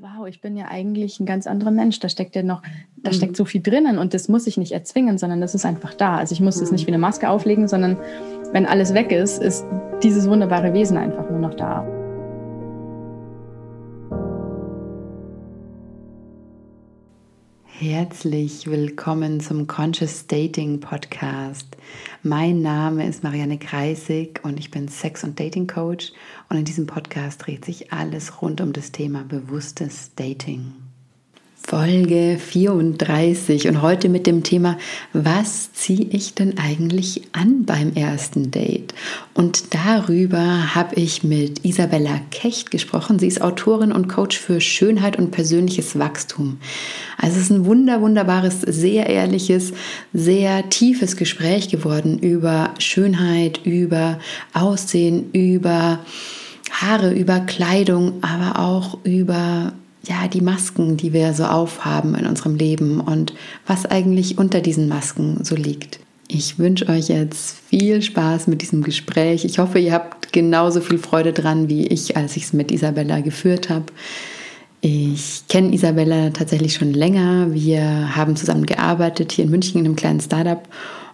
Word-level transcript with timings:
wow, 0.00 0.26
ich 0.26 0.40
bin 0.40 0.56
ja 0.56 0.66
eigentlich 0.68 1.20
ein 1.20 1.26
ganz 1.26 1.46
anderer 1.46 1.70
Mensch. 1.70 1.98
Da 2.00 2.08
steckt 2.08 2.36
ja 2.36 2.42
noch, 2.42 2.62
da 2.96 3.10
mhm. 3.10 3.14
steckt 3.14 3.36
so 3.36 3.44
viel 3.44 3.60
drinnen 3.62 3.98
und 3.98 4.14
das 4.14 4.28
muss 4.28 4.46
ich 4.46 4.56
nicht 4.56 4.72
erzwingen, 4.72 5.18
sondern 5.18 5.40
das 5.40 5.54
ist 5.54 5.64
einfach 5.64 5.94
da. 5.94 6.16
Also 6.16 6.32
ich 6.32 6.40
muss 6.40 6.60
es 6.60 6.70
mhm. 6.70 6.76
nicht 6.76 6.86
wie 6.86 6.90
eine 6.90 6.98
Maske 6.98 7.28
auflegen, 7.28 7.68
sondern 7.68 7.96
wenn 8.52 8.66
alles 8.66 8.94
weg 8.94 9.12
ist, 9.12 9.42
ist 9.42 9.64
dieses 10.02 10.28
wunderbare 10.28 10.72
Wesen 10.72 10.96
einfach 10.96 11.28
nur 11.30 11.40
noch 11.40 11.54
da. 11.54 11.99
Herzlich 17.82 18.66
willkommen 18.66 19.40
zum 19.40 19.66
Conscious 19.66 20.26
Dating 20.26 20.80
Podcast. 20.80 21.78
Mein 22.22 22.60
Name 22.60 23.08
ist 23.08 23.22
Marianne 23.22 23.58
Kreisig 23.58 24.38
und 24.42 24.60
ich 24.60 24.70
bin 24.70 24.86
Sex- 24.88 25.24
und 25.24 25.40
Dating 25.40 25.66
Coach 25.66 26.12
und 26.50 26.58
in 26.58 26.66
diesem 26.66 26.86
Podcast 26.86 27.46
dreht 27.46 27.64
sich 27.64 27.90
alles 27.90 28.42
rund 28.42 28.60
um 28.60 28.74
das 28.74 28.92
Thema 28.92 29.24
bewusstes 29.24 30.14
Dating. 30.14 30.74
Folge 31.62 32.36
34 32.38 33.68
und 33.68 33.80
heute 33.80 34.08
mit 34.08 34.26
dem 34.26 34.42
Thema, 34.42 34.76
was 35.12 35.72
ziehe 35.72 36.04
ich 36.10 36.34
denn 36.34 36.58
eigentlich 36.58 37.22
an 37.32 37.64
beim 37.64 37.92
ersten 37.94 38.50
Date? 38.50 38.92
Und 39.34 39.72
darüber 39.72 40.74
habe 40.74 40.96
ich 40.96 41.22
mit 41.22 41.64
Isabella 41.64 42.20
Kecht 42.32 42.72
gesprochen. 42.72 43.20
Sie 43.20 43.28
ist 43.28 43.40
Autorin 43.40 43.92
und 43.92 44.08
Coach 44.08 44.36
für 44.38 44.60
Schönheit 44.60 45.16
und 45.16 45.30
persönliches 45.30 45.96
Wachstum. 45.96 46.58
Also 47.18 47.36
es 47.36 47.44
ist 47.44 47.50
ein 47.50 47.66
wunder, 47.66 48.00
wunderbares, 48.00 48.62
sehr 48.62 49.08
ehrliches, 49.08 49.72
sehr 50.12 50.68
tiefes 50.70 51.16
Gespräch 51.16 51.68
geworden 51.68 52.18
über 52.18 52.74
Schönheit, 52.78 53.60
über 53.64 54.18
Aussehen, 54.54 55.30
über 55.32 56.00
Haare, 56.72 57.12
über 57.12 57.40
Kleidung, 57.40 58.14
aber 58.22 58.58
auch 58.58 58.98
über 59.04 59.72
ja, 60.02 60.28
die 60.28 60.40
Masken, 60.40 60.96
die 60.96 61.12
wir 61.12 61.34
so 61.34 61.44
aufhaben 61.44 62.14
in 62.14 62.26
unserem 62.26 62.56
Leben 62.56 63.00
und 63.00 63.34
was 63.66 63.86
eigentlich 63.86 64.38
unter 64.38 64.60
diesen 64.60 64.88
Masken 64.88 65.44
so 65.44 65.54
liegt. 65.54 66.00
Ich 66.28 66.58
wünsche 66.58 66.88
euch 66.88 67.08
jetzt 67.08 67.56
viel 67.68 68.00
Spaß 68.02 68.46
mit 68.46 68.62
diesem 68.62 68.82
Gespräch. 68.82 69.44
Ich 69.44 69.58
hoffe, 69.58 69.78
ihr 69.78 69.92
habt 69.92 70.32
genauso 70.32 70.80
viel 70.80 70.98
Freude 70.98 71.32
dran 71.32 71.68
wie 71.68 71.86
ich, 71.88 72.16
als 72.16 72.36
ich 72.36 72.44
es 72.44 72.52
mit 72.52 72.70
Isabella 72.70 73.20
geführt 73.20 73.68
habe. 73.68 73.86
Ich 74.80 75.42
kenne 75.48 75.74
Isabella 75.74 76.30
tatsächlich 76.30 76.74
schon 76.74 76.94
länger. 76.94 77.52
Wir 77.52 78.16
haben 78.16 78.36
zusammen 78.36 78.64
gearbeitet 78.64 79.32
hier 79.32 79.44
in 79.44 79.50
München 79.50 79.80
in 79.80 79.86
einem 79.86 79.96
kleinen 79.96 80.20
Startup 80.20 80.62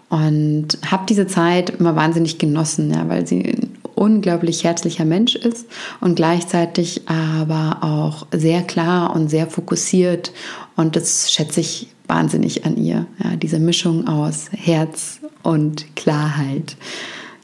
und 0.08 0.78
habe 0.86 1.06
diese 1.08 1.26
Zeit 1.26 1.70
immer 1.70 1.96
wahnsinnig 1.96 2.38
genossen, 2.38 2.92
ja, 2.92 3.08
weil 3.08 3.26
sie 3.26 3.56
unglaublich 3.96 4.62
herzlicher 4.62 5.04
Mensch 5.04 5.34
ist 5.34 5.66
und 6.00 6.14
gleichzeitig 6.14 7.02
aber 7.06 7.78
auch 7.82 8.26
sehr 8.32 8.62
klar 8.62 9.14
und 9.14 9.28
sehr 9.28 9.48
fokussiert 9.48 10.32
und 10.76 10.94
das 10.94 11.32
schätze 11.32 11.60
ich 11.60 11.88
wahnsinnig 12.06 12.64
an 12.64 12.76
ihr, 12.76 13.06
ja, 13.22 13.36
diese 13.36 13.58
Mischung 13.58 14.06
aus 14.06 14.50
Herz 14.52 15.20
und 15.42 15.96
Klarheit. 15.96 16.76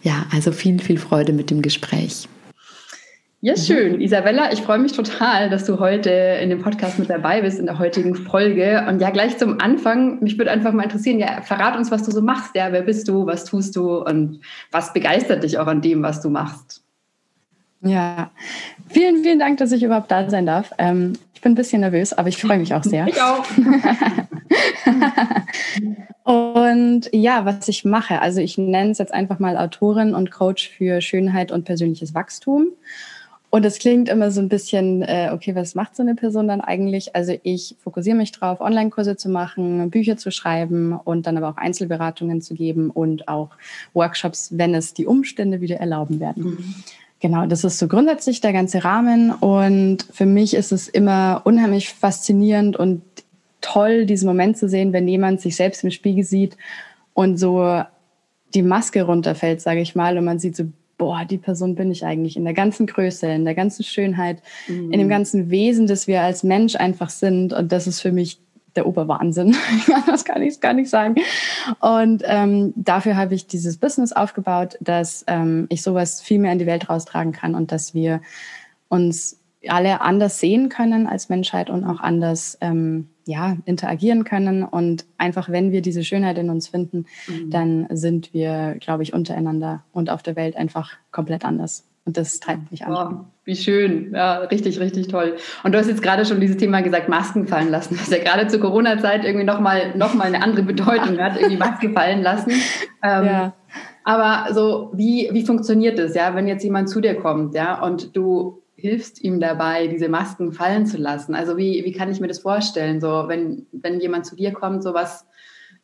Ja, 0.02 0.26
also 0.32 0.52
viel, 0.52 0.78
viel 0.80 0.98
Freude 0.98 1.32
mit 1.32 1.50
dem 1.50 1.62
Gespräch. 1.62 2.28
Ja, 3.44 3.56
schön. 3.56 4.00
Isabella, 4.00 4.52
ich 4.52 4.62
freue 4.62 4.78
mich 4.78 4.92
total, 4.92 5.50
dass 5.50 5.64
du 5.64 5.80
heute 5.80 6.10
in 6.10 6.48
dem 6.48 6.62
Podcast 6.62 7.00
mit 7.00 7.10
dabei 7.10 7.42
bist, 7.42 7.58
in 7.58 7.66
der 7.66 7.80
heutigen 7.80 8.14
Folge. 8.14 8.86
Und 8.88 9.00
ja, 9.00 9.10
gleich 9.10 9.36
zum 9.36 9.60
Anfang, 9.60 10.22
mich 10.22 10.38
würde 10.38 10.52
einfach 10.52 10.72
mal 10.72 10.84
interessieren, 10.84 11.18
ja, 11.18 11.42
verrat 11.42 11.76
uns, 11.76 11.90
was 11.90 12.04
du 12.04 12.12
so 12.12 12.22
machst. 12.22 12.54
Ja, 12.54 12.70
wer 12.70 12.82
bist 12.82 13.08
du, 13.08 13.26
was 13.26 13.44
tust 13.44 13.74
du 13.74 13.96
und 13.96 14.38
was 14.70 14.92
begeistert 14.92 15.42
dich 15.42 15.58
auch 15.58 15.66
an 15.66 15.80
dem, 15.80 16.04
was 16.04 16.20
du 16.20 16.30
machst? 16.30 16.84
Ja, 17.80 18.30
vielen, 18.88 19.24
vielen 19.24 19.40
Dank, 19.40 19.58
dass 19.58 19.72
ich 19.72 19.82
überhaupt 19.82 20.12
da 20.12 20.30
sein 20.30 20.46
darf. 20.46 20.70
Ähm, 20.78 21.14
ich 21.34 21.40
bin 21.40 21.50
ein 21.50 21.56
bisschen 21.56 21.80
nervös, 21.80 22.12
aber 22.12 22.28
ich 22.28 22.40
freue 22.40 22.58
mich 22.58 22.72
auch 22.72 22.84
sehr. 22.84 23.08
Ich 23.08 23.20
auch. 23.20 23.44
und 26.22 27.08
ja, 27.10 27.44
was 27.44 27.66
ich 27.66 27.84
mache, 27.84 28.22
also 28.22 28.40
ich 28.40 28.56
nenne 28.56 28.92
es 28.92 28.98
jetzt 28.98 29.12
einfach 29.12 29.40
mal 29.40 29.56
Autorin 29.56 30.14
und 30.14 30.30
Coach 30.30 30.68
für 30.68 31.00
Schönheit 31.00 31.50
und 31.50 31.64
persönliches 31.64 32.14
Wachstum. 32.14 32.68
Und 33.54 33.66
es 33.66 33.78
klingt 33.78 34.08
immer 34.08 34.30
so 34.30 34.40
ein 34.40 34.48
bisschen, 34.48 35.02
äh, 35.02 35.28
okay, 35.30 35.54
was 35.54 35.74
macht 35.74 35.94
so 35.94 36.02
eine 36.02 36.14
Person 36.14 36.48
dann 36.48 36.62
eigentlich? 36.62 37.14
Also 37.14 37.38
ich 37.42 37.76
fokussiere 37.80 38.16
mich 38.16 38.32
drauf, 38.32 38.62
Online-Kurse 38.62 39.18
zu 39.18 39.28
machen, 39.28 39.90
Bücher 39.90 40.16
zu 40.16 40.30
schreiben 40.30 40.94
und 40.94 41.26
dann 41.26 41.36
aber 41.36 41.50
auch 41.50 41.58
Einzelberatungen 41.58 42.40
zu 42.40 42.54
geben 42.54 42.88
und 42.88 43.28
auch 43.28 43.50
Workshops, 43.92 44.56
wenn 44.56 44.74
es 44.74 44.94
die 44.94 45.04
Umstände 45.04 45.60
wieder 45.60 45.76
erlauben 45.76 46.18
werden. 46.18 46.44
Mhm. 46.44 46.74
Genau, 47.20 47.44
das 47.44 47.62
ist 47.62 47.78
so 47.78 47.88
grundsätzlich 47.88 48.40
der 48.40 48.54
ganze 48.54 48.84
Rahmen. 48.84 49.32
Und 49.32 50.06
für 50.10 50.24
mich 50.24 50.54
ist 50.54 50.72
es 50.72 50.88
immer 50.88 51.42
unheimlich 51.44 51.90
faszinierend 51.90 52.78
und 52.78 53.02
toll, 53.60 54.06
diesen 54.06 54.28
Moment 54.28 54.56
zu 54.56 54.66
sehen, 54.66 54.94
wenn 54.94 55.06
jemand 55.06 55.42
sich 55.42 55.56
selbst 55.56 55.84
im 55.84 55.90
Spiegel 55.90 56.24
sieht 56.24 56.56
und 57.12 57.36
so 57.36 57.82
die 58.54 58.62
Maske 58.62 59.02
runterfällt, 59.02 59.60
sage 59.60 59.82
ich 59.82 59.94
mal, 59.94 60.16
und 60.16 60.24
man 60.24 60.38
sieht 60.38 60.56
so 60.56 60.64
boah, 61.02 61.24
die 61.24 61.36
Person 61.38 61.74
bin 61.74 61.90
ich 61.90 62.04
eigentlich 62.04 62.36
in 62.36 62.44
der 62.44 62.54
ganzen 62.54 62.86
Größe, 62.86 63.26
in 63.26 63.44
der 63.44 63.56
ganzen 63.56 63.82
Schönheit, 63.82 64.40
mhm. 64.68 64.92
in 64.92 65.00
dem 65.00 65.08
mhm. 65.08 65.10
ganzen 65.10 65.50
Wesen, 65.50 65.88
das 65.88 66.06
wir 66.06 66.22
als 66.22 66.44
Mensch 66.44 66.76
einfach 66.76 67.10
sind. 67.10 67.52
Und 67.52 67.72
das 67.72 67.88
ist 67.88 68.00
für 68.00 68.12
mich 68.12 68.38
der 68.76 68.86
Oberwahnsinn. 68.86 69.56
das 70.06 70.24
kann 70.24 70.42
ich 70.42 70.60
gar 70.60 70.74
nicht 70.74 70.88
sagen. 70.88 71.16
Und 71.80 72.22
ähm, 72.24 72.72
dafür 72.76 73.16
habe 73.16 73.34
ich 73.34 73.48
dieses 73.48 73.78
Business 73.78 74.12
aufgebaut, 74.12 74.78
dass 74.78 75.24
ähm, 75.26 75.66
ich 75.70 75.82
sowas 75.82 76.20
viel 76.20 76.38
mehr 76.38 76.52
in 76.52 76.60
die 76.60 76.66
Welt 76.66 76.88
raustragen 76.88 77.32
kann 77.32 77.56
und 77.56 77.72
dass 77.72 77.94
wir 77.94 78.20
uns 78.88 79.40
alle 79.68 80.00
anders 80.00 80.40
sehen 80.40 80.68
können 80.68 81.06
als 81.06 81.28
Menschheit 81.28 81.70
und 81.70 81.84
auch 81.84 82.00
anders 82.00 82.58
ähm, 82.60 83.08
ja, 83.26 83.56
interagieren 83.64 84.24
können. 84.24 84.64
Und 84.64 85.04
einfach, 85.18 85.48
wenn 85.48 85.72
wir 85.72 85.82
diese 85.82 86.04
Schönheit 86.04 86.38
in 86.38 86.50
uns 86.50 86.68
finden, 86.68 87.06
mhm. 87.28 87.50
dann 87.50 87.86
sind 87.90 88.34
wir, 88.34 88.76
glaube 88.80 89.02
ich, 89.02 89.12
untereinander 89.12 89.84
und 89.92 90.10
auf 90.10 90.22
der 90.22 90.36
Welt 90.36 90.56
einfach 90.56 90.92
komplett 91.10 91.44
anders. 91.44 91.84
Und 92.04 92.16
das 92.16 92.40
treibt 92.40 92.72
mich 92.72 92.84
an. 92.84 92.92
Oh, 92.92 93.24
wie 93.44 93.54
schön. 93.54 94.12
Ja, 94.12 94.38
richtig, 94.38 94.80
richtig 94.80 95.06
toll. 95.06 95.36
Und 95.62 95.72
du 95.72 95.78
hast 95.78 95.86
jetzt 95.86 96.02
gerade 96.02 96.24
schon 96.24 96.40
dieses 96.40 96.56
Thema 96.56 96.80
gesagt, 96.80 97.08
Masken 97.08 97.46
fallen 97.46 97.70
lassen. 97.70 97.96
Was 97.96 98.10
ja 98.10 98.18
gerade 98.18 98.48
zur 98.48 98.58
Corona-Zeit 98.58 99.24
irgendwie 99.24 99.46
nochmal 99.46 99.96
noch 99.96 100.14
mal 100.14 100.24
eine 100.24 100.42
andere 100.42 100.64
Bedeutung 100.64 101.18
hat, 101.18 101.36
irgendwie 101.36 101.58
Maske 101.58 101.90
fallen 101.90 102.22
lassen. 102.22 102.50
Ähm, 103.04 103.24
ja. 103.26 103.52
Aber 104.04 104.52
so, 104.52 104.90
wie, 104.94 105.28
wie 105.32 105.46
funktioniert 105.46 105.96
das, 105.96 106.16
ja, 106.16 106.34
wenn 106.34 106.48
jetzt 106.48 106.64
jemand 106.64 106.88
zu 106.88 107.00
dir 107.00 107.14
kommt, 107.14 107.54
ja, 107.54 107.80
und 107.80 108.16
du 108.16 108.61
hilfst 108.82 109.22
ihm 109.22 109.40
dabei, 109.40 109.86
diese 109.86 110.08
Masken 110.08 110.52
fallen 110.52 110.86
zu 110.86 110.98
lassen? 110.98 111.34
Also 111.34 111.56
wie, 111.56 111.84
wie 111.84 111.92
kann 111.92 112.10
ich 112.10 112.20
mir 112.20 112.26
das 112.26 112.40
vorstellen? 112.40 113.00
So, 113.00 113.24
wenn, 113.28 113.66
wenn 113.70 114.00
jemand 114.00 114.26
zu 114.26 114.34
dir 114.36 114.52
kommt, 114.52 114.82
so 114.82 114.92
was, 114.92 115.24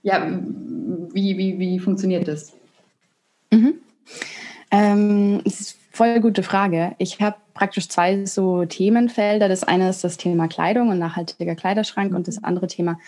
ja, 0.02 0.26
wie, 1.12 1.38
wie, 1.38 1.58
wie 1.58 1.78
funktioniert 1.78 2.26
das? 2.26 2.52
Mhm. 3.52 3.74
Ähm, 4.70 5.40
das 5.44 5.60
ist 5.60 5.78
voll 5.92 6.20
gute 6.20 6.42
Frage. 6.42 6.96
Ich 6.98 7.20
habe 7.20 7.36
praktisch 7.54 7.88
zwei 7.88 8.24
so 8.26 8.64
Themenfelder. 8.64 9.48
Das 9.48 9.64
eine 9.64 9.88
ist 9.88 10.02
das 10.02 10.16
Thema 10.16 10.48
Kleidung 10.48 10.88
und 10.88 10.98
nachhaltiger 10.98 11.54
Kleiderschrank 11.54 12.14
und 12.14 12.28
das 12.28 12.42
andere 12.42 12.66
Thema 12.66 12.98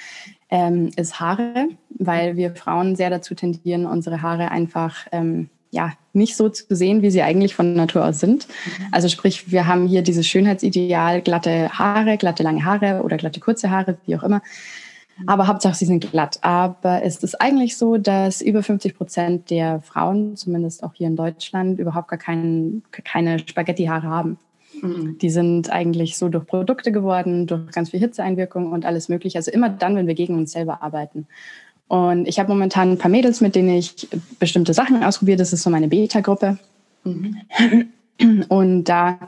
ähm, 0.51 0.91
ist 0.97 1.19
Haare, 1.21 1.69
weil 1.91 2.37
wir 2.37 2.55
Frauen 2.55 2.95
sehr 2.97 3.11
dazu 3.11 3.35
tendieren, 3.35 3.87
unsere 3.87 4.23
Haare 4.23 4.51
einfach 4.53 5.07
ähm, 5.13 5.51
ja, 5.71 5.93
nicht 6.13 6.37
so 6.37 6.49
zu 6.49 6.65
sehen, 6.75 7.03
wie 7.03 7.11
sie 7.11 7.23
eigentlich 7.23 7.55
von 7.55 7.75
Natur 7.75 8.05
aus 8.05 8.21
sind. 8.21 8.49
Mhm. 8.49 8.85
Also 8.91 9.09
sprich, 9.09 9.51
wir 9.53 9.67
haben 9.67 9.87
hier 9.87 10.03
dieses 10.03 10.27
Schönheitsideal, 10.27 11.23
glatte 11.23 11.71
Haare, 11.71 12.17
glatte 12.17 12.43
lange 12.43 12.65
Haare 12.65 13.03
oder 13.03 13.17
glatte 13.17 13.41
kurze 13.41 13.71
Haare, 13.71 13.97
wie 14.07 14.17
auch 14.17 14.25
immer. 14.25 14.43
Mhm. 15.19 15.29
Aber 15.29 15.47
Hauptsache, 15.47 15.77
sie 15.77 15.85
sind 15.85 16.11
glatt. 16.11 16.39
Aber 16.43 17.03
es 17.05 17.23
ist 17.23 17.41
eigentlich 17.41 17.77
so, 17.77 17.97
dass 17.97 18.43
über 18.43 18.63
50 18.63 18.97
Prozent 18.97 19.51
der 19.51 19.81
Frauen, 19.81 20.37
zumindest 20.37 20.83
auch 20.83 20.95
hier 20.95 21.07
in 21.07 21.17
Deutschland, 21.17 21.79
überhaupt 21.79 22.09
gar 22.09 22.19
kein, 22.19 22.83
keine 22.91 23.39
Spaghetti-Haare 23.39 24.09
haben. 24.09 24.39
Mhm. 24.83 25.19
Die 25.19 25.31
sind 25.31 25.71
eigentlich 25.71 26.17
so 26.17 26.29
durch 26.29 26.47
Produkte 26.47 26.91
geworden, 26.91 27.47
durch 27.47 27.71
ganz 27.71 27.91
viel 27.91 28.01
Hitzeeinwirkung 28.01 28.73
und 28.73 28.85
alles 28.85 29.09
Mögliche. 29.09 29.39
Also 29.39 29.53
immer 29.53 29.69
dann, 29.69 29.95
wenn 29.95 30.09
wir 30.09 30.15
gegen 30.15 30.37
uns 30.37 30.51
selber 30.53 30.83
arbeiten. 30.83 31.29
Und 31.91 32.29
ich 32.29 32.39
habe 32.39 32.49
momentan 32.53 32.93
ein 32.93 32.99
paar 32.99 33.11
Mädels, 33.11 33.41
mit 33.41 33.57
denen 33.57 33.71
ich 33.71 34.09
bestimmte 34.39 34.75
Sachen 34.75 35.03
ausprobiere. 35.03 35.39
Das 35.39 35.53
ist 35.53 35.65
so 35.65 35.71
meine 35.71 35.89
Beta-Gruppe. 35.89 36.57
Mhm. 37.03 37.41
Und 38.49 38.85
da 38.85 39.19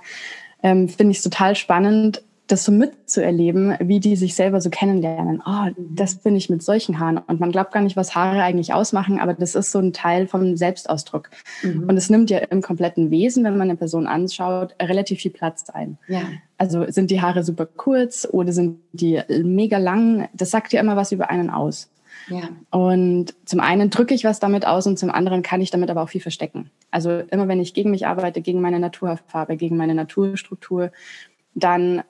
ähm, 0.62 0.88
finde 0.88 1.10
ich 1.10 1.16
es 1.16 1.24
total 1.24 1.56
spannend, 1.56 2.22
das 2.46 2.62
so 2.64 2.70
mitzuerleben, 2.70 3.74
wie 3.80 3.98
die 3.98 4.14
sich 4.14 4.36
selber 4.36 4.60
so 4.60 4.70
kennenlernen. 4.70 5.42
Oh, 5.44 5.70
das 5.76 6.14
bin 6.14 6.36
ich 6.36 6.50
mit 6.50 6.62
solchen 6.62 7.00
Haaren. 7.00 7.18
Und 7.18 7.40
man 7.40 7.50
glaubt 7.50 7.72
gar 7.72 7.82
nicht, 7.82 7.96
was 7.96 8.14
Haare 8.14 8.44
eigentlich 8.44 8.72
ausmachen, 8.72 9.18
aber 9.18 9.34
das 9.34 9.56
ist 9.56 9.72
so 9.72 9.80
ein 9.80 9.92
Teil 9.92 10.28
vom 10.28 10.56
Selbstausdruck. 10.56 11.30
Mhm. 11.64 11.88
Und 11.88 11.96
es 11.96 12.10
nimmt 12.10 12.30
ja 12.30 12.38
im 12.38 12.62
kompletten 12.62 13.10
Wesen, 13.10 13.42
wenn 13.42 13.56
man 13.58 13.70
eine 13.70 13.76
Person 13.76 14.06
anschaut, 14.06 14.76
relativ 14.80 15.18
viel 15.18 15.32
Platz 15.32 15.68
ein. 15.68 15.98
Ja. 16.06 16.22
Also 16.58 16.88
sind 16.88 17.10
die 17.10 17.20
Haare 17.20 17.42
super 17.42 17.66
kurz 17.66 18.28
oder 18.30 18.52
sind 18.52 18.78
die 18.92 19.20
mega 19.42 19.78
lang? 19.78 20.28
Das 20.32 20.52
sagt 20.52 20.72
ja 20.72 20.80
immer 20.80 20.94
was 20.94 21.10
über 21.10 21.28
einen 21.28 21.50
aus. 21.50 21.88
Ja. 22.28 22.48
Und 22.70 23.34
zum 23.44 23.60
einen 23.60 23.90
drücke 23.90 24.14
ich 24.14 24.24
was 24.24 24.40
damit 24.40 24.66
aus 24.66 24.86
und 24.86 24.98
zum 24.98 25.10
anderen 25.10 25.42
kann 25.42 25.60
ich 25.60 25.70
damit 25.70 25.90
aber 25.90 26.02
auch 26.02 26.08
viel 26.08 26.20
verstecken. 26.20 26.70
Also 26.90 27.10
immer 27.30 27.48
wenn 27.48 27.60
ich 27.60 27.74
gegen 27.74 27.90
mich 27.90 28.06
arbeite, 28.06 28.40
gegen 28.40 28.60
meine 28.60 28.78
Naturfarbe, 28.78 29.56
gegen 29.56 29.76
meine 29.76 29.94
Naturstruktur, 29.94 30.92
dann 31.54 32.02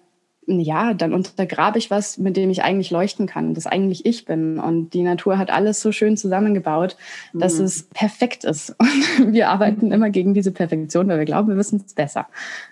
ja, 0.47 0.93
dann 0.93 1.15
untergrabe 1.15 1.79
ich 1.79 1.91
was, 1.91 2.19
mit 2.19 2.37
dem 2.37 2.51
ich 2.51 2.65
eigentlich 2.65 2.91
leuchten 2.91 3.27
kann, 3.27 3.55
das 3.55 3.67
eigentlich 3.67 4.05
ich 4.07 4.25
bin. 4.25 4.59
Und 4.59 4.91
die 4.93 5.03
Natur 5.03 5.39
hat 5.39 5.51
alles 5.51 5.81
so 5.81 5.93
schön 5.93 6.17
zusammengebaut, 6.17 6.97
dass 7.33 7.59
mhm. 7.59 7.65
es 7.65 7.85
perfekt 7.95 8.43
ist. 8.45 8.75
Und 9.19 9.33
wir 9.33 9.51
arbeiten 9.51 9.93
immer 9.93 10.11
gegen 10.11 10.35
diese 10.35 10.51
Perfektion, 10.51 11.07
weil 11.09 11.19
wir 11.19 11.27
glauben, 11.27 11.49
wir 11.49 11.57
wissen 11.57 11.83
es 11.87 11.95
besser. 11.95 12.27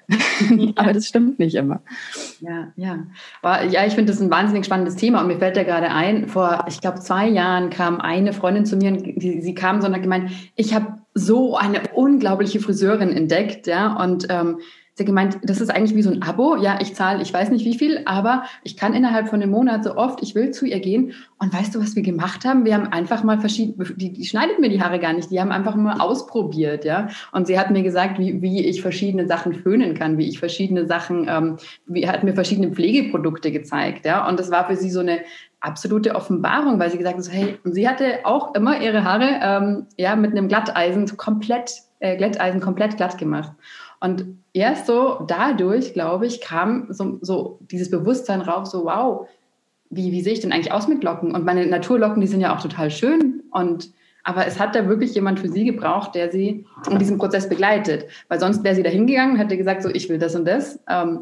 Ja. 0.08 0.72
Aber 0.76 0.92
das 0.92 1.06
stimmt 1.06 1.38
nicht 1.38 1.54
immer. 1.54 1.80
Ja, 2.40 2.72
ja. 2.74 3.06
Aber 3.40 3.64
ja, 3.64 3.86
ich 3.86 3.94
finde 3.94 4.12
das 4.12 4.20
ein 4.20 4.30
wahnsinnig 4.30 4.64
spannendes 4.64 4.96
Thema. 4.96 5.20
Und 5.20 5.28
mir 5.28 5.38
fällt 5.38 5.56
da 5.56 5.62
gerade 5.62 5.90
ein, 5.90 6.26
vor, 6.26 6.64
ich 6.68 6.80
glaube, 6.80 6.98
zwei 6.98 7.28
Jahren 7.28 7.70
kam 7.70 8.00
eine 8.00 8.32
Freundin 8.32 8.66
zu 8.66 8.76
mir, 8.76 8.92
die, 8.92 9.40
sie 9.42 9.54
kam 9.54 9.80
so 9.80 9.86
und 9.86 9.94
hat 9.94 10.02
gemeint, 10.02 10.32
ich 10.56 10.74
habe 10.74 10.98
so 11.14 11.56
eine 11.56 11.82
unglaubliche 11.94 12.60
Friseurin 12.60 13.10
entdeckt, 13.10 13.66
ja, 13.66 13.96
und 13.96 14.26
ähm, 14.30 14.58
Hat 15.00 15.06
gemeint, 15.06 15.38
das 15.42 15.60
ist 15.60 15.70
eigentlich 15.70 15.96
wie 15.96 16.02
so 16.02 16.10
ein 16.10 16.22
Abo. 16.22 16.56
Ja, 16.56 16.78
ich 16.80 16.94
zahle, 16.94 17.22
ich 17.22 17.32
weiß 17.32 17.50
nicht 17.50 17.64
wie 17.64 17.76
viel, 17.76 18.02
aber 18.04 18.44
ich 18.62 18.76
kann 18.76 18.94
innerhalb 18.94 19.28
von 19.28 19.42
einem 19.42 19.50
Monat 19.50 19.84
so 19.84 19.96
oft 19.96 20.22
ich 20.22 20.34
will 20.34 20.50
zu 20.50 20.66
ihr 20.66 20.80
gehen. 20.80 21.12
Und 21.38 21.52
weißt 21.52 21.74
du, 21.74 21.80
was 21.80 21.96
wir 21.96 22.02
gemacht 22.02 22.44
haben? 22.44 22.64
Wir 22.64 22.74
haben 22.74 22.86
einfach 22.86 23.24
mal 23.24 23.40
verschiedene, 23.40 23.84
die, 23.96 24.12
die 24.12 24.24
schneidet 24.24 24.58
mir 24.58 24.68
die 24.68 24.82
Haare 24.82 24.98
gar 24.98 25.12
nicht, 25.12 25.30
die 25.30 25.40
haben 25.40 25.52
einfach 25.52 25.74
mal 25.74 26.00
ausprobiert, 26.00 26.84
ja. 26.84 27.08
Und 27.32 27.46
sie 27.46 27.58
hat 27.58 27.70
mir 27.70 27.82
gesagt, 27.82 28.18
wie, 28.18 28.42
wie 28.42 28.64
ich 28.64 28.82
verschiedene 28.82 29.26
Sachen 29.26 29.54
föhnen 29.54 29.94
kann, 29.94 30.18
wie 30.18 30.28
ich 30.28 30.38
verschiedene 30.38 30.86
Sachen, 30.86 31.26
ähm, 31.28 31.56
wie 31.86 32.06
hat 32.06 32.22
mir 32.22 32.34
verschiedene 32.34 32.70
Pflegeprodukte 32.70 33.50
gezeigt, 33.50 34.04
ja. 34.04 34.28
Und 34.28 34.38
das 34.38 34.50
war 34.50 34.66
für 34.68 34.76
sie 34.76 34.90
so 34.90 35.00
eine 35.00 35.20
absolute 35.60 36.14
Offenbarung, 36.14 36.78
weil 36.78 36.90
sie 36.90 36.98
gesagt 36.98 37.16
hat, 37.16 37.24
so, 37.24 37.32
hey, 37.32 37.58
sie 37.64 37.88
hatte 37.88 38.20
auch 38.24 38.54
immer 38.54 38.80
ihre 38.80 39.04
Haare 39.04 39.40
ähm, 39.42 39.86
ja 39.96 40.16
mit 40.16 40.32
einem 40.32 40.48
Glatteisen 40.48 41.16
komplett, 41.16 41.72
äh, 42.00 42.16
Glätteisen 42.16 42.60
komplett 42.60 42.96
glatt 42.96 43.18
gemacht. 43.18 43.52
Und 44.00 44.26
erst 44.52 44.86
so 44.86 45.24
dadurch, 45.26 45.92
glaube 45.92 46.26
ich, 46.26 46.40
kam 46.40 46.86
so, 46.90 47.18
so 47.20 47.58
dieses 47.70 47.90
Bewusstsein 47.90 48.40
rauf, 48.40 48.66
so 48.66 48.84
wow, 48.84 49.28
wie, 49.90 50.12
wie 50.12 50.22
sehe 50.22 50.32
ich 50.32 50.40
denn 50.40 50.52
eigentlich 50.52 50.72
aus 50.72 50.88
mit 50.88 51.04
Locken? 51.04 51.34
Und 51.34 51.44
meine 51.44 51.66
Naturlocken, 51.66 52.20
die 52.20 52.26
sind 52.26 52.40
ja 52.40 52.54
auch 52.54 52.60
total 52.60 52.90
schön. 52.90 53.42
Und 53.50 53.92
aber 54.22 54.46
es 54.46 54.58
hat 54.60 54.74
da 54.74 54.86
wirklich 54.88 55.14
jemand 55.14 55.40
für 55.40 55.48
sie 55.48 55.64
gebraucht, 55.64 56.14
der 56.14 56.30
sie 56.30 56.66
in 56.90 56.98
diesem 56.98 57.18
Prozess 57.18 57.48
begleitet. 57.48 58.06
Weil 58.28 58.38
sonst 58.38 58.62
wäre 58.64 58.74
sie 58.74 58.82
da 58.82 58.90
hingegangen 58.90 59.34
und 59.34 59.38
hätte 59.38 59.56
gesagt, 59.56 59.82
so 59.82 59.88
ich 59.88 60.08
will 60.08 60.18
das 60.18 60.34
und 60.36 60.44
das. 60.44 60.78
Ähm, 60.88 61.20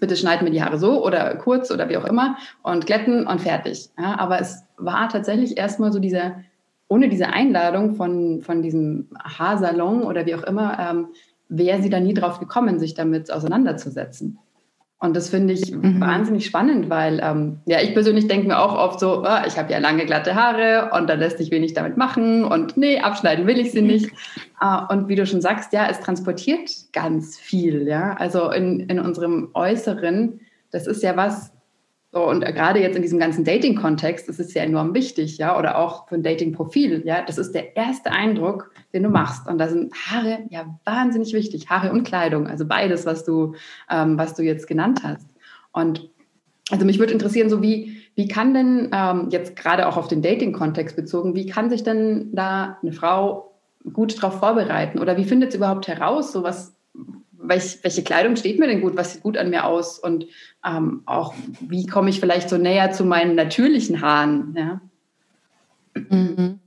bitte 0.00 0.16
schneid 0.16 0.42
mir 0.42 0.50
die 0.50 0.62
Haare 0.62 0.78
so 0.78 1.04
oder 1.04 1.36
kurz 1.36 1.70
oder 1.70 1.88
wie 1.88 1.96
auch 1.96 2.04
immer 2.04 2.36
und 2.62 2.86
glätten 2.86 3.26
und 3.26 3.40
fertig. 3.40 3.88
Ja, 3.98 4.18
aber 4.18 4.40
es 4.40 4.64
war 4.76 5.08
tatsächlich 5.08 5.56
erstmal 5.56 5.92
so 5.92 5.98
dieser, 5.98 6.36
ohne 6.88 7.08
diese 7.08 7.28
Einladung 7.28 7.94
von, 7.94 8.42
von 8.42 8.62
diesem 8.62 9.08
Haarsalon 9.22 10.02
oder 10.02 10.26
wie 10.26 10.34
auch 10.34 10.42
immer, 10.42 10.78
ähm, 10.78 11.08
wäre 11.48 11.82
sie 11.82 11.90
da 11.90 12.00
nie 12.00 12.14
drauf 12.14 12.40
gekommen, 12.40 12.78
sich 12.78 12.94
damit 12.94 13.30
auseinanderzusetzen. 13.30 14.38
Und 14.98 15.14
das 15.14 15.28
finde 15.28 15.52
ich 15.52 15.72
mhm. 15.72 16.00
wahnsinnig 16.00 16.46
spannend, 16.46 16.88
weil 16.88 17.20
ähm, 17.22 17.58
ja, 17.66 17.82
ich 17.82 17.92
persönlich 17.92 18.28
denke 18.28 18.48
mir 18.48 18.58
auch 18.58 18.74
oft 18.74 18.98
so, 18.98 19.24
oh, 19.24 19.46
ich 19.46 19.58
habe 19.58 19.70
ja 19.70 19.78
lange 19.78 20.06
glatte 20.06 20.34
Haare 20.34 20.90
und 20.98 21.06
da 21.08 21.14
lässt 21.14 21.36
sich 21.36 21.50
wenig 21.50 21.74
damit 21.74 21.98
machen 21.98 22.44
und 22.44 22.78
nee, 22.78 22.98
abschneiden 22.98 23.46
will 23.46 23.58
ich 23.58 23.72
sie 23.72 23.82
nicht. 23.82 24.10
uh, 24.62 24.90
und 24.90 25.08
wie 25.08 25.14
du 25.14 25.26
schon 25.26 25.42
sagst, 25.42 25.74
ja, 25.74 25.86
es 25.90 26.00
transportiert 26.00 26.70
ganz 26.94 27.38
viel, 27.38 27.86
ja. 27.86 28.14
Also 28.14 28.50
in, 28.50 28.80
in 28.80 28.98
unserem 28.98 29.50
Äußeren, 29.52 30.40
das 30.70 30.86
ist 30.86 31.02
ja 31.02 31.14
was, 31.14 31.52
so, 32.10 32.26
und 32.26 32.40
gerade 32.40 32.80
jetzt 32.80 32.96
in 32.96 33.02
diesem 33.02 33.18
ganzen 33.18 33.44
Dating-Kontext 33.44 34.30
ist 34.30 34.40
es 34.40 34.54
ja 34.54 34.62
enorm 34.62 34.94
wichtig, 34.94 35.36
ja, 35.36 35.58
oder 35.58 35.76
auch 35.76 36.08
für 36.08 36.14
ein 36.14 36.22
Dating-Profil, 36.22 37.02
ja. 37.04 37.20
Das 37.20 37.36
ist 37.36 37.52
der 37.52 37.76
erste 37.76 38.12
Eindruck, 38.12 38.72
den 38.96 39.02
du 39.04 39.10
machst. 39.10 39.46
Und 39.46 39.58
da 39.58 39.68
sind 39.68 39.94
Haare 39.94 40.40
ja 40.48 40.78
wahnsinnig 40.84 41.32
wichtig. 41.34 41.68
Haare 41.68 41.92
und 41.92 42.04
Kleidung, 42.04 42.46
also 42.46 42.66
beides, 42.66 43.06
was 43.06 43.24
du, 43.24 43.54
ähm, 43.90 44.18
was 44.18 44.34
du 44.34 44.42
jetzt 44.42 44.66
genannt 44.66 45.02
hast. 45.04 45.28
Und 45.72 46.08
also 46.70 46.84
mich 46.84 46.98
würde 46.98 47.12
interessieren, 47.12 47.50
so 47.50 47.62
wie, 47.62 48.02
wie 48.14 48.26
kann 48.26 48.54
denn 48.54 48.88
ähm, 48.92 49.28
jetzt 49.30 49.54
gerade 49.54 49.86
auch 49.86 49.96
auf 49.96 50.08
den 50.08 50.22
Dating-Kontext 50.22 50.96
bezogen, 50.96 51.34
wie 51.34 51.46
kann 51.46 51.70
sich 51.70 51.84
denn 51.84 52.30
da 52.32 52.78
eine 52.82 52.92
Frau 52.92 53.54
gut 53.92 54.16
darauf 54.16 54.40
vorbereiten? 54.40 54.98
Oder 54.98 55.16
wie 55.16 55.24
findet 55.24 55.52
sie 55.52 55.58
überhaupt 55.58 55.86
heraus, 55.86 56.32
so 56.32 56.42
was, 56.42 56.74
welch, 57.32 57.78
welche 57.82 58.02
Kleidung 58.02 58.34
steht 58.36 58.58
mir 58.58 58.66
denn 58.66 58.80
gut, 58.80 58.96
was 58.96 59.12
sieht 59.12 59.22
gut 59.22 59.36
an 59.36 59.50
mir 59.50 59.66
aus 59.66 59.98
und 59.98 60.26
ähm, 60.64 61.02
auch 61.04 61.34
wie 61.60 61.86
komme 61.86 62.10
ich 62.10 62.18
vielleicht 62.18 62.48
so 62.48 62.56
näher 62.56 62.90
zu 62.90 63.04
meinen 63.04 63.36
natürlichen 63.36 64.00
Haaren? 64.00 64.54
Ja? 64.56 64.80
Mhm. 66.08 66.60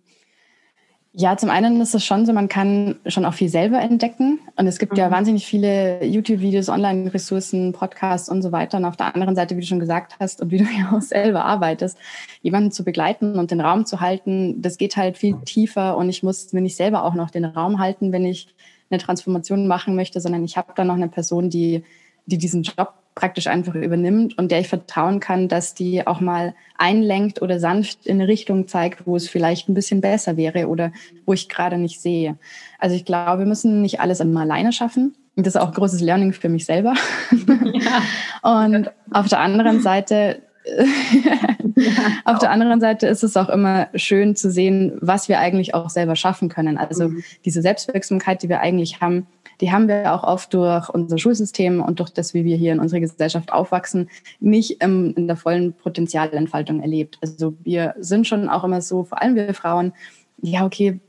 Ja, 1.19 1.35
zum 1.35 1.49
einen 1.49 1.81
ist 1.81 1.93
es 1.93 2.05
schon 2.05 2.25
so, 2.25 2.31
man 2.31 2.47
kann 2.47 2.95
schon 3.05 3.25
auch 3.25 3.33
viel 3.33 3.49
selber 3.49 3.81
entdecken. 3.81 4.39
Und 4.55 4.67
es 4.67 4.79
gibt 4.79 4.93
mhm. 4.93 4.99
ja 4.99 5.11
wahnsinnig 5.11 5.45
viele 5.45 6.01
YouTube-Videos, 6.05 6.69
Online-Ressourcen, 6.69 7.73
Podcasts 7.73 8.29
und 8.29 8.41
so 8.41 8.53
weiter. 8.53 8.77
Und 8.77 8.85
auf 8.85 8.95
der 8.95 9.13
anderen 9.13 9.35
Seite, 9.35 9.57
wie 9.57 9.59
du 9.59 9.67
schon 9.67 9.81
gesagt 9.81 10.15
hast 10.21 10.41
und 10.41 10.49
wie 10.51 10.59
du 10.59 10.63
ja 10.79 10.95
auch 10.95 11.01
selber 11.01 11.43
arbeitest, 11.43 11.97
jemanden 12.41 12.71
zu 12.71 12.85
begleiten 12.85 13.37
und 13.37 13.51
den 13.51 13.59
Raum 13.59 13.85
zu 13.85 13.99
halten, 13.99 14.61
das 14.61 14.77
geht 14.77 14.95
halt 14.95 15.17
viel 15.17 15.35
tiefer. 15.43 15.97
Und 15.97 16.07
ich 16.07 16.23
muss 16.23 16.53
mir 16.53 16.61
nicht 16.61 16.77
selber 16.77 17.03
auch 17.03 17.15
noch 17.15 17.31
den 17.31 17.43
Raum 17.43 17.79
halten, 17.79 18.13
wenn 18.13 18.23
ich 18.23 18.47
eine 18.89 19.01
Transformation 19.01 19.67
machen 19.67 19.97
möchte, 19.97 20.21
sondern 20.21 20.45
ich 20.45 20.55
habe 20.55 20.71
da 20.73 20.85
noch 20.85 20.95
eine 20.95 21.09
Person, 21.09 21.49
die, 21.49 21.83
die 22.29 22.37
diesen 22.37 22.63
Job 22.63 22.93
praktisch 23.15 23.47
einfach 23.47 23.75
übernimmt 23.75 24.37
und 24.37 24.49
der 24.49 24.61
ich 24.61 24.69
vertrauen 24.69 25.19
kann, 25.19 25.49
dass 25.49 25.73
die 25.73 26.07
auch 26.07 26.21
mal 26.21 26.55
einlenkt 26.77 27.41
oder 27.41 27.59
sanft 27.59 28.05
in 28.05 28.15
eine 28.15 28.29
Richtung 28.29 28.67
zeigt, 28.67 29.05
wo 29.05 29.17
es 29.17 29.27
vielleicht 29.27 29.67
ein 29.67 29.73
bisschen 29.73 29.99
besser 29.99 30.37
wäre 30.37 30.67
oder 30.67 30.93
wo 31.25 31.33
ich 31.33 31.49
gerade 31.49 31.77
nicht 31.77 31.99
sehe. 31.99 32.37
Also 32.77 32.95
ich 32.95 33.03
glaube, 33.03 33.39
wir 33.39 33.45
müssen 33.45 33.81
nicht 33.81 33.99
alles 33.99 34.21
immer 34.21 34.41
alleine 34.41 34.71
schaffen. 34.71 35.15
Und 35.35 35.45
das 35.45 35.55
ist 35.55 35.61
auch 35.61 35.73
großes 35.73 36.01
Learning 36.01 36.33
für 36.33 36.49
mich 36.49 36.65
selber. 36.65 36.93
Ja. 37.73 38.67
und 38.67 38.91
auf 39.11 39.27
der 39.27 39.39
anderen 39.39 39.81
Seite 39.81 40.41
Auf 42.25 42.39
der 42.39 42.51
anderen 42.51 42.81
Seite 42.81 43.07
ist 43.07 43.23
es 43.23 43.37
auch 43.37 43.49
immer 43.49 43.87
schön 43.95 44.35
zu 44.35 44.51
sehen, 44.51 44.97
was 45.01 45.29
wir 45.29 45.39
eigentlich 45.39 45.73
auch 45.73 45.89
selber 45.89 46.15
schaffen 46.15 46.49
können. 46.49 46.77
Also 46.77 47.09
mhm. 47.09 47.23
diese 47.45 47.61
Selbstwirksamkeit, 47.61 48.43
die 48.43 48.49
wir 48.49 48.59
eigentlich 48.59 49.01
haben, 49.01 49.27
die 49.61 49.71
haben 49.71 49.87
wir 49.87 50.13
auch 50.13 50.23
oft 50.23 50.53
durch 50.53 50.89
unser 50.89 51.17
Schulsystem 51.17 51.81
und 51.81 51.99
durch 51.99 52.11
das, 52.11 52.33
wie 52.33 52.45
wir 52.45 52.55
hier 52.55 52.73
in 52.73 52.79
unserer 52.79 53.01
Gesellschaft 53.01 53.51
aufwachsen, 53.51 54.09
nicht 54.39 54.81
im, 54.81 55.13
in 55.15 55.27
der 55.27 55.35
vollen 55.35 55.73
Potenzialentfaltung 55.73 56.81
erlebt. 56.81 57.17
Also 57.21 57.55
wir 57.63 57.95
sind 57.99 58.27
schon 58.27 58.49
auch 58.49 58.63
immer 58.63 58.81
so, 58.81 59.03
vor 59.03 59.21
allem 59.21 59.35
wir 59.35 59.53
Frauen, 59.53 59.93
ja, 60.41 60.65
okay, 60.65 60.99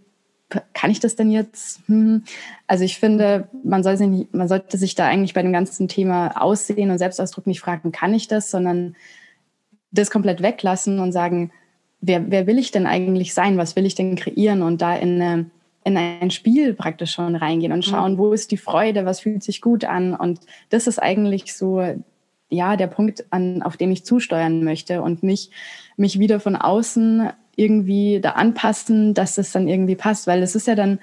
kann 0.74 0.90
ich 0.90 0.98
das 0.98 1.14
denn 1.14 1.30
jetzt? 1.30 1.80
Hm. 1.86 2.24
Also 2.66 2.84
ich 2.84 2.98
finde, 2.98 3.48
man, 3.62 3.84
soll 3.84 3.96
sich 3.96 4.26
man 4.32 4.48
sollte 4.48 4.78
sich 4.78 4.96
da 4.96 5.06
eigentlich 5.06 5.34
bei 5.34 5.42
dem 5.42 5.52
ganzen 5.52 5.86
Thema 5.86 6.42
Aussehen 6.42 6.90
und 6.90 6.98
Selbstausdruck 6.98 7.46
nicht 7.46 7.60
fragen, 7.60 7.92
kann 7.92 8.14
ich 8.14 8.26
das, 8.26 8.50
sondern 8.50 8.96
das 9.92 10.10
komplett 10.10 10.42
weglassen 10.42 10.98
und 10.98 11.12
sagen, 11.12 11.50
wer, 12.00 12.30
wer 12.30 12.46
will 12.46 12.58
ich 12.58 12.70
denn 12.70 12.86
eigentlich 12.86 13.34
sein? 13.34 13.58
Was 13.58 13.76
will 13.76 13.86
ich 13.86 13.94
denn 13.94 14.16
kreieren? 14.16 14.62
Und 14.62 14.82
da 14.82 14.94
in, 14.96 15.20
eine, 15.20 15.50
in 15.84 15.96
ein 15.96 16.30
Spiel 16.30 16.74
praktisch 16.74 17.12
schon 17.12 17.36
reingehen 17.36 17.72
und 17.72 17.84
schauen, 17.84 18.18
wo 18.18 18.32
ist 18.32 18.50
die 18.50 18.56
Freude? 18.56 19.04
Was 19.04 19.20
fühlt 19.20 19.42
sich 19.42 19.60
gut 19.60 19.84
an? 19.84 20.14
Und 20.14 20.40
das 20.70 20.86
ist 20.86 20.98
eigentlich 20.98 21.54
so, 21.54 21.82
ja, 22.48 22.76
der 22.76 22.86
Punkt, 22.86 23.24
an, 23.30 23.62
auf 23.62 23.76
den 23.76 23.92
ich 23.92 24.04
zusteuern 24.04 24.64
möchte 24.64 25.02
und 25.02 25.22
nicht 25.22 25.52
mich 25.96 26.18
wieder 26.18 26.40
von 26.40 26.56
außen 26.56 27.30
irgendwie 27.56 28.20
da 28.20 28.30
anpassen, 28.30 29.14
dass 29.14 29.34
das 29.34 29.52
dann 29.52 29.68
irgendwie 29.68 29.96
passt, 29.96 30.26
weil 30.26 30.42
es 30.42 30.54
ist 30.54 30.66
ja 30.66 30.74
dann 30.74 30.98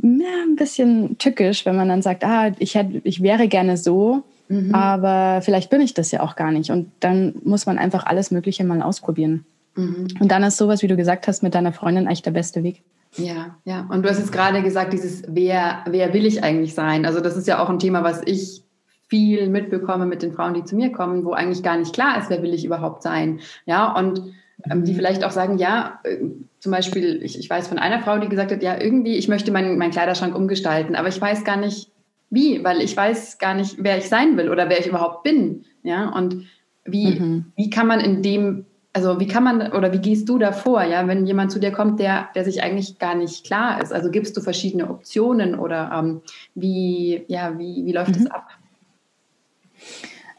ja, 0.00 0.44
ein 0.46 0.54
bisschen 0.54 1.18
tückisch, 1.18 1.66
wenn 1.66 1.76
man 1.76 1.88
dann 1.88 2.02
sagt, 2.02 2.24
ah, 2.24 2.52
ich, 2.58 2.76
hätte, 2.76 3.00
ich 3.04 3.22
wäre 3.22 3.48
gerne 3.48 3.76
so, 3.76 4.22
Mhm. 4.48 4.74
Aber 4.74 5.40
vielleicht 5.42 5.70
bin 5.70 5.80
ich 5.80 5.94
das 5.94 6.10
ja 6.10 6.20
auch 6.20 6.36
gar 6.36 6.50
nicht. 6.50 6.70
Und 6.70 6.90
dann 7.00 7.34
muss 7.44 7.66
man 7.66 7.78
einfach 7.78 8.06
alles 8.06 8.30
Mögliche 8.30 8.64
mal 8.64 8.82
ausprobieren. 8.82 9.44
Mhm. 9.76 10.08
Und 10.20 10.30
dann 10.30 10.42
ist 10.42 10.56
sowas, 10.56 10.82
wie 10.82 10.88
du 10.88 10.96
gesagt 10.96 11.28
hast, 11.28 11.42
mit 11.42 11.54
deiner 11.54 11.72
Freundin 11.72 12.06
eigentlich 12.06 12.22
der 12.22 12.32
beste 12.32 12.62
Weg. 12.62 12.82
Ja, 13.16 13.56
ja. 13.64 13.86
Und 13.90 14.02
du 14.02 14.08
hast 14.08 14.18
jetzt 14.18 14.32
gerade 14.32 14.62
gesagt, 14.62 14.92
dieses, 14.92 15.22
wer, 15.28 15.84
wer 15.88 16.12
will 16.12 16.26
ich 16.26 16.42
eigentlich 16.42 16.74
sein? 16.74 17.06
Also 17.06 17.20
das 17.20 17.36
ist 17.36 17.46
ja 17.46 17.62
auch 17.62 17.70
ein 17.70 17.78
Thema, 17.78 18.02
was 18.02 18.22
ich 18.24 18.62
viel 19.08 19.48
mitbekomme 19.48 20.04
mit 20.04 20.22
den 20.22 20.32
Frauen, 20.32 20.54
die 20.54 20.64
zu 20.64 20.76
mir 20.76 20.92
kommen, 20.92 21.24
wo 21.24 21.32
eigentlich 21.32 21.62
gar 21.62 21.78
nicht 21.78 21.94
klar 21.94 22.18
ist, 22.18 22.28
wer 22.28 22.42
will 22.42 22.52
ich 22.52 22.64
überhaupt 22.64 23.02
sein. 23.02 23.40
Ja, 23.64 23.94
und 23.96 24.22
ähm, 24.70 24.84
die 24.84 24.92
mhm. 24.92 24.96
vielleicht 24.96 25.24
auch 25.24 25.30
sagen, 25.30 25.58
ja, 25.58 26.00
äh, 26.04 26.18
zum 26.58 26.72
Beispiel, 26.72 27.22
ich, 27.22 27.38
ich 27.38 27.48
weiß 27.48 27.68
von 27.68 27.78
einer 27.78 28.00
Frau, 28.00 28.18
die 28.18 28.28
gesagt 28.28 28.52
hat, 28.52 28.62
ja, 28.62 28.78
irgendwie, 28.78 29.16
ich 29.16 29.28
möchte 29.28 29.50
meinen, 29.50 29.78
meinen 29.78 29.92
Kleiderschrank 29.92 30.34
umgestalten, 30.34 30.94
aber 30.94 31.08
ich 31.08 31.20
weiß 31.20 31.44
gar 31.44 31.56
nicht, 31.56 31.90
wie, 32.30 32.62
weil 32.62 32.80
ich 32.80 32.96
weiß 32.96 33.38
gar 33.38 33.54
nicht, 33.54 33.76
wer 33.78 33.98
ich 33.98 34.08
sein 34.08 34.36
will 34.36 34.50
oder 34.50 34.68
wer 34.68 34.80
ich 34.80 34.86
überhaupt 34.86 35.22
bin. 35.22 35.64
Ja, 35.82 36.08
und 36.10 36.46
wie, 36.84 37.18
mhm. 37.18 37.52
wie 37.56 37.70
kann 37.70 37.86
man 37.86 38.00
in 38.00 38.22
dem, 38.22 38.66
also 38.92 39.20
wie 39.20 39.26
kann 39.26 39.44
man 39.44 39.72
oder 39.72 39.92
wie 39.92 39.98
gehst 39.98 40.28
du 40.28 40.38
da 40.38 40.52
vor, 40.52 40.82
ja, 40.82 41.06
wenn 41.06 41.26
jemand 41.26 41.52
zu 41.52 41.58
dir 41.58 41.70
kommt, 41.70 42.00
der, 42.00 42.28
der 42.34 42.44
sich 42.44 42.62
eigentlich 42.62 42.98
gar 42.98 43.14
nicht 43.14 43.44
klar 43.44 43.80
ist? 43.82 43.92
Also 43.92 44.10
gibst 44.10 44.36
du 44.36 44.40
verschiedene 44.40 44.90
Optionen 44.90 45.54
oder 45.54 45.90
ähm, 45.94 46.20
wie, 46.54 47.24
ja, 47.28 47.58
wie, 47.58 47.84
wie 47.84 47.92
läuft 47.92 48.10
mhm. 48.10 48.24
das 48.24 48.26
ab? 48.30 48.48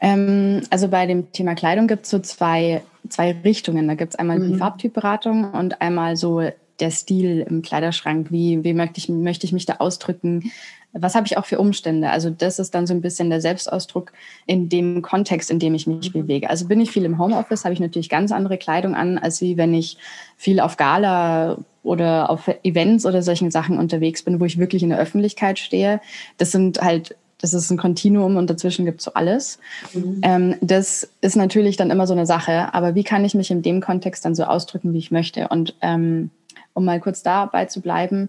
Ähm, 0.00 0.62
also 0.70 0.88
bei 0.88 1.06
dem 1.06 1.32
Thema 1.32 1.54
Kleidung 1.54 1.86
gibt 1.86 2.04
es 2.04 2.10
so 2.10 2.18
zwei, 2.20 2.82
zwei 3.08 3.36
Richtungen. 3.44 3.88
Da 3.88 3.94
gibt 3.94 4.14
es 4.14 4.18
einmal 4.18 4.38
mhm. 4.38 4.52
die 4.52 4.58
Farbtypberatung 4.58 5.52
und 5.52 5.80
einmal 5.80 6.16
so 6.16 6.42
der 6.80 6.90
Stil 6.90 7.46
im 7.48 7.62
Kleiderschrank, 7.62 8.30
wie, 8.30 8.64
wie 8.64 8.72
möchte, 8.72 8.98
ich, 8.98 9.08
möchte 9.08 9.46
ich 9.46 9.52
mich 9.52 9.66
da 9.66 9.76
ausdrücken, 9.78 10.50
was 10.92 11.14
habe 11.14 11.26
ich 11.26 11.38
auch 11.38 11.44
für 11.44 11.58
Umstände? 11.58 12.10
Also 12.10 12.30
das 12.30 12.58
ist 12.58 12.74
dann 12.74 12.86
so 12.86 12.94
ein 12.94 13.00
bisschen 13.00 13.30
der 13.30 13.40
Selbstausdruck 13.40 14.12
in 14.46 14.68
dem 14.68 15.02
Kontext, 15.02 15.50
in 15.50 15.58
dem 15.58 15.74
ich 15.74 15.86
mich 15.86 16.12
mhm. 16.12 16.22
bewege. 16.22 16.50
Also 16.50 16.66
bin 16.66 16.80
ich 16.80 16.90
viel 16.90 17.04
im 17.04 17.18
Homeoffice, 17.18 17.64
habe 17.64 17.74
ich 17.74 17.80
natürlich 17.80 18.08
ganz 18.08 18.32
andere 18.32 18.58
Kleidung 18.58 18.94
an, 18.94 19.18
als 19.18 19.40
wie 19.40 19.56
wenn 19.56 19.72
ich 19.72 19.98
viel 20.36 20.60
auf 20.60 20.76
Gala 20.76 21.58
oder 21.82 22.28
auf 22.28 22.48
Events 22.62 23.06
oder 23.06 23.22
solchen 23.22 23.50
Sachen 23.50 23.78
unterwegs 23.78 24.22
bin, 24.22 24.40
wo 24.40 24.44
ich 24.44 24.58
wirklich 24.58 24.82
in 24.82 24.90
der 24.90 24.98
Öffentlichkeit 24.98 25.58
stehe. 25.58 26.00
Das 26.38 26.50
sind 26.50 26.80
halt 26.80 27.16
das 27.40 27.54
ist 27.54 27.70
ein 27.70 27.78
Kontinuum 27.78 28.36
und 28.36 28.50
dazwischen 28.50 28.84
gibt 28.84 29.00
es 29.00 29.06
so 29.06 29.14
alles. 29.14 29.58
Mhm. 29.94 30.20
Ähm, 30.22 30.54
das 30.60 31.08
ist 31.22 31.36
natürlich 31.36 31.78
dann 31.78 31.90
immer 31.90 32.06
so 32.06 32.12
eine 32.12 32.26
Sache, 32.26 32.74
aber 32.74 32.94
wie 32.94 33.04
kann 33.04 33.24
ich 33.24 33.34
mich 33.34 33.50
in 33.50 33.62
dem 33.62 33.80
Kontext 33.80 34.26
dann 34.26 34.34
so 34.34 34.44
ausdrücken, 34.44 34.92
wie 34.92 34.98
ich 34.98 35.10
möchte? 35.10 35.48
Und 35.48 35.74
ähm, 35.80 36.30
um 36.74 36.84
mal 36.84 37.00
kurz 37.00 37.22
dabei 37.22 37.64
zu 37.64 37.80
bleiben, 37.80 38.28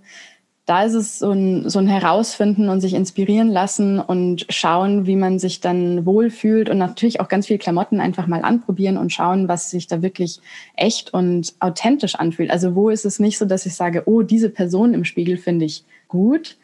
da 0.66 0.84
ist 0.84 0.94
es 0.94 1.20
so 1.20 1.32
ein, 1.32 1.70
so 1.70 1.80
ein 1.80 1.88
Herausfinden 1.88 2.70
und 2.70 2.82
sich 2.82 2.94
inspirieren 2.94 3.50
lassen 3.50 4.00
und 4.00 4.46
schauen, 4.50 5.08
wie 5.08 5.16
man 5.16 5.40
sich 5.40 5.60
dann 5.60 6.06
wohlfühlt 6.06 6.70
und 6.70 6.78
natürlich 6.78 7.20
auch 7.20 7.28
ganz 7.28 7.48
viel 7.48 7.58
Klamotten 7.58 8.00
einfach 8.00 8.28
mal 8.28 8.44
anprobieren 8.44 8.98
und 8.98 9.12
schauen, 9.12 9.48
was 9.48 9.72
sich 9.72 9.88
da 9.88 10.02
wirklich 10.02 10.40
echt 10.76 11.14
und 11.14 11.54
authentisch 11.60 12.16
anfühlt. 12.16 12.52
Also 12.52 12.76
wo 12.76 12.90
ist 12.90 13.06
es 13.06 13.20
nicht 13.20 13.40
so, 13.40 13.46
dass 13.46 13.66
ich 13.66 13.74
sage, 13.74 14.04
oh, 14.06 14.22
diese 14.22 14.50
Person 14.50 14.94
im 14.94 15.04
Spiegel 15.04 15.38
finde 15.38 15.66
ich 15.66 15.84
gut, 16.08 16.58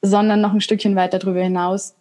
sondern 0.00 0.40
noch 0.40 0.54
ein 0.54 0.60
Stückchen 0.60 0.96
weiter 0.96 1.18
darüber 1.18 1.42
hinaus, 1.42 1.94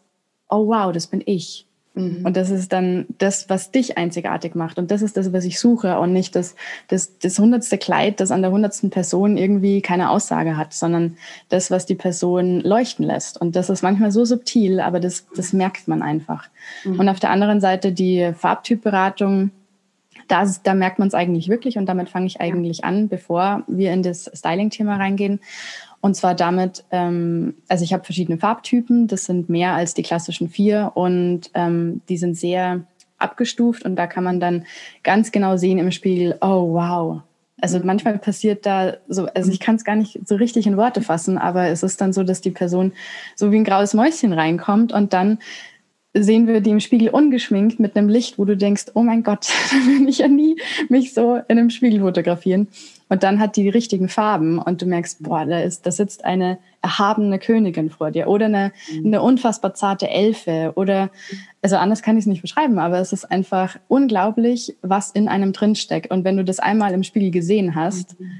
oh 0.49 0.67
wow, 0.67 0.93
das 0.93 1.07
bin 1.07 1.21
ich. 1.25 1.65
Mhm. 1.95 2.25
Und 2.25 2.37
das 2.37 2.49
ist 2.49 2.71
dann 2.73 3.05
das, 3.17 3.49
was 3.49 3.71
dich 3.71 3.97
einzigartig 3.97 4.53
macht. 4.53 4.77
Und 4.77 4.91
das 4.91 5.01
ist 5.01 5.17
das, 5.17 5.33
was 5.33 5.45
ich 5.45 5.59
suche 5.59 5.97
und 5.99 6.13
nicht 6.13 6.35
das, 6.35 6.55
das, 6.89 7.17
das 7.19 7.39
hundertste 7.39 7.77
Kleid, 7.77 8.19
das 8.19 8.31
an 8.31 8.41
der 8.41 8.51
hundertsten 8.51 8.89
Person 8.89 9.37
irgendwie 9.37 9.81
keine 9.81 10.09
Aussage 10.09 10.57
hat, 10.57 10.73
sondern 10.73 11.17
das, 11.49 11.71
was 11.71 11.85
die 11.85 11.95
Person 11.95 12.61
leuchten 12.61 13.05
lässt. 13.05 13.39
Und 13.39 13.55
das 13.55 13.69
ist 13.69 13.81
manchmal 13.81 14.11
so 14.11 14.25
subtil, 14.25 14.79
aber 14.79 14.99
das, 14.99 15.25
das 15.35 15.53
merkt 15.53 15.87
man 15.87 16.01
einfach. 16.01 16.49
Mhm. 16.83 16.99
Und 16.99 17.09
auf 17.09 17.19
der 17.19 17.29
anderen 17.29 17.61
Seite 17.61 17.93
die 17.93 18.33
Farbtypberatung, 18.37 19.51
da, 20.27 20.45
da 20.63 20.73
merkt 20.73 20.99
man 20.99 21.07
es 21.07 21.13
eigentlich 21.13 21.49
wirklich 21.49 21.77
und 21.77 21.85
damit 21.85 22.09
fange 22.09 22.25
ich 22.25 22.41
eigentlich 22.41 22.83
an, 22.83 23.07
bevor 23.07 23.63
wir 23.67 23.93
in 23.93 24.03
das 24.03 24.29
Styling-Thema 24.33 24.97
reingehen. 24.97 25.39
Und 26.05 26.13
zwar 26.13 26.35
damit, 26.35 26.85
ähm, 26.91 27.55
also 27.67 27.83
ich 27.83 27.91
habe 27.91 28.03
verschiedene 28.03 28.37
Farbtypen, 28.37 29.07
das 29.07 29.25
sind 29.25 29.49
mehr 29.49 29.73
als 29.73 29.95
die 29.95 30.03
klassischen 30.03 30.49
vier 30.49 30.91
und 30.93 31.49
ähm, 31.55 32.01
die 32.09 32.17
sind 32.17 32.37
sehr 32.37 32.81
abgestuft 33.17 33.85
und 33.85 33.95
da 33.95 34.05
kann 34.05 34.23
man 34.23 34.39
dann 34.39 34.67
ganz 35.01 35.31
genau 35.31 35.57
sehen 35.57 35.79
im 35.79 35.89
Spiegel, 35.89 36.37
oh 36.41 36.73
wow. 36.73 37.21
Also 37.59 37.79
mhm. 37.79 37.87
manchmal 37.87 38.19
passiert 38.19 38.67
da 38.67 38.97
so, 39.07 39.25
also 39.33 39.51
ich 39.51 39.59
kann 39.59 39.77
es 39.77 39.83
gar 39.83 39.95
nicht 39.95 40.19
so 40.27 40.35
richtig 40.35 40.67
in 40.67 40.77
Worte 40.77 41.01
fassen, 41.01 41.39
aber 41.39 41.69
es 41.69 41.81
ist 41.81 41.99
dann 41.99 42.13
so, 42.13 42.21
dass 42.21 42.39
die 42.39 42.51
Person 42.51 42.93
so 43.35 43.51
wie 43.51 43.57
ein 43.57 43.63
graues 43.63 43.95
Mäuschen 43.95 44.31
reinkommt 44.31 44.93
und 44.93 45.11
dann 45.11 45.39
sehen 46.17 46.47
wir 46.47 46.61
die 46.61 46.69
im 46.69 46.79
Spiegel 46.79 47.09
ungeschminkt 47.09 47.79
mit 47.79 47.95
einem 47.95 48.07
Licht, 48.07 48.39
wo 48.39 48.45
du 48.45 48.55
denkst, 48.55 48.85
oh 48.93 49.03
mein 49.03 49.23
Gott, 49.23 49.47
da 49.71 49.75
will 49.87 50.07
ich 50.07 50.19
ja 50.19 50.27
nie 50.27 50.55
mich 50.89 51.13
so 51.13 51.35
in 51.35 51.59
einem 51.59 51.69
Spiegel 51.69 51.99
fotografieren. 51.99 52.67
Und 53.07 53.21
dann 53.21 53.39
hat 53.39 53.55
die 53.55 53.63
die 53.63 53.69
richtigen 53.69 54.09
Farben 54.09 54.57
und 54.57 54.81
du 54.81 54.87
merkst, 54.87 55.21
boah, 55.21 55.45
da 55.45 55.59
ist, 55.59 55.85
da 55.85 55.91
sitzt 55.91 56.25
eine 56.25 56.57
erhabene 56.81 57.37
Königin 57.37 57.89
vor 57.91 58.11
dir 58.11 58.27
oder 58.27 58.45
eine, 58.45 58.71
mhm. 58.91 59.07
eine 59.07 59.21
unfassbar 59.21 59.73
zarte 59.73 60.09
Elfe 60.09 60.73
oder, 60.75 61.11
also 61.61 61.75
anders 61.75 62.01
kann 62.01 62.17
ich 62.17 62.23
es 62.23 62.27
nicht 62.27 62.41
beschreiben, 62.41 62.79
aber 62.79 62.99
es 62.99 63.13
ist 63.13 63.25
einfach 63.25 63.77
unglaublich, 63.87 64.75
was 64.81 65.11
in 65.11 65.27
einem 65.27 65.53
drinsteckt. 65.53 66.09
Und 66.11 66.23
wenn 66.23 66.37
du 66.37 66.43
das 66.43 66.59
einmal 66.59 66.93
im 66.93 67.03
Spiegel 67.03 67.29
gesehen 67.29 67.75
hast 67.75 68.19
mhm. 68.19 68.31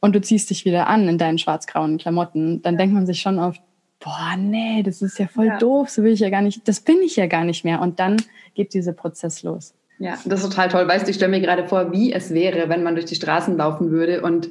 und 0.00 0.14
du 0.14 0.20
ziehst 0.20 0.48
dich 0.48 0.64
wieder 0.64 0.86
an 0.86 1.06
in 1.08 1.18
deinen 1.18 1.38
schwarz-grauen 1.38 1.98
Klamotten, 1.98 2.62
dann 2.62 2.78
denkt 2.78 2.94
man 2.94 3.06
sich 3.06 3.20
schon 3.20 3.38
oft, 3.38 3.60
boah, 4.04 4.36
nee, 4.36 4.82
das 4.82 5.00
ist 5.00 5.18
ja 5.18 5.26
voll 5.26 5.46
ja. 5.46 5.58
doof, 5.58 5.88
so 5.88 6.02
will 6.02 6.12
ich 6.12 6.20
ja 6.20 6.28
gar 6.28 6.42
nicht, 6.42 6.68
das 6.68 6.80
bin 6.80 7.00
ich 7.02 7.16
ja 7.16 7.26
gar 7.26 7.44
nicht 7.44 7.64
mehr. 7.64 7.80
Und 7.80 7.98
dann 7.98 8.16
geht 8.54 8.74
dieser 8.74 8.92
Prozess 8.92 9.42
los. 9.42 9.74
Ja, 9.98 10.18
das 10.26 10.42
ist 10.42 10.50
total 10.50 10.68
toll. 10.68 10.86
Weißt 10.86 11.06
du, 11.06 11.10
ich 11.10 11.16
stelle 11.16 11.30
mir 11.30 11.40
gerade 11.40 11.66
vor, 11.66 11.90
wie 11.92 12.12
es 12.12 12.34
wäre, 12.34 12.68
wenn 12.68 12.82
man 12.82 12.94
durch 12.94 13.06
die 13.06 13.14
Straßen 13.14 13.56
laufen 13.56 13.90
würde 13.90 14.22
und 14.22 14.50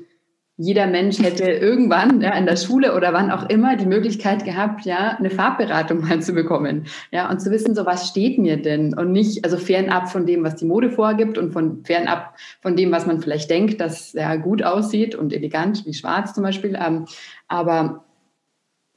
jeder 0.58 0.88
Mensch 0.88 1.20
hätte 1.20 1.44
irgendwann 1.52 2.22
ja, 2.22 2.32
in 2.32 2.46
der 2.46 2.56
Schule 2.56 2.96
oder 2.96 3.14
wann 3.14 3.30
auch 3.30 3.50
immer 3.50 3.76
die 3.76 3.86
Möglichkeit 3.86 4.46
gehabt, 4.46 4.86
ja, 4.86 5.18
eine 5.18 5.30
Farbberatung 5.30 6.02
mal 6.02 6.22
zu 6.22 6.34
bekommen. 6.34 6.86
Ja, 7.12 7.30
und 7.30 7.40
zu 7.40 7.52
wissen, 7.52 7.76
so 7.76 7.86
was 7.86 8.08
steht 8.08 8.40
mir 8.40 8.58
denn? 8.58 8.98
Und 8.98 9.12
nicht, 9.12 9.44
also 9.44 9.58
fernab 9.58 10.10
von 10.10 10.26
dem, 10.26 10.44
was 10.44 10.56
die 10.56 10.66
Mode 10.66 10.90
vorgibt 10.90 11.38
und 11.38 11.52
von 11.52 11.84
fernab 11.84 12.36
von 12.62 12.76
dem, 12.76 12.92
was 12.92 13.06
man 13.06 13.22
vielleicht 13.22 13.50
denkt, 13.50 13.82
dass 13.82 14.14
ja 14.14 14.36
gut 14.36 14.64
aussieht 14.64 15.14
und 15.14 15.34
elegant, 15.34 15.86
wie 15.86 15.94
schwarz 15.94 16.34
zum 16.34 16.44
Beispiel. 16.44 16.76
Ähm, 16.80 17.06
aber 17.48 18.06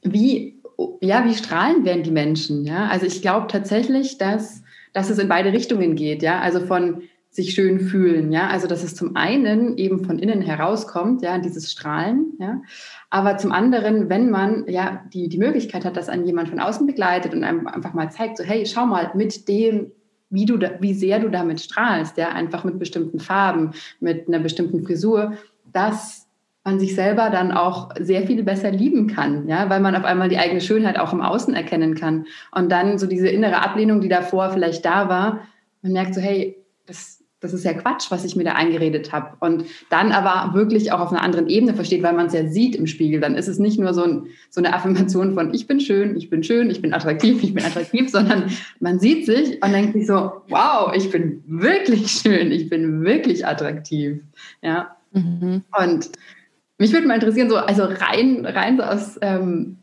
wie, 0.01 0.61
ja, 1.01 1.25
wie 1.25 1.35
strahlend 1.35 1.85
werden 1.85 2.03
die 2.03 2.11
Menschen? 2.11 2.65
Ja, 2.65 2.87
also 2.87 3.05
ich 3.05 3.21
glaube 3.21 3.47
tatsächlich, 3.47 4.17
dass 4.17 4.61
dass 4.97 5.11
es 5.11 5.19
in 5.19 5.27
beide 5.27 5.53
Richtungen 5.53 5.95
geht, 5.95 6.23
ja, 6.23 6.39
also 6.39 6.59
von 6.59 7.03
sich 7.29 7.53
schön 7.53 7.79
fühlen, 7.79 8.31
ja, 8.31 8.47
also 8.47 8.65
dass 8.65 8.83
es 8.83 8.95
zum 8.95 9.15
einen 9.15 9.77
eben 9.77 10.03
von 10.03 10.17
innen 10.17 10.41
herauskommt, 10.41 11.21
ja, 11.21 11.37
dieses 11.37 11.71
Strahlen, 11.71 12.33
ja, 12.39 12.63
aber 13.11 13.37
zum 13.37 13.51
anderen, 13.51 14.09
wenn 14.09 14.31
man 14.31 14.65
ja 14.67 15.05
die, 15.13 15.29
die 15.29 15.37
Möglichkeit 15.37 15.85
hat, 15.85 15.97
dass 15.97 16.09
einen 16.09 16.25
jemand 16.25 16.49
von 16.49 16.59
außen 16.59 16.87
begleitet 16.87 17.35
und 17.35 17.43
einem 17.43 17.67
einfach 17.67 17.93
mal 17.93 18.09
zeigt, 18.09 18.37
so 18.37 18.43
hey, 18.43 18.65
schau 18.65 18.87
mal 18.87 19.11
mit 19.13 19.47
dem, 19.47 19.91
wie 20.31 20.45
du, 20.45 20.57
da, 20.57 20.71
wie 20.79 20.95
sehr 20.95 21.19
du 21.19 21.29
damit 21.29 21.61
strahlst, 21.61 22.17
ja, 22.17 22.29
einfach 22.29 22.63
mit 22.63 22.79
bestimmten 22.79 23.19
Farben, 23.19 23.73
mit 23.99 24.27
einer 24.27 24.39
bestimmten 24.39 24.83
Frisur, 24.83 25.33
dass 25.71 26.26
man 26.67 26.81
sich 26.81 26.95
selber 26.95 27.29
dann 27.29 27.53
auch 27.53 27.91
sehr 27.97 28.27
viel 28.27 28.43
besser 28.43 28.71
lieben 28.71 29.07
kann, 29.07 29.47
ja, 29.47 29.69
weil 29.69 29.79
man 29.79 29.95
auf 29.95 30.03
einmal 30.03 30.27
die 30.27 30.37
eigene 30.37 30.59
Schönheit 30.59 30.99
auch 30.99 31.13
im 31.13 31.21
Außen 31.21 31.53
erkennen 31.53 31.95
kann. 31.95 32.25
Und 32.51 32.69
dann 32.69 32.97
so 32.97 33.07
diese 33.07 33.29
innere 33.29 33.61
Ablehnung, 33.61 34.01
die 34.01 34.09
davor 34.09 34.49
vielleicht 34.49 34.83
da 34.83 35.07
war, 35.07 35.47
man 35.81 35.93
merkt 35.93 36.13
so, 36.13 36.19
hey, 36.19 36.57
das, 36.85 37.23
das 37.39 37.53
ist 37.53 37.63
ja 37.63 37.71
Quatsch, 37.71 38.11
was 38.11 38.25
ich 38.25 38.35
mir 38.35 38.43
da 38.43 38.51
eingeredet 38.51 39.13
habe. 39.13 39.37
Und 39.39 39.63
dann 39.89 40.11
aber 40.11 40.55
wirklich 40.55 40.91
auch 40.91 40.99
auf 40.99 41.09
einer 41.11 41.23
anderen 41.23 41.47
Ebene 41.47 41.73
versteht, 41.73 42.03
weil 42.03 42.11
man 42.11 42.25
es 42.25 42.33
ja 42.33 42.45
sieht 42.49 42.75
im 42.75 42.85
Spiegel. 42.85 43.21
Dann 43.21 43.35
ist 43.35 43.47
es 43.47 43.59
nicht 43.59 43.79
nur 43.79 43.93
so, 43.93 44.03
ein, 44.03 44.27
so 44.49 44.59
eine 44.59 44.73
Affirmation 44.73 45.35
von 45.35 45.53
ich 45.53 45.67
bin 45.67 45.79
schön, 45.79 46.17
ich 46.17 46.29
bin 46.29 46.43
schön, 46.43 46.69
ich 46.69 46.81
bin 46.81 46.93
attraktiv, 46.93 47.41
ich 47.43 47.53
bin 47.53 47.63
attraktiv, 47.63 48.09
sondern 48.11 48.51
man 48.81 48.99
sieht 48.99 49.25
sich 49.25 49.63
und 49.63 49.71
denkt 49.71 49.93
sich 49.93 50.05
so, 50.05 50.41
wow, 50.49 50.91
ich 50.93 51.09
bin 51.11 51.41
wirklich 51.47 52.11
schön, 52.11 52.51
ich 52.51 52.69
bin 52.69 53.05
wirklich 53.05 53.47
attraktiv. 53.47 54.19
Ja. 54.61 54.97
Mhm. 55.13 55.63
Und 55.81 56.09
mich 56.77 56.93
würde 56.93 57.07
mal 57.07 57.15
interessieren, 57.15 57.49
so, 57.49 57.57
also 57.57 57.83
rein, 57.83 58.45
rein 58.45 58.77
so 58.77 58.83
aus, 58.83 59.19
ähm, 59.21 59.77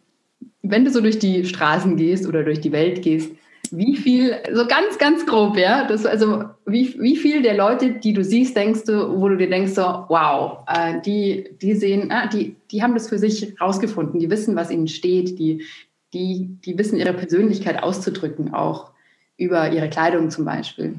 wenn 0.63 0.85
du 0.85 0.91
so 0.91 1.01
durch 1.01 1.19
die 1.19 1.45
Straßen 1.45 1.97
gehst 1.97 2.27
oder 2.27 2.43
durch 2.43 2.61
die 2.61 2.73
Welt 2.73 3.03
gehst, 3.03 3.33
wie 3.71 3.97
viel, 3.97 4.37
so 4.53 4.67
ganz, 4.67 4.99
ganz 4.99 5.27
grob, 5.27 5.57
ja, 5.57 5.87
das, 5.87 6.07
also 6.07 6.45
wie, 6.67 6.95
wie 7.01 7.17
viel 7.17 7.43
der 7.43 7.57
Leute, 7.57 7.93
die 7.93 8.13
du 8.13 8.23
siehst, 8.23 8.57
denkst 8.57 8.85
du, 8.85 9.21
wo 9.21 9.29
du 9.29 9.37
dir 9.37 9.49
denkst, 9.49 9.73
so, 9.73 9.83
wow, 9.83 10.65
äh, 10.69 11.01
die, 11.01 11.51
die 11.61 11.75
sehen, 11.75 12.11
äh, 12.11 12.29
die, 12.29 12.57
die 12.71 12.83
haben 12.83 12.95
das 12.95 13.09
für 13.09 13.19
sich 13.19 13.61
rausgefunden, 13.61 14.21
die 14.21 14.31
wissen, 14.31 14.55
was 14.55 14.71
ihnen 14.71 14.89
steht, 14.89 15.39
die, 15.39 15.65
die, 16.13 16.59
die 16.65 16.79
wissen, 16.79 16.99
ihre 16.99 17.15
Persönlichkeit 17.15 17.83
auszudrücken, 17.83 18.55
auch 18.55 18.91
über 19.37 19.73
ihre 19.73 19.91
Kleidung 19.91 20.31
zum 20.31 20.45
Beispiel. 20.45 20.95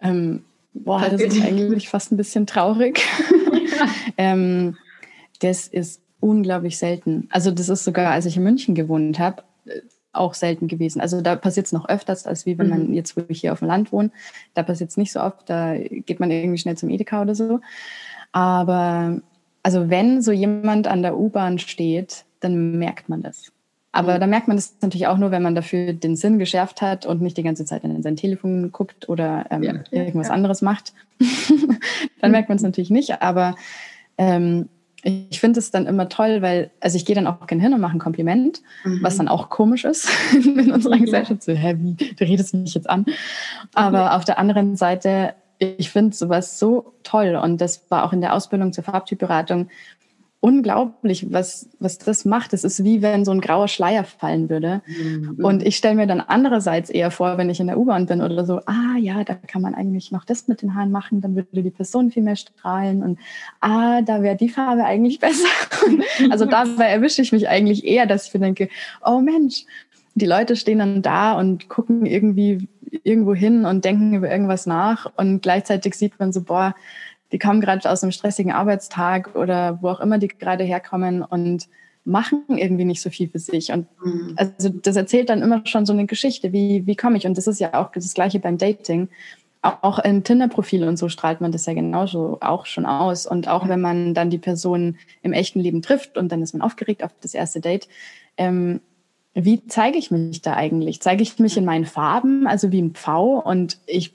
Ähm, 0.00 0.44
boah, 0.72 1.06
das 1.10 1.20
ist 1.20 1.42
eigentlich 1.42 1.88
fast 1.88 2.12
ein 2.12 2.16
bisschen 2.16 2.46
traurig. 2.46 3.04
ähm, 4.18 4.76
das 5.40 5.68
ist 5.68 6.02
unglaublich 6.20 6.78
selten. 6.78 7.28
Also 7.30 7.50
das 7.50 7.68
ist 7.68 7.84
sogar, 7.84 8.10
als 8.10 8.26
ich 8.26 8.36
in 8.36 8.42
München 8.42 8.74
gewohnt 8.74 9.18
habe, 9.18 9.42
äh, 9.66 9.80
auch 10.12 10.34
selten 10.34 10.66
gewesen. 10.66 11.00
Also 11.00 11.20
da 11.20 11.36
passiert 11.36 11.66
es 11.66 11.72
noch 11.72 11.88
öfters, 11.88 12.26
als 12.26 12.46
wie 12.46 12.58
wenn 12.58 12.70
man 12.70 12.88
mhm. 12.88 12.94
jetzt, 12.94 13.16
wo 13.16 13.22
ich 13.28 13.40
hier 13.40 13.52
auf 13.52 13.58
dem 13.58 13.68
Land 13.68 13.92
wohne, 13.92 14.10
da 14.54 14.62
passiert 14.62 14.90
es 14.90 14.96
nicht 14.96 15.12
so 15.12 15.20
oft, 15.20 15.48
da 15.50 15.76
geht 15.76 16.20
man 16.20 16.30
irgendwie 16.30 16.58
schnell 16.58 16.76
zum 16.76 16.88
Edeka 16.88 17.20
oder 17.20 17.34
so. 17.34 17.60
Aber 18.32 19.20
also 19.62 19.90
wenn 19.90 20.22
so 20.22 20.32
jemand 20.32 20.86
an 20.86 21.02
der 21.02 21.18
U-Bahn 21.18 21.58
steht, 21.58 22.24
dann 22.40 22.78
merkt 22.78 23.08
man 23.08 23.22
das. 23.22 23.52
Aber 23.96 24.16
mhm. 24.16 24.20
da 24.20 24.26
merkt 24.26 24.46
man 24.46 24.58
das 24.58 24.74
natürlich 24.82 25.06
auch 25.06 25.16
nur, 25.16 25.30
wenn 25.30 25.42
man 25.42 25.54
dafür 25.54 25.94
den 25.94 26.16
Sinn 26.16 26.38
geschärft 26.38 26.82
hat 26.82 27.06
und 27.06 27.22
nicht 27.22 27.36
die 27.38 27.42
ganze 27.42 27.64
Zeit 27.64 27.82
in 27.82 28.02
sein 28.02 28.16
Telefon 28.16 28.70
guckt 28.70 29.08
oder 29.08 29.46
ähm, 29.50 29.62
ja, 29.62 29.74
irgendwas 29.90 30.28
ja. 30.28 30.34
anderes 30.34 30.60
macht. 30.60 30.92
dann 32.20 32.30
merkt 32.30 32.50
man 32.50 32.56
es 32.56 32.62
natürlich 32.62 32.90
nicht. 32.90 33.22
Aber 33.22 33.56
ähm, 34.18 34.68
ich 35.02 35.40
finde 35.40 35.60
es 35.60 35.70
dann 35.70 35.86
immer 35.86 36.10
toll, 36.10 36.42
weil, 36.42 36.70
also 36.80 36.96
ich 36.96 37.06
gehe 37.06 37.14
dann 37.14 37.26
auch 37.26 37.46
gerne 37.46 37.62
hin 37.62 37.72
und 37.72 37.80
mache 37.80 37.96
ein 37.96 38.00
Kompliment, 38.00 38.60
mhm. 38.84 38.98
was 39.02 39.16
dann 39.16 39.28
auch 39.28 39.48
komisch 39.48 39.84
ist 39.84 40.10
in 40.34 40.72
unserer 40.72 40.98
Gesellschaft. 40.98 41.42
So, 41.42 41.52
hä, 41.52 41.76
wie, 41.78 41.94
du 41.94 42.24
redest 42.24 42.52
mich 42.52 42.74
jetzt 42.74 42.90
an. 42.90 43.06
Aber 43.72 44.06
mhm. 44.06 44.10
auf 44.10 44.24
der 44.26 44.38
anderen 44.38 44.76
Seite, 44.76 45.34
ich 45.58 45.90
finde 45.90 46.14
sowas 46.14 46.58
so 46.58 46.92
toll 47.02 47.34
und 47.42 47.62
das 47.62 47.90
war 47.90 48.04
auch 48.04 48.12
in 48.12 48.20
der 48.20 48.34
Ausbildung 48.34 48.74
zur 48.74 48.84
Farbtypberatung 48.84 49.68
unglaublich, 50.40 51.32
was, 51.32 51.68
was 51.80 51.98
das 51.98 52.24
macht. 52.24 52.52
Es 52.52 52.62
ist 52.62 52.84
wie 52.84 53.02
wenn 53.02 53.24
so 53.24 53.32
ein 53.32 53.40
grauer 53.40 53.68
Schleier 53.68 54.04
fallen 54.04 54.48
würde. 54.48 54.82
Mhm. 54.86 55.44
Und 55.44 55.62
ich 55.62 55.76
stelle 55.76 55.96
mir 55.96 56.06
dann 56.06 56.20
andererseits 56.20 56.90
eher 56.90 57.10
vor, 57.10 57.38
wenn 57.38 57.50
ich 57.50 57.58
in 57.58 57.66
der 57.66 57.78
U-Bahn 57.78 58.06
bin 58.06 58.20
oder 58.20 58.44
so, 58.44 58.60
ah 58.66 58.96
ja, 58.98 59.24
da 59.24 59.34
kann 59.34 59.62
man 59.62 59.74
eigentlich 59.74 60.12
noch 60.12 60.24
das 60.24 60.46
mit 60.46 60.62
den 60.62 60.74
Haaren 60.74 60.92
machen, 60.92 61.20
dann 61.20 61.34
würde 61.34 61.62
die 61.62 61.70
Person 61.70 62.10
viel 62.10 62.22
mehr 62.22 62.36
strahlen 62.36 63.02
und 63.02 63.18
ah, 63.60 64.02
da 64.02 64.22
wäre 64.22 64.36
die 64.36 64.48
Farbe 64.48 64.84
eigentlich 64.84 65.18
besser. 65.20 65.48
also 66.30 66.44
dabei 66.44 66.84
erwische 66.88 67.22
ich 67.22 67.32
mich 67.32 67.48
eigentlich 67.48 67.84
eher, 67.84 68.06
dass 68.06 68.28
ich 68.28 68.34
mir 68.34 68.40
denke, 68.40 68.68
oh 69.04 69.20
Mensch, 69.20 69.64
die 70.14 70.26
Leute 70.26 70.56
stehen 70.56 70.78
dann 70.78 71.02
da 71.02 71.32
und 71.32 71.68
gucken 71.68 72.06
irgendwie 72.06 72.68
irgendwo 73.02 73.34
hin 73.34 73.64
und 73.64 73.84
denken 73.84 74.14
über 74.14 74.30
irgendwas 74.30 74.66
nach 74.66 75.10
und 75.16 75.42
gleichzeitig 75.42 75.94
sieht 75.94 76.18
man 76.18 76.32
so, 76.32 76.42
boah, 76.42 76.74
die 77.32 77.38
kommen 77.38 77.60
gerade 77.60 77.90
aus 77.90 78.02
einem 78.02 78.12
stressigen 78.12 78.52
Arbeitstag 78.52 79.34
oder 79.34 79.78
wo 79.82 79.88
auch 79.88 80.00
immer 80.00 80.18
die 80.18 80.28
gerade 80.28 80.64
herkommen 80.64 81.22
und 81.22 81.68
machen 82.06 82.44
irgendwie 82.48 82.84
nicht 82.84 83.02
so 83.02 83.10
viel 83.10 83.28
für 83.28 83.40
sich. 83.40 83.72
Und 83.72 83.88
mhm. 84.02 84.34
also 84.36 84.68
das 84.68 84.96
erzählt 84.96 85.28
dann 85.28 85.42
immer 85.42 85.66
schon 85.66 85.86
so 85.86 85.92
eine 85.92 86.06
Geschichte, 86.06 86.52
wie, 86.52 86.86
wie 86.86 86.96
komme 86.96 87.16
ich? 87.16 87.26
Und 87.26 87.36
das 87.36 87.48
ist 87.48 87.60
ja 87.60 87.74
auch 87.74 87.90
das 87.90 88.14
Gleiche 88.14 88.38
beim 88.38 88.58
Dating. 88.58 89.08
Auch, 89.60 89.82
auch 89.82 89.98
im 89.98 90.22
Tinder-Profil 90.22 90.84
und 90.84 90.98
so 90.98 91.08
strahlt 91.08 91.40
man 91.40 91.50
das 91.50 91.66
ja 91.66 91.74
genauso 91.74 92.38
auch 92.40 92.66
schon 92.66 92.86
aus. 92.86 93.26
Und 93.26 93.48
auch 93.48 93.68
wenn 93.68 93.80
man 93.80 94.14
dann 94.14 94.30
die 94.30 94.38
Person 94.38 94.96
im 95.22 95.32
echten 95.32 95.58
Leben 95.58 95.82
trifft 95.82 96.16
und 96.16 96.30
dann 96.30 96.42
ist 96.42 96.52
man 96.52 96.62
aufgeregt 96.62 97.02
auf 97.02 97.10
das 97.20 97.34
erste 97.34 97.60
Date, 97.60 97.88
ähm, 98.36 98.80
wie 99.34 99.66
zeige 99.66 99.98
ich 99.98 100.10
mich 100.10 100.40
da 100.40 100.54
eigentlich? 100.54 101.02
Zeige 101.02 101.22
ich 101.22 101.38
mich 101.38 101.56
in 101.58 101.64
meinen 101.64 101.84
Farben, 101.84 102.46
also 102.46 102.72
wie 102.72 102.80
ein 102.80 102.92
Pfau 102.92 103.38
und 103.40 103.78
ich 103.86 104.14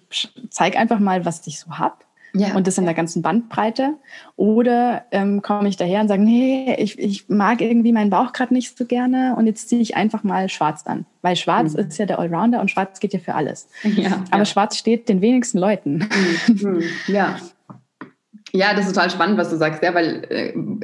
zeige 0.49 0.79
einfach 0.79 0.99
mal, 0.99 1.25
was 1.25 1.45
ich 1.45 1.59
so 1.59 1.77
hab? 1.77 2.05
Ja, 2.33 2.55
und 2.55 2.65
das 2.67 2.77
in 2.77 2.85
ja. 2.85 2.89
der 2.89 2.95
ganzen 2.95 3.21
Bandbreite. 3.21 3.95
Oder 4.35 5.03
ähm, 5.11 5.41
komme 5.41 5.67
ich 5.67 5.77
daher 5.77 6.01
und 6.01 6.07
sage, 6.07 6.23
nee, 6.23 6.75
ich, 6.77 6.97
ich 6.97 7.27
mag 7.29 7.61
irgendwie 7.61 7.91
meinen 7.91 8.09
Bauch 8.09 8.31
gerade 8.31 8.53
nicht 8.53 8.77
so 8.77 8.85
gerne 8.85 9.35
und 9.37 9.47
jetzt 9.47 9.69
ziehe 9.69 9.81
ich 9.81 9.95
einfach 9.97 10.23
mal 10.23 10.47
schwarz 10.49 10.85
an. 10.85 11.05
Weil 11.21 11.35
schwarz 11.35 11.73
mhm. 11.73 11.79
ist 11.79 11.97
ja 11.97 12.05
der 12.05 12.19
Allrounder 12.19 12.61
und 12.61 12.71
schwarz 12.71 12.99
geht 12.99 13.13
ja 13.13 13.19
für 13.19 13.35
alles. 13.35 13.67
Ja, 13.83 14.23
Aber 14.31 14.45
schwarz 14.45 14.77
steht 14.77 15.09
den 15.09 15.21
wenigsten 15.21 15.57
Leuten. 15.57 16.07
Mhm. 16.47 16.83
Ja. 17.07 17.37
Ja, 18.53 18.73
das 18.73 18.87
ist 18.87 18.93
total 18.93 19.09
spannend, 19.09 19.37
was 19.37 19.49
du 19.49 19.55
sagst, 19.55 19.81
ja, 19.81 19.93
weil 19.93 20.23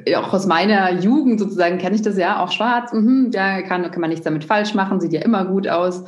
äh, 0.06 0.16
auch 0.16 0.34
aus 0.34 0.46
meiner 0.46 0.94
Jugend 0.94 1.40
sozusagen 1.40 1.78
kenne 1.78 1.96
ich 1.96 2.02
das 2.02 2.18
ja 2.18 2.42
auch 2.42 2.52
schwarz. 2.52 2.94
Mhm, 2.94 3.32
ja, 3.34 3.62
kann, 3.62 3.90
kann 3.92 4.00
man 4.00 4.10
nichts 4.10 4.24
damit 4.24 4.46
falsch 4.46 4.74
machen, 4.74 5.02
sieht 5.02 5.12
ja 5.12 5.22
immer 5.22 5.46
gut 5.46 5.68
aus. 5.68 6.06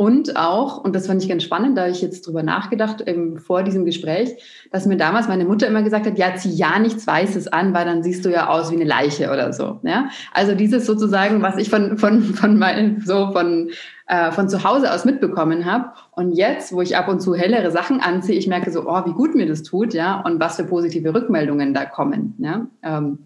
Und 0.00 0.36
auch, 0.36 0.84
und 0.84 0.94
das 0.94 1.08
fand 1.08 1.24
ich 1.24 1.28
ganz 1.28 1.42
spannend, 1.42 1.76
da 1.76 1.82
habe 1.82 1.90
ich 1.90 2.00
jetzt 2.00 2.24
drüber 2.24 2.44
nachgedacht, 2.44 3.02
ähm, 3.06 3.36
vor 3.36 3.64
diesem 3.64 3.84
Gespräch, 3.84 4.30
dass 4.70 4.86
mir 4.86 4.96
damals 4.96 5.26
meine 5.26 5.44
Mutter 5.44 5.66
immer 5.66 5.82
gesagt 5.82 6.06
hat, 6.06 6.16
ja, 6.16 6.36
zieh 6.36 6.52
ja 6.52 6.78
nichts 6.78 7.04
Weißes 7.04 7.48
an, 7.48 7.74
weil 7.74 7.84
dann 7.84 8.04
siehst 8.04 8.24
du 8.24 8.30
ja 8.30 8.46
aus 8.46 8.70
wie 8.70 8.76
eine 8.76 8.84
Leiche 8.84 9.32
oder 9.32 9.52
so. 9.52 9.80
Ja? 9.82 10.08
Also 10.32 10.54
dieses 10.54 10.86
sozusagen, 10.86 11.42
was 11.42 11.56
ich 11.56 11.68
von, 11.68 11.98
von, 11.98 12.22
von, 12.22 12.60
mein, 12.60 13.02
so 13.04 13.32
von, 13.32 13.70
äh, 14.06 14.30
von 14.30 14.48
zu 14.48 14.62
Hause 14.62 14.92
aus 14.92 15.04
mitbekommen 15.04 15.64
habe. 15.64 15.86
Und 16.12 16.30
jetzt, 16.30 16.72
wo 16.72 16.80
ich 16.80 16.96
ab 16.96 17.08
und 17.08 17.20
zu 17.20 17.34
hellere 17.34 17.72
Sachen 17.72 18.00
anziehe, 18.00 18.38
ich 18.38 18.46
merke 18.46 18.70
so, 18.70 18.88
oh, 18.88 19.04
wie 19.04 19.14
gut 19.14 19.34
mir 19.34 19.46
das 19.46 19.64
tut, 19.64 19.94
ja, 19.94 20.20
und 20.20 20.38
was 20.38 20.54
für 20.54 20.64
positive 20.64 21.12
Rückmeldungen 21.12 21.74
da 21.74 21.84
kommen. 21.84 22.36
Ja? 22.38 22.68
Ähm, 22.84 23.18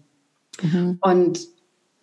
mhm. 0.59 0.97
Und 1.01 1.52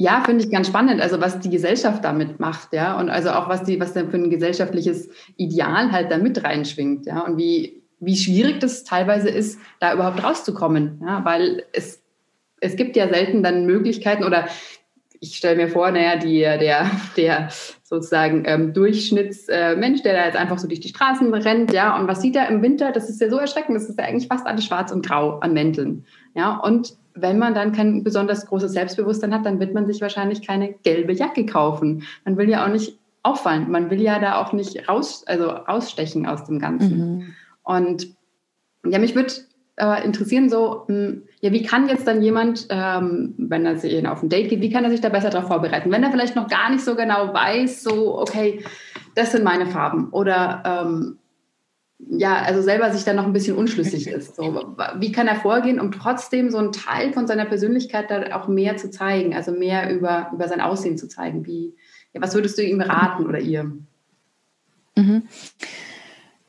ja, 0.01 0.23
finde 0.25 0.43
ich 0.43 0.51
ganz 0.51 0.69
spannend, 0.69 1.03
also 1.03 1.21
was 1.21 1.41
die 1.41 1.51
Gesellschaft 1.51 2.03
damit 2.03 2.41
macht, 2.41 2.73
ja, 2.73 2.99
und 2.99 3.11
also 3.11 3.33
auch 3.33 3.51
was 3.51 3.65
die, 3.65 3.79
was 3.81 3.93
da 3.93 4.07
für 4.07 4.17
ein 4.17 4.31
gesellschaftliches 4.31 5.11
Ideal 5.37 5.93
halt 5.93 6.11
da 6.11 6.17
mit 6.17 6.43
reinschwingt, 6.43 7.05
ja, 7.05 7.21
und 7.21 7.37
wie, 7.37 7.83
wie 7.99 8.17
schwierig 8.17 8.61
das 8.61 8.85
teilweise 8.85 9.29
ist, 9.29 9.61
da 9.79 9.93
überhaupt 9.93 10.25
rauszukommen, 10.25 11.03
ja, 11.07 11.23
weil 11.27 11.65
es, 11.75 12.03
es 12.63 12.77
gibt 12.77 12.97
ja 12.97 13.11
selten 13.11 13.43
dann 13.43 13.67
Möglichkeiten 13.67 14.25
oder 14.25 14.49
ich 15.21 15.37
stelle 15.37 15.57
mir 15.57 15.69
vor, 15.69 15.91
naja, 15.91 16.17
die, 16.17 16.39
der, 16.39 16.91
der 17.19 17.51
sozusagen 17.83 18.45
ähm, 18.47 18.73
Durchschnittsmensch, 18.73 20.01
äh, 20.01 20.03
der 20.03 20.15
da 20.15 20.25
jetzt 20.25 20.39
einfach 20.39 20.59
so 20.59 20.67
durch 20.67 20.81
die 20.81 20.89
Straßen 20.89 21.35
rennt, 21.35 21.75
ja, 21.75 22.01
und 22.01 22.09
was 22.09 22.23
sieht 22.23 22.37
er 22.37 22.49
im 22.49 22.63
Winter? 22.63 22.91
Das 22.91 23.11
ist 23.11 23.21
ja 23.21 23.29
so 23.29 23.37
erschreckend, 23.37 23.77
das 23.77 23.91
ist 23.91 23.99
ja 23.99 24.07
eigentlich 24.07 24.29
fast 24.29 24.47
alles 24.47 24.65
schwarz 24.65 24.93
und 24.93 25.05
grau 25.05 25.41
an 25.41 25.53
Mänteln, 25.53 26.07
ja, 26.35 26.57
und 26.57 26.97
wenn 27.23 27.39
man 27.39 27.55
dann 27.55 27.73
kein 27.73 28.03
besonders 28.03 28.47
großes 28.47 28.73
Selbstbewusstsein 28.73 29.35
hat, 29.35 29.47
dann 29.47 29.61
wird 29.61 29.75
man 29.75 29.87
sich 29.87 30.01
wahrscheinlich 30.01 30.47
keine 30.47 30.73
gelbe 30.73 31.13
Jacke 31.13 31.47
kaufen. 31.47 32.05
Man 32.25 32.37
will 32.37 32.49
ja 32.49 32.65
auch 32.65 32.71
nicht 32.71 32.99
auffallen. 33.23 33.71
Man 33.71 33.91
will 33.91 34.01
ja 34.01 34.19
da 34.19 34.41
auch 34.41 34.53
nicht 34.53 34.89
raus, 34.89 35.25
also 35.27 35.49
rausstechen 35.49 36.27
aus 36.27 36.45
dem 36.45 36.59
Ganzen. 36.59 36.99
Mhm. 36.99 37.35
Und 37.63 38.09
ja, 38.87 38.99
mich 38.99 39.15
würde 39.15 39.33
äh, 39.77 40.05
interessieren, 40.05 40.49
so, 40.49 40.85
mh, 40.89 40.95
hm, 40.95 41.23
ja, 41.41 41.53
wie 41.53 41.63
kann 41.63 41.89
jetzt 41.89 42.07
dann 42.07 42.23
jemand, 42.23 42.67
ähm, 42.71 43.35
wenn 43.39 43.65
er 43.65 43.77
sich 43.77 44.07
auf 44.07 44.23
ein 44.23 44.29
Date 44.29 44.51
geht, 44.51 44.61
wie 44.61 44.71
kann 44.71 44.85
er 44.85 44.91
sich 44.91 45.01
da 45.01 45.09
besser 45.09 45.31
darauf 45.31 45.49
vorbereiten? 45.49 45.91
Wenn 45.91 46.03
er 46.03 46.11
vielleicht 46.11 46.37
noch 46.37 46.49
gar 46.49 46.71
nicht 46.71 46.85
so 46.85 46.95
genau 46.95 47.33
weiß, 47.33 47.83
so, 47.83 48.19
okay, 48.19 48.63
das 49.15 49.33
sind 49.33 49.45
meine 49.45 49.67
Farben. 49.67 50.11
Oder 50.11 50.63
ähm, 50.67 51.19
ja, 52.09 52.43
also 52.43 52.63
selber 52.63 52.93
sich 52.93 53.05
dann 53.05 53.17
noch 53.17 53.27
ein 53.27 53.33
bisschen 53.33 53.57
unschlüssig 53.57 54.07
ist. 54.09 54.37
So, 54.37 54.75
wie 54.99 55.13
kann 55.13 55.29
er 55.29 55.37
vorgehen, 55.37 55.81
um 55.81 55.93
trotzdem 55.93 56.51
so 56.51 56.59
einen 56.59 56.73
Teil 56.73 57.13
von 57.13 57.27
seiner 57.27 57.45
Persönlichkeit 57.45 58.11
da 58.11 58.37
auch 58.37 58.49
mehr 58.49 58.77
zu 58.77 58.91
zeigen, 58.91 59.35
also 59.35 59.53
mehr 59.53 59.95
über, 59.95 60.31
über 60.33 60.49
sein 60.49 60.61
Aussehen 60.61 60.99
zu 60.99 61.09
zeigen? 61.09 61.47
Wie, 61.47 61.75
ja, 62.13 62.21
was 62.21 62.35
würdest 62.35 62.59
du 62.59 62.63
ihm 62.63 62.81
raten 62.81 63.27
oder 63.27 63.39
ihr? 63.39 63.71
Mhm. 64.97 65.23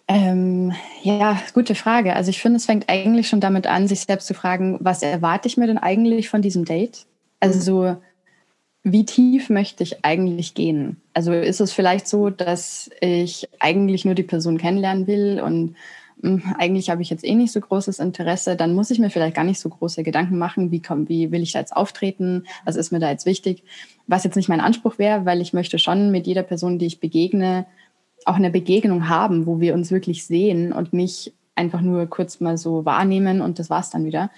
Ähm, 0.08 0.74
ja, 1.04 1.42
gute 1.54 1.74
Frage. 1.74 2.16
Also 2.16 2.32
ich 2.32 2.42
finde, 2.42 2.58
es 2.58 2.66
fängt 2.66 2.90
eigentlich 2.90 3.30
schon 3.30 3.40
damit 3.40 3.66
an, 3.66 3.88
sich 3.88 4.02
selbst 4.02 4.28
zu 4.28 4.34
fragen, 4.34 4.78
was 4.82 5.04
erwarte 5.04 5.48
ich 5.48 5.58
mir 5.58 5.68
denn 5.68 5.78
eigentlich 5.78 6.28
von 6.30 6.42
diesem 6.42 6.66
Date? 6.66 7.06
Also 7.40 7.60
so, 7.60 7.98
wie 8.84 9.06
tief 9.06 9.50
möchte 9.50 9.84
ich 9.84 10.04
eigentlich 10.04 10.54
gehen? 10.54 11.01
Also 11.14 11.34
ist 11.34 11.62
es 11.62 11.74
vielleicht 11.74 12.08
so, 12.08 12.30
dass 12.30 12.90
ich 13.02 13.50
eigentlich 13.60 14.06
nur 14.06 14.16
die 14.16 14.24
Person 14.24 14.58
kennenlernen 14.58 15.08
will 15.08 15.42
und 15.42 15.76
hm, 16.22 16.44
eigentlich 16.58 16.90
habe 16.90 17.02
ich 17.02 17.10
jetzt 17.10 17.26
eh 17.26 17.36
nicht 17.36 17.52
so 17.52 17.60
großes 17.60 18.00
Interesse, 18.00 18.56
dann 18.56 18.74
muss 18.74 18.92
ich 18.92 19.00
mir 19.00 19.10
vielleicht 19.10 19.36
gar 19.36 19.44
nicht 19.44 19.60
so 19.60 19.70
große 19.70 20.04
Gedanken 20.04 20.38
machen, 20.38 20.72
wie, 20.72 20.82
komm, 20.82 21.10
wie 21.10 21.32
will 21.32 21.42
ich 21.42 21.52
da 21.52 21.60
jetzt 21.60 21.76
auftreten, 21.76 22.46
was 22.64 22.76
ist 22.76 22.92
mir 22.92 23.00
da 23.00 23.10
jetzt 23.10 23.26
wichtig, 23.26 23.64
was 24.08 24.24
jetzt 24.24 24.36
nicht 24.36 24.50
mein 24.50 24.62
Anspruch 24.62 25.00
wäre, 25.00 25.26
weil 25.26 25.42
ich 25.42 25.54
möchte 25.54 25.80
schon 25.80 26.12
mit 26.12 26.28
jeder 26.28 26.44
Person, 26.44 26.78
die 26.80 26.86
ich 26.86 27.00
begegne, 27.00 27.66
auch 28.26 28.36
eine 28.36 28.52
Begegnung 28.52 29.10
haben, 29.10 29.48
wo 29.48 29.60
wir 29.60 29.74
uns 29.74 29.92
wirklich 29.92 30.26
sehen 30.26 30.74
und 30.74 30.94
nicht 30.94 31.34
einfach 31.62 31.82
nur 31.82 32.08
kurz 32.08 32.40
mal 32.40 32.58
so 32.58 32.84
wahrnehmen 32.86 33.42
und 33.42 33.60
das 33.60 33.70
war's 33.70 33.90
dann 33.92 34.04
wieder. 34.04 34.30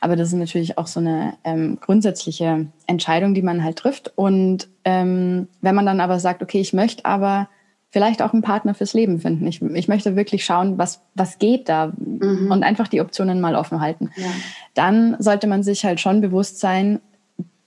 Aber 0.00 0.16
das 0.16 0.28
ist 0.28 0.34
natürlich 0.34 0.78
auch 0.78 0.86
so 0.86 0.98
eine 0.98 1.34
ähm, 1.44 1.78
grundsätzliche 1.80 2.66
Entscheidung, 2.86 3.34
die 3.34 3.42
man 3.42 3.62
halt 3.62 3.76
trifft. 3.76 4.12
Und 4.16 4.68
ähm, 4.84 5.46
wenn 5.60 5.74
man 5.74 5.86
dann 5.86 6.00
aber 6.00 6.18
sagt, 6.18 6.42
okay, 6.42 6.60
ich 6.60 6.72
möchte 6.72 7.04
aber 7.04 7.48
vielleicht 7.90 8.22
auch 8.22 8.32
einen 8.32 8.42
Partner 8.42 8.72
fürs 8.74 8.94
Leben 8.94 9.20
finden. 9.20 9.46
Ich, 9.46 9.60
ich 9.60 9.88
möchte 9.88 10.16
wirklich 10.16 10.44
schauen, 10.44 10.78
was, 10.78 11.02
was 11.14 11.38
geht 11.38 11.68
da 11.68 11.92
mhm. 11.96 12.50
und 12.50 12.62
einfach 12.62 12.88
die 12.88 13.00
Optionen 13.00 13.40
mal 13.40 13.56
offen 13.56 13.80
halten. 13.80 14.10
Ja. 14.16 14.28
Dann 14.74 15.16
sollte 15.18 15.48
man 15.48 15.62
sich 15.62 15.84
halt 15.84 16.00
schon 16.00 16.20
bewusst 16.20 16.60
sein, 16.60 17.00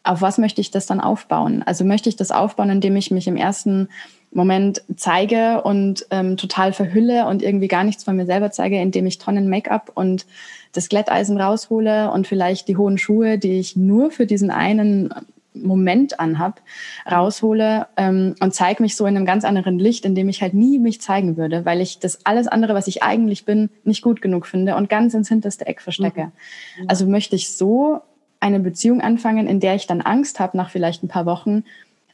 auf 0.04 0.22
was 0.22 0.38
möchte 0.38 0.62
ich 0.62 0.72
das 0.72 0.86
dann 0.86 1.00
aufbauen? 1.00 1.64
Also 1.64 1.86
möchte 1.86 2.10
ich 2.10 2.16
das 2.16 2.32
aufbauen, 2.32 2.70
indem 2.70 2.96
ich 2.96 3.12
mich 3.12 3.28
im 3.28 3.38
ersten 3.38 3.90
Moment 4.34 4.82
zeige 4.96 5.62
und 5.62 6.06
ähm, 6.10 6.38
total 6.38 6.74
verhülle 6.74 7.28
und 7.28 7.42
irgendwie 7.42 7.68
gar 7.68 7.84
nichts 7.84 8.04
von 8.04 8.16
mir 8.16 8.26
selber 8.26 8.52
zeige, 8.52 8.80
indem 8.80 9.06
ich 9.06 9.20
Tonnen 9.20 9.50
Make-up 9.50 9.92
und 9.94 10.26
das 10.72 10.90
Glätteisen 10.90 11.40
raushole 11.40 12.12
und 12.12 12.28
vielleicht 12.28 12.68
die 12.68 12.78
hohen 12.78 12.98
Schuhe, 12.98 13.38
die 13.38 13.60
ich 13.60 13.76
nur 13.76 14.12
für 14.12 14.26
diesen 14.26 14.50
einen 14.50 15.14
Moment 15.54 16.20
anhab, 16.20 16.62
raushole 17.10 17.88
ähm, 17.96 18.36
und 18.40 18.54
zeige 18.54 18.82
mich 18.82 18.96
so 18.96 19.06
in 19.06 19.16
einem 19.16 19.26
ganz 19.26 19.46
anderen 19.46 19.78
Licht, 19.78 20.04
in 20.06 20.16
dem 20.16 20.30
ich 20.30 20.42
halt 20.42 20.54
nie 20.56 20.80
mich 20.80 21.00
zeigen 21.00 21.38
würde, 21.38 21.64
weil 21.66 21.80
ich 21.80 22.00
das 22.00 22.26
alles 22.26 22.48
andere, 22.48 22.74
was 22.74 22.88
ich 22.88 23.04
eigentlich 23.04 23.46
bin, 23.46 23.70
nicht 23.84 24.02
gut 24.02 24.22
genug 24.22 24.48
finde 24.48 24.76
und 24.76 24.90
ganz 24.90 25.14
ins 25.14 25.30
hinterste 25.30 25.68
Eck 25.68 25.82
verstecke. 25.82 26.32
Mhm. 26.80 26.86
Also 26.88 27.06
möchte 27.06 27.36
ich 27.36 27.56
so 27.56 28.02
eine 28.40 28.60
Beziehung 28.60 29.02
anfangen, 29.02 29.48
in 29.48 29.60
der 29.60 29.76
ich 29.76 29.88
dann 29.88 30.02
Angst 30.02 30.40
habe 30.40 30.58
nach 30.58 30.70
vielleicht 30.70 31.04
ein 31.04 31.08
paar 31.08 31.26
Wochen, 31.26 31.64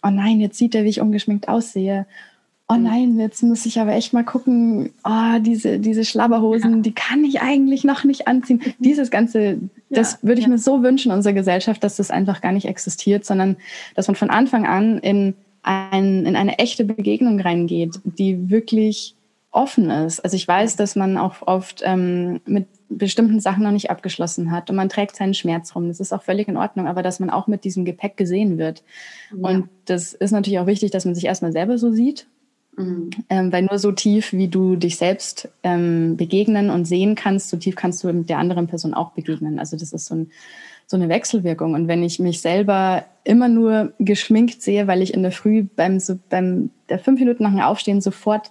oh 0.04 0.10
nein, 0.10 0.40
jetzt 0.40 0.58
sieht 0.58 0.76
er, 0.76 0.84
wie 0.84 0.90
ich 0.90 1.02
ungeschminkt 1.02 1.48
aussehe. 1.48 2.06
Oh 2.72 2.78
nein, 2.78 3.20
jetzt 3.20 3.42
muss 3.42 3.66
ich 3.66 3.80
aber 3.80 3.94
echt 3.94 4.14
mal 4.14 4.24
gucken, 4.24 4.92
oh, 5.04 5.40
diese, 5.40 5.80
diese 5.80 6.06
Schlabberhosen, 6.06 6.76
ja. 6.76 6.82
die 6.82 6.92
kann 6.92 7.24
ich 7.24 7.42
eigentlich 7.42 7.84
noch 7.84 8.04
nicht 8.04 8.28
anziehen. 8.28 8.62
Mhm. 8.64 8.74
Dieses 8.78 9.10
Ganze, 9.10 9.58
das 9.90 10.14
ja, 10.14 10.18
würde 10.22 10.40
ich 10.40 10.46
ja. 10.46 10.52
mir 10.52 10.60
so 10.60 10.84
wünschen, 10.84 11.12
unserer 11.12 11.34
Gesellschaft, 11.34 11.84
dass 11.84 11.96
das 11.96 12.12
einfach 12.12 12.42
gar 12.42 12.52
nicht 12.52 12.68
existiert, 12.68 13.26
sondern 13.26 13.58
dass 13.96 14.08
man 14.08 14.16
von 14.16 14.30
Anfang 14.30 14.68
an 14.68 15.00
in, 15.00 15.34
ein, 15.64 16.28
in 16.28 16.36
eine 16.36 16.60
echte 16.60 16.86
Begegnung 16.86 17.40
reingeht, 17.40 18.00
die 18.04 18.52
wirklich 18.52 19.16
offen 19.50 19.90
ist. 19.90 20.20
Also 20.20 20.36
ich 20.36 20.48
weiß, 20.48 20.76
dass 20.76 20.96
man 20.96 21.18
auch 21.18 21.48
oft 21.48 21.82
ähm, 21.84 22.40
mit 22.46 22.68
bestimmten 22.90 23.40
Sachen 23.40 23.64
noch 23.64 23.72
nicht 23.72 23.92
abgeschlossen 23.92 24.52
hat 24.52 24.70
und 24.70 24.76
man 24.76 24.90
trägt 24.90 25.16
seinen 25.16 25.34
Schmerz 25.34 25.76
rum. 25.76 25.88
Das 25.88 26.00
ist 26.00 26.12
auch 26.12 26.24
völlig 26.24 26.48
in 26.48 26.58
Ordnung, 26.58 26.88
aber 26.88 27.04
dass 27.04 27.20
man 27.20 27.30
auch 27.30 27.48
mit 27.48 27.64
diesem 27.64 27.86
Gepäck 27.86 28.18
gesehen 28.18 28.58
wird. 28.58 28.84
Ja. 29.32 29.50
Und 29.50 29.70
das 29.86 30.14
ist 30.14 30.32
natürlich 30.32 30.60
auch 30.60 30.68
wichtig, 30.68 30.92
dass 30.92 31.06
man 31.06 31.16
sich 31.16 31.26
erstmal 31.26 31.52
selber 31.52 31.78
so 31.78 31.92
sieht. 31.92 32.28
Mhm. 32.78 33.10
Ähm, 33.30 33.52
weil 33.52 33.64
nur 33.64 33.78
so 33.78 33.92
tief, 33.92 34.34
wie 34.34 34.48
du 34.48 34.76
dich 34.76 34.98
selbst 34.98 35.50
ähm, 35.64 36.18
begegnen 36.18 36.70
und 36.70 36.86
sehen 36.86 37.16
kannst, 37.16 37.50
so 37.50 37.58
tief 37.58 37.76
kannst 37.76 38.04
du 38.04 38.12
mit 38.12 38.30
der 38.30 38.38
anderen 38.38 38.68
Person 38.68 38.94
auch 38.94 39.12
begegnen. 39.12 39.60
Also 39.60 39.78
das 39.78 39.94
ist 39.94 40.06
so 40.06 40.16
ein, 40.16 40.32
so 40.88 40.98
eine 40.98 41.10
Wechselwirkung. 41.10 41.74
Und 41.76 41.88
wenn 41.88 42.02
ich 42.04 42.20
mich 42.20 42.42
selber 42.42 43.06
immer 43.24 43.50
nur 43.50 43.94
geschminkt 44.00 44.62
sehe, 44.62 44.88
weil 44.88 45.02
ich 45.02 45.14
in 45.14 45.22
der 45.22 45.32
Früh 45.32 45.64
beim, 45.64 46.00
so 46.00 46.18
beim 46.30 46.72
der 46.90 47.00
fünf 47.00 47.20
Minuten 47.20 47.44
nach 47.44 47.52
dem 47.52 47.60
Aufstehen 47.60 48.02
sofort 48.02 48.50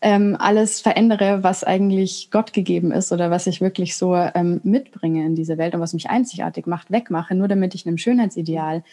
ähm, 0.00 0.36
alles 0.38 0.80
verändere, 0.80 1.42
was 1.42 1.64
eigentlich 1.64 2.30
Gott 2.30 2.52
gegeben 2.52 2.92
ist 2.92 3.12
oder 3.12 3.30
was 3.30 3.46
ich 3.46 3.60
wirklich 3.60 3.96
so 3.96 4.14
ähm, 4.14 4.60
mitbringe 4.62 5.24
in 5.24 5.34
diese 5.34 5.58
Welt 5.58 5.74
und 5.74 5.80
was 5.80 5.92
mich 5.92 6.08
einzigartig 6.08 6.66
macht, 6.66 6.90
wegmache, 6.90 7.34
nur 7.34 7.48
damit 7.48 7.74
ich 7.74 7.86
einem 7.86 7.98
Schönheitsideal 7.98 8.84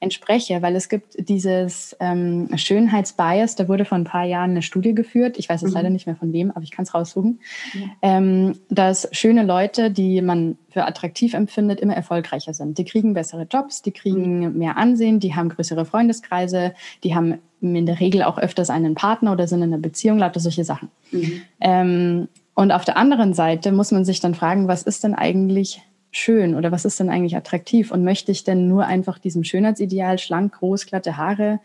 entspreche, 0.00 0.62
weil 0.62 0.74
es 0.76 0.88
gibt 0.88 1.28
dieses 1.28 1.94
ähm, 2.00 2.48
Schönheitsbias, 2.56 3.54
da 3.54 3.68
wurde 3.68 3.84
vor 3.84 3.98
ein 3.98 4.04
paar 4.04 4.24
Jahren 4.24 4.52
eine 4.52 4.62
Studie 4.62 4.94
geführt, 4.94 5.38
ich 5.38 5.48
weiß 5.48 5.62
es 5.62 5.70
mhm. 5.70 5.74
leider 5.76 5.90
nicht 5.90 6.06
mehr 6.06 6.16
von 6.16 6.32
wem, 6.32 6.50
aber 6.50 6.62
ich 6.62 6.70
kann 6.70 6.84
es 6.84 6.94
raussuchen, 6.94 7.40
ja. 7.74 7.80
ähm, 8.00 8.58
dass 8.70 9.08
schöne 9.12 9.42
Leute, 9.42 9.90
die 9.90 10.22
man 10.22 10.56
für 10.70 10.86
attraktiv 10.86 11.34
empfindet, 11.34 11.80
immer 11.80 11.94
erfolgreicher 11.94 12.54
sind. 12.54 12.78
Die 12.78 12.84
kriegen 12.84 13.12
bessere 13.12 13.46
Jobs, 13.50 13.82
die 13.82 13.92
kriegen 13.92 14.40
mhm. 14.40 14.58
mehr 14.58 14.78
Ansehen, 14.78 15.20
die 15.20 15.34
haben 15.34 15.50
größere 15.50 15.84
Freundeskreise, 15.84 16.74
die 17.04 17.14
haben 17.14 17.34
in 17.60 17.84
der 17.84 18.00
Regel 18.00 18.22
auch 18.22 18.38
öfters 18.38 18.70
einen 18.70 18.94
Partner 18.94 19.32
oder 19.32 19.46
sind 19.46 19.62
in 19.62 19.74
einer 19.74 19.82
Beziehung, 19.82 20.18
lauter 20.18 20.40
solche 20.40 20.64
Sachen. 20.64 20.88
Mhm. 21.10 21.42
Ähm, 21.60 22.28
und 22.54 22.72
auf 22.72 22.84
der 22.84 22.96
anderen 22.96 23.34
Seite 23.34 23.70
muss 23.70 23.90
man 23.90 24.04
sich 24.04 24.20
dann 24.20 24.34
fragen, 24.34 24.66
was 24.66 24.82
ist 24.82 25.04
denn 25.04 25.14
eigentlich 25.14 25.82
schön 26.10 26.54
oder 26.54 26.72
was 26.72 26.84
ist 26.84 26.98
denn 27.00 27.10
eigentlich 27.10 27.36
attraktiv 27.36 27.90
und 27.90 28.04
möchte 28.04 28.32
ich 28.32 28.44
denn 28.44 28.68
nur 28.68 28.86
einfach 28.86 29.18
diesem 29.18 29.44
Schönheitsideal 29.44 30.18
schlank, 30.18 30.54
groß, 30.54 30.86
glatte 30.86 31.16
Haare 31.16 31.60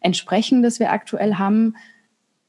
entsprechen, 0.00 0.62
das 0.62 0.80
wir 0.80 0.92
aktuell 0.92 1.34
haben, 1.34 1.74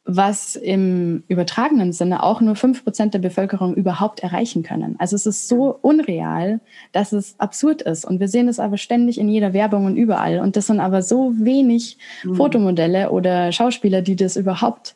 was 0.06 0.58
im 0.58 1.23
übertragenen 1.29 1.93
Sinne 1.93 2.23
auch 2.23 2.41
nur 2.41 2.56
fünf 2.56 2.84
Prozent 2.84 3.13
der 3.13 3.19
Bevölkerung 3.19 3.73
überhaupt 3.73 4.19
erreichen 4.19 4.62
können. 4.62 4.95
Also 4.99 5.15
es 5.15 5.25
ist 5.25 5.47
so 5.47 5.77
unreal, 5.82 6.60
dass 6.91 7.13
es 7.13 7.39
absurd 7.39 7.82
ist. 7.82 8.03
Und 8.03 8.19
wir 8.19 8.27
sehen 8.27 8.49
es 8.49 8.60
aber 8.60 8.77
ständig 8.77 9.17
in 9.17 9.29
jeder 9.29 9.53
Werbung 9.53 9.86
und 9.86 9.95
überall. 9.95 10.39
Und 10.39 10.58
das 10.58 10.67
sind 10.67 10.82
aber 10.82 11.01
so 11.01 11.34
wenig 11.38 11.97
mhm. 12.23 12.36
Fotomodelle 12.36 13.12
oder 13.12 13.53
Schauspieler, 13.53 14.01
die 14.01 14.17
das 14.17 14.36
überhaupt 14.36 14.95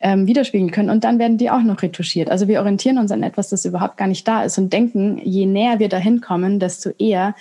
ähm, 0.00 0.26
widerspiegeln 0.26 0.70
können. 0.70 0.90
Und 0.90 1.04
dann 1.04 1.18
werden 1.18 1.38
die 1.38 1.50
auch 1.50 1.62
noch 1.62 1.82
retuschiert. 1.82 2.30
Also 2.30 2.48
wir 2.48 2.60
orientieren 2.60 2.98
uns 2.98 3.10
an 3.10 3.22
etwas, 3.22 3.48
das 3.48 3.64
überhaupt 3.64 3.96
gar 3.96 4.08
nicht 4.08 4.26
da 4.28 4.42
ist 4.42 4.58
und 4.58 4.72
denken, 4.72 5.18
je 5.24 5.46
näher 5.46 5.78
wir 5.78 5.88
dahin 5.88 6.20
kommen, 6.20 6.60
desto 6.60 6.90
eher 6.98 7.34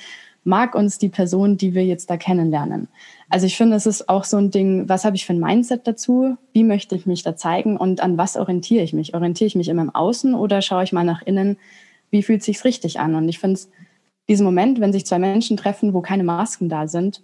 mag 0.46 0.76
uns 0.76 1.00
die 1.00 1.10
Person, 1.10 1.58
die 1.58 1.74
wir 1.74 1.84
jetzt 1.84 2.10
da 2.10 2.18
kennenlernen. 2.18 2.88
Also 3.30 3.48
ich 3.48 3.58
finde, 3.58 3.76
es 3.76 3.88
ist 3.88 4.08
auch 4.08 4.24
so 4.24 4.38
ein 4.38 4.52
Ding, 4.52 4.88
was 4.88 5.04
habe 5.04 5.16
ich 5.16 5.26
für 5.26 5.34
ein 5.34 5.40
Mindset 5.40 5.88
dazu? 5.88 6.38
Wie 6.54 6.64
möchte 6.64 6.96
ich 6.96 7.08
mich 7.08 7.24
da 7.24 7.36
zeigen 7.36 7.78
und 7.78 8.02
an 8.02 8.18
was 8.18 8.38
orientiere 8.38 8.84
ich 8.84 8.94
mich? 8.94 9.16
Orientiere 9.16 9.48
ich 9.48 9.56
mich 9.56 9.68
immer 9.68 9.82
im 9.82 9.94
Außen 9.94 10.36
oder 10.36 10.62
schaue 10.62 10.84
ich 10.84 10.94
mal 10.94 11.04
nach 11.04 11.24
innen, 11.24 11.58
wie 12.12 12.22
fühlt 12.22 12.44
sich's 12.44 12.64
richtig 12.64 13.00
an? 13.00 13.16
Und 13.16 13.28
ich 13.28 13.40
finde 13.40 13.56
es, 13.56 13.70
diesen 14.30 14.46
Moment, 14.46 14.80
wenn 14.80 14.94
sich 14.94 15.06
zwei 15.06 15.20
Menschen 15.20 15.58
treffen, 15.58 15.94
wo 15.94 16.02
keine 16.02 16.24
Masken 16.24 16.70
da 16.70 16.88
sind, 16.88 17.22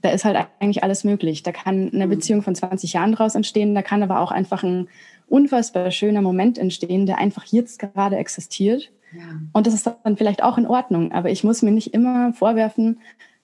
da 0.00 0.10
ist 0.10 0.24
halt 0.24 0.36
eigentlich 0.60 0.84
alles 0.84 1.04
möglich. 1.04 1.42
Da 1.42 1.52
kann 1.52 1.90
eine 1.92 2.06
mhm. 2.06 2.10
Beziehung 2.10 2.42
von 2.42 2.54
20 2.54 2.92
Jahren 2.92 3.12
draus 3.12 3.34
entstehen, 3.34 3.74
da 3.74 3.82
kann 3.82 4.02
aber 4.02 4.20
auch 4.20 4.30
einfach 4.30 4.62
ein 4.62 4.88
unfassbar 5.28 5.90
schöner 5.90 6.22
Moment 6.22 6.58
entstehen, 6.58 7.06
der 7.06 7.18
einfach 7.18 7.44
jetzt 7.46 7.78
gerade 7.78 8.16
existiert. 8.16 8.90
Ja. 9.12 9.24
Und 9.52 9.66
das 9.66 9.74
ist 9.74 9.90
dann 10.04 10.16
vielleicht 10.16 10.42
auch 10.42 10.58
in 10.58 10.66
Ordnung, 10.66 11.12
aber 11.12 11.30
ich 11.30 11.44
muss 11.44 11.62
mir 11.62 11.70
nicht 11.70 11.94
immer 11.94 12.32
vorwerfen, 12.32 13.00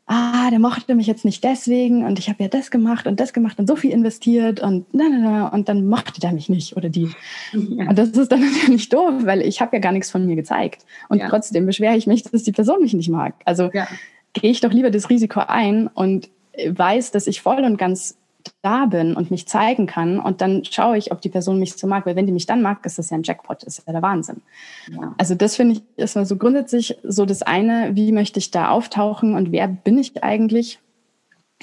ah, 0.07 0.51
der 0.51 0.59
mochte 0.59 0.95
mich 0.95 1.07
jetzt 1.07 1.25
nicht 1.25 1.43
deswegen 1.45 2.05
und 2.05 2.19
ich 2.19 2.29
habe 2.29 2.43
ja 2.43 2.49
das 2.49 2.71
gemacht 2.71 3.07
und 3.07 3.21
das 3.21 3.33
gemacht 3.33 3.59
und 3.59 3.67
so 3.67 3.75
viel 3.75 3.91
investiert 3.91 4.61
und 4.61 4.87
na, 4.93 5.05
na, 5.11 5.19
na, 5.19 5.49
und 5.49 5.69
dann 5.69 5.87
mochte 5.87 6.21
der 6.21 6.33
mich 6.33 6.51
nicht 6.51 6.77
oder 6.77 6.89
die. 6.91 7.09
Ja. 7.53 7.89
Und 7.89 7.99
das 7.99 8.11
ist 8.11 8.31
dann 8.31 8.41
natürlich 8.53 8.89
doof, 8.91 9.25
weil 9.25 9.41
ich 9.41 9.61
habe 9.61 9.77
ja 9.77 9.81
gar 9.81 9.93
nichts 9.93 10.11
von 10.11 10.27
mir 10.27 10.37
gezeigt 10.37 10.85
und 11.09 11.19
ja. 11.19 11.29
trotzdem 11.29 11.67
beschwere 11.67 11.97
ich 11.97 12.07
mich, 12.07 12.23
dass 12.23 12.43
die 12.43 12.53
Person 12.53 12.83
mich 12.83 12.93
nicht 12.95 13.09
mag. 13.09 13.35
Also 13.45 13.71
gehe 13.71 14.51
ich 14.51 14.61
doch 14.61 14.73
lieber 14.73 14.91
das 14.91 15.09
Risiko 15.09 15.41
ein 15.41 15.87
und 15.87 16.29
weiß, 16.69 17.11
dass 17.11 17.27
ich 17.27 17.43
voll 17.43 17.65
und 17.65 17.77
ganz 17.77 18.17
da 18.63 18.87
bin 18.87 19.17
und 19.17 19.31
mich 19.31 19.47
zeigen 19.49 19.87
kann 19.87 20.19
und 20.19 20.41
dann 20.41 20.65
schaue 20.65 20.99
ich, 20.99 21.13
ob 21.13 21.21
die 21.21 21.29
Person 21.29 21.59
mich 21.59 21.75
so 21.75 21.87
mag, 21.87 22.07
weil 22.07 22.17
wenn 22.17 22.27
die 22.27 22.33
mich 22.33 22.47
dann 22.47 22.63
mag, 22.63 22.85
ist 22.85 22.99
das 22.99 23.11
ja 23.11 23.17
ein 23.17 23.23
Jackpot, 23.23 23.63
ist 23.65 23.83
ja 23.87 23.93
der 23.93 24.03
Wahnsinn. 24.03 24.43
Ja. 24.91 25.15
Also 25.19 25.35
das 25.35 25.57
finde 25.57 25.77
ich 25.77 25.83
ist 25.97 26.17
mal 26.17 26.27
so 26.27 26.37
grundsätzlich 26.37 26.99
so 27.03 27.25
das 27.25 27.43
eine, 27.43 27.91
wie 27.95 28.13
möchte 28.13 28.39
ich 28.39 28.51
da 28.51 28.71
auftauchen 28.71 29.35
und 29.35 29.53
wer 29.53 29.69
bin 29.69 29.99
ich 29.99 30.23
eigentlich? 30.23 30.79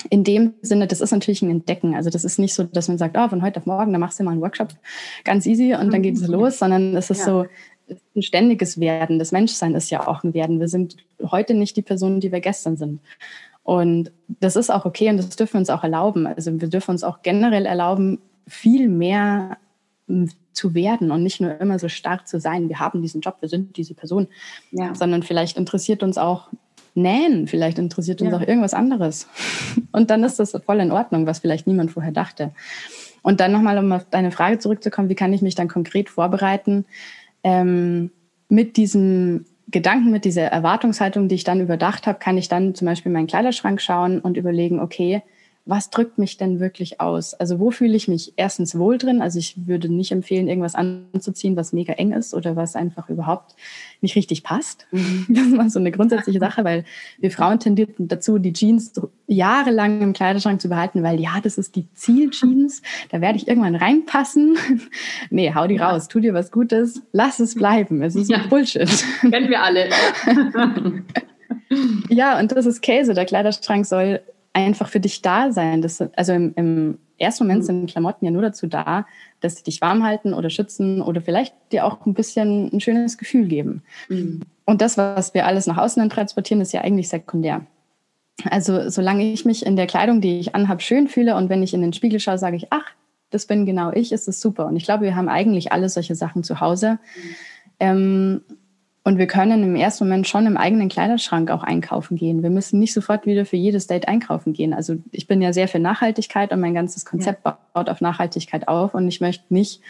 In 0.09 0.23
dem 0.23 0.53
Sinne, 0.61 0.87
das 0.87 1.01
ist 1.01 1.11
natürlich 1.11 1.43
ein 1.43 1.51
Entdecken. 1.51 1.95
Also 1.95 2.09
das 2.09 2.23
ist 2.23 2.39
nicht 2.39 2.55
so, 2.55 2.63
dass 2.63 2.87
man 2.87 2.97
sagt, 2.97 3.15
oh, 3.17 3.27
von 3.27 3.43
heute 3.43 3.59
auf 3.59 3.65
morgen, 3.65 3.91
da 3.91 3.99
machst 3.99 4.19
du 4.19 4.23
mal 4.23 4.31
einen 4.31 4.41
Workshop, 4.41 4.69
ganz 5.25 5.45
easy 5.45 5.75
und 5.75 5.93
dann 5.93 6.01
geht 6.01 6.15
es 6.15 6.27
mhm. 6.27 6.33
los, 6.33 6.57
sondern 6.57 6.95
es 6.95 7.09
ist 7.09 7.19
ja. 7.19 7.25
so 7.25 7.45
ein 8.15 8.21
ständiges 8.21 8.79
Werden. 8.79 9.19
Das 9.19 9.31
Menschsein 9.31 9.75
ist 9.75 9.89
ja 9.89 10.07
auch 10.07 10.23
ein 10.23 10.33
Werden. 10.33 10.59
Wir 10.59 10.69
sind 10.69 10.95
heute 11.21 11.53
nicht 11.53 11.75
die 11.75 11.81
Person, 11.81 12.19
die 12.19 12.31
wir 12.31 12.39
gestern 12.39 12.77
sind. 12.77 13.01
Und 13.63 14.11
das 14.27 14.55
ist 14.55 14.69
auch 14.69 14.85
okay 14.85 15.09
und 15.09 15.17
das 15.17 15.29
dürfen 15.29 15.53
wir 15.53 15.59
uns 15.59 15.69
auch 15.69 15.83
erlauben. 15.83 16.27
Also 16.27 16.59
wir 16.59 16.67
dürfen 16.67 16.91
uns 16.91 17.03
auch 17.03 17.21
generell 17.21 17.65
erlauben, 17.65 18.19
viel 18.47 18.89
mehr 18.89 19.57
hm, 20.07 20.29
zu 20.53 20.73
werden 20.73 21.11
und 21.11 21.23
nicht 21.23 21.39
nur 21.39 21.59
immer 21.61 21.79
so 21.79 21.87
stark 21.87 22.27
zu 22.27 22.39
sein. 22.39 22.69
Wir 22.69 22.79
haben 22.79 23.01
diesen 23.01 23.21
Job, 23.21 23.37
wir 23.39 23.49
sind 23.49 23.77
diese 23.77 23.93
Person, 23.93 24.27
ja. 24.71 24.93
sondern 24.95 25.23
vielleicht 25.23 25.57
interessiert 25.57 26.03
uns 26.03 26.17
auch 26.17 26.49
Nähen, 26.93 27.47
vielleicht 27.47 27.79
interessiert 27.79 28.21
uns 28.21 28.31
ja. 28.31 28.37
auch 28.37 28.41
irgendwas 28.41 28.73
anderes. 28.73 29.27
Und 29.91 30.09
dann 30.09 30.23
ist 30.23 30.39
das 30.39 30.51
voll 30.65 30.79
in 30.79 30.91
Ordnung, 30.91 31.25
was 31.25 31.39
vielleicht 31.39 31.67
niemand 31.67 31.91
vorher 31.91 32.11
dachte. 32.11 32.51
Und 33.21 33.39
dann 33.39 33.51
nochmal, 33.51 33.77
um 33.77 33.91
auf 33.91 34.05
deine 34.09 34.31
Frage 34.31 34.59
zurückzukommen, 34.59 35.07
wie 35.07 35.15
kann 35.15 35.31
ich 35.31 35.41
mich 35.41 35.55
dann 35.55 35.67
konkret 35.67 36.09
vorbereiten 36.09 36.85
ähm, 37.43 38.11
mit 38.49 38.75
diesem 38.77 39.45
Gedanken, 39.67 40.11
mit 40.11 40.25
dieser 40.25 40.43
Erwartungshaltung, 40.43 41.27
die 41.27 41.35
ich 41.35 41.43
dann 41.43 41.61
überdacht 41.61 42.07
habe, 42.07 42.19
kann 42.19 42.37
ich 42.37 42.49
dann 42.49 42.75
zum 42.75 42.87
Beispiel 42.87 43.09
in 43.09 43.13
meinen 43.13 43.27
Kleiderschrank 43.27 43.81
schauen 43.81 44.19
und 44.19 44.37
überlegen, 44.37 44.79
okay, 44.79 45.21
was 45.65 45.91
drückt 45.91 46.17
mich 46.17 46.37
denn 46.37 46.59
wirklich 46.59 46.99
aus? 46.99 47.35
Also 47.35 47.59
wo 47.59 47.69
fühle 47.69 47.95
ich 47.95 48.07
mich 48.07 48.33
erstens 48.35 48.77
wohl 48.77 48.97
drin? 48.97 49.21
Also 49.21 49.37
ich 49.37 49.67
würde 49.67 49.89
nicht 49.89 50.11
empfehlen, 50.11 50.47
irgendwas 50.47 50.73
anzuziehen, 50.73 51.55
was 51.55 51.71
mega 51.71 51.93
eng 51.93 52.13
ist 52.13 52.33
oder 52.33 52.55
was 52.55 52.75
einfach 52.75 53.09
überhaupt 53.09 53.55
nicht 54.01 54.15
richtig 54.15 54.43
passt. 54.43 54.87
Mhm. 54.91 55.27
Das 55.41 55.45
ist 55.45 55.55
mal 55.55 55.69
so 55.69 55.79
eine 55.79 55.91
grundsätzliche 55.91 56.39
Sache, 56.39 56.63
weil 56.63 56.83
wir 57.19 57.31
Frauen 57.31 57.59
tendierten 57.59 58.07
dazu, 58.07 58.37
die 58.37 58.53
Jeans 58.53 58.93
jahrelang 59.27 60.01
im 60.01 60.13
Kleiderschrank 60.13 60.61
zu 60.61 60.69
behalten, 60.69 61.03
weil 61.03 61.19
ja, 61.19 61.39
das 61.41 61.57
ist 61.57 61.75
die 61.75 61.91
Zieljeans, 61.93 62.81
da 63.09 63.21
werde 63.21 63.37
ich 63.37 63.47
irgendwann 63.47 63.75
reinpassen. 63.75 64.57
nee, 65.29 65.53
hau 65.53 65.67
die 65.67 65.75
ja. 65.75 65.89
raus, 65.89 66.07
tu 66.07 66.19
dir 66.19 66.33
was 66.33 66.51
Gutes, 66.51 67.03
lass 67.11 67.39
es 67.39 67.55
bleiben. 67.55 68.01
Es 68.01 68.15
ist 68.15 68.29
ja. 68.29 68.45
Bullshit. 68.47 68.89
Kennen 69.21 69.49
wir 69.49 69.61
alle. 69.61 69.89
ja, 72.09 72.39
und 72.39 72.51
das 72.51 72.65
ist 72.65 72.81
Käse. 72.81 73.13
Der 73.13 73.25
Kleiderschrank 73.25 73.85
soll 73.85 74.21
einfach 74.53 74.89
für 74.89 74.99
dich 74.99 75.21
da 75.21 75.51
sein. 75.51 75.81
Das, 75.81 76.01
also 76.15 76.33
im, 76.33 76.53
im 76.55 76.99
ersten 77.17 77.45
Moment 77.45 77.61
mhm. 77.61 77.65
sind 77.65 77.89
Klamotten 77.89 78.25
ja 78.25 78.31
nur 78.31 78.41
dazu 78.41 78.67
da, 78.67 79.05
dass 79.39 79.55
sie 79.55 79.63
dich 79.63 79.81
warm 79.81 80.03
halten 80.03 80.33
oder 80.33 80.49
schützen 80.49 81.01
oder 81.01 81.21
vielleicht 81.21 81.55
dir 81.71 81.85
auch 81.85 82.05
ein 82.05 82.13
bisschen 82.13 82.69
ein 82.73 82.79
schönes 82.81 83.17
Gefühl 83.17 83.47
geben. 83.47 83.83
Mhm. 84.09 84.41
Und 84.65 84.81
das, 84.81 84.97
was 84.97 85.33
wir 85.33 85.45
alles 85.45 85.67
nach 85.67 85.77
außen 85.77 86.07
transportieren, 86.09 86.61
ist 86.61 86.73
ja 86.73 86.81
eigentlich 86.81 87.09
sekundär. 87.09 87.65
Also 88.49 88.89
solange 88.89 89.31
ich 89.31 89.45
mich 89.45 89.65
in 89.65 89.75
der 89.75 89.87
Kleidung, 89.87 90.21
die 90.21 90.39
ich 90.39 90.55
anhabe, 90.55 90.81
schön 90.81 91.07
fühle 91.07 91.35
und 91.35 91.49
wenn 91.49 91.63
ich 91.63 91.73
in 91.73 91.81
den 91.81 91.93
Spiegel 91.93 92.19
schaue, 92.19 92.37
sage 92.37 92.55
ich, 92.55 92.67
ach, 92.71 92.85
das 93.29 93.45
bin 93.45 93.65
genau 93.65 93.91
ich, 93.93 94.11
ist 94.11 94.27
es 94.27 94.41
super. 94.41 94.65
Und 94.65 94.75
ich 94.75 94.83
glaube, 94.83 95.05
wir 95.05 95.15
haben 95.15 95.29
eigentlich 95.29 95.71
alle 95.71 95.89
solche 95.89 96.15
Sachen 96.15 96.43
zu 96.43 96.59
Hause. 96.59 96.93
Mhm. 96.93 97.35
Ähm, 97.79 98.41
und 99.03 99.17
wir 99.17 99.25
können 99.25 99.63
im 99.63 99.75
ersten 99.75 100.05
Moment 100.05 100.27
schon 100.27 100.45
im 100.45 100.57
eigenen 100.57 100.87
Kleiderschrank 100.87 101.49
auch 101.49 101.63
einkaufen 101.63 102.17
gehen. 102.17 102.43
Wir 102.43 102.51
müssen 102.51 102.79
nicht 102.79 102.93
sofort 102.93 103.25
wieder 103.25 103.45
für 103.45 103.57
jedes 103.57 103.87
Date 103.87 104.07
einkaufen 104.07 104.53
gehen. 104.53 104.73
Also 104.73 104.97
ich 105.11 105.27
bin 105.27 105.41
ja 105.41 105.53
sehr 105.53 105.67
für 105.67 105.79
Nachhaltigkeit 105.79 106.51
und 106.51 106.59
mein 106.59 106.75
ganzes 106.75 107.03
Konzept 107.03 107.43
ja. 107.43 107.57
baut 107.73 107.89
auf 107.89 107.99
Nachhaltigkeit 107.99 108.67
auf. 108.67 108.93
Und 108.93 109.07
ich 109.07 109.19
möchte 109.19 109.45
nicht 109.49 109.81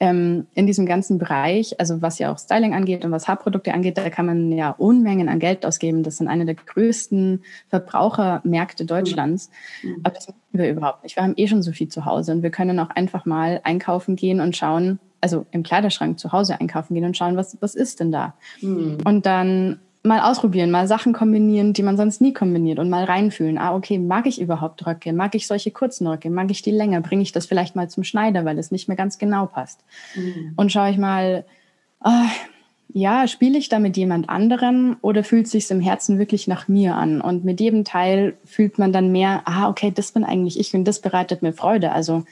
ähm, 0.00 0.46
in 0.54 0.66
diesem 0.66 0.86
ganzen 0.86 1.18
Bereich, 1.18 1.78
also 1.78 2.00
was 2.00 2.18
ja 2.18 2.32
auch 2.32 2.38
Styling 2.38 2.72
angeht 2.72 3.04
und 3.04 3.12
was 3.12 3.28
Haarprodukte 3.28 3.74
angeht, 3.74 3.98
da 3.98 4.08
kann 4.08 4.24
man 4.24 4.50
ja 4.52 4.70
Unmengen 4.70 5.28
an 5.28 5.38
Geld 5.38 5.66
ausgeben. 5.66 6.02
Das 6.02 6.16
sind 6.16 6.28
eine 6.28 6.46
der 6.46 6.54
größten 6.54 7.42
Verbrauchermärkte 7.68 8.86
Deutschlands. 8.86 9.50
Mhm. 9.82 10.00
Aber 10.02 10.14
das 10.14 10.28
machen 10.28 10.38
wir 10.52 10.70
überhaupt 10.70 11.02
nicht. 11.02 11.16
Wir 11.16 11.24
haben 11.24 11.34
eh 11.36 11.46
schon 11.46 11.62
so 11.62 11.72
viel 11.72 11.88
zu 11.88 12.06
Hause 12.06 12.32
und 12.32 12.42
wir 12.42 12.50
können 12.50 12.78
auch 12.78 12.90
einfach 12.90 13.26
mal 13.26 13.60
einkaufen 13.64 14.16
gehen 14.16 14.40
und 14.40 14.56
schauen, 14.56 14.98
also 15.26 15.44
im 15.50 15.64
Kleiderschrank 15.64 16.20
zu 16.20 16.30
Hause 16.30 16.60
einkaufen 16.60 16.94
gehen 16.94 17.04
und 17.04 17.16
schauen, 17.16 17.36
was, 17.36 17.56
was 17.60 17.74
ist 17.74 17.98
denn 17.98 18.12
da? 18.12 18.34
Mhm. 18.60 18.98
Und 19.04 19.26
dann 19.26 19.80
mal 20.04 20.20
ausprobieren, 20.20 20.70
mal 20.70 20.86
Sachen 20.86 21.12
kombinieren, 21.12 21.72
die 21.72 21.82
man 21.82 21.96
sonst 21.96 22.20
nie 22.20 22.32
kombiniert 22.32 22.78
und 22.78 22.88
mal 22.88 23.02
reinfühlen. 23.02 23.58
Ah, 23.58 23.74
okay, 23.74 23.98
mag 23.98 24.26
ich 24.26 24.40
überhaupt 24.40 24.86
Röcke? 24.86 25.12
Mag 25.12 25.34
ich 25.34 25.48
solche 25.48 25.72
kurzen 25.72 26.06
Röcke? 26.06 26.30
Mag 26.30 26.48
ich 26.52 26.62
die 26.62 26.70
länger? 26.70 27.00
Bringe 27.00 27.22
ich 27.22 27.32
das 27.32 27.46
vielleicht 27.46 27.74
mal 27.74 27.90
zum 27.90 28.04
Schneider, 28.04 28.44
weil 28.44 28.56
es 28.56 28.70
nicht 28.70 28.86
mehr 28.86 28.96
ganz 28.96 29.18
genau 29.18 29.46
passt? 29.46 29.80
Mhm. 30.14 30.52
Und 30.54 30.70
schaue 30.70 30.90
ich 30.90 30.96
mal, 30.96 31.44
oh, 32.04 32.28
ja, 32.92 33.26
spiele 33.26 33.58
ich 33.58 33.68
da 33.68 33.80
mit 33.80 33.96
jemand 33.96 34.28
anderem 34.28 34.96
oder 35.02 35.24
fühlt 35.24 35.48
sich 35.48 35.68
im 35.72 35.80
Herzen 35.80 36.20
wirklich 36.20 36.46
nach 36.46 36.68
mir 36.68 36.94
an? 36.94 37.20
Und 37.20 37.44
mit 37.44 37.58
jedem 37.58 37.82
Teil 37.82 38.36
fühlt 38.44 38.78
man 38.78 38.92
dann 38.92 39.10
mehr, 39.10 39.42
ah, 39.46 39.68
okay, 39.68 39.90
das 39.92 40.12
bin 40.12 40.22
eigentlich 40.22 40.60
ich 40.60 40.72
und 40.72 40.84
das 40.84 41.00
bereitet 41.00 41.42
mir 41.42 41.52
Freude. 41.52 41.90
Also 41.90 42.22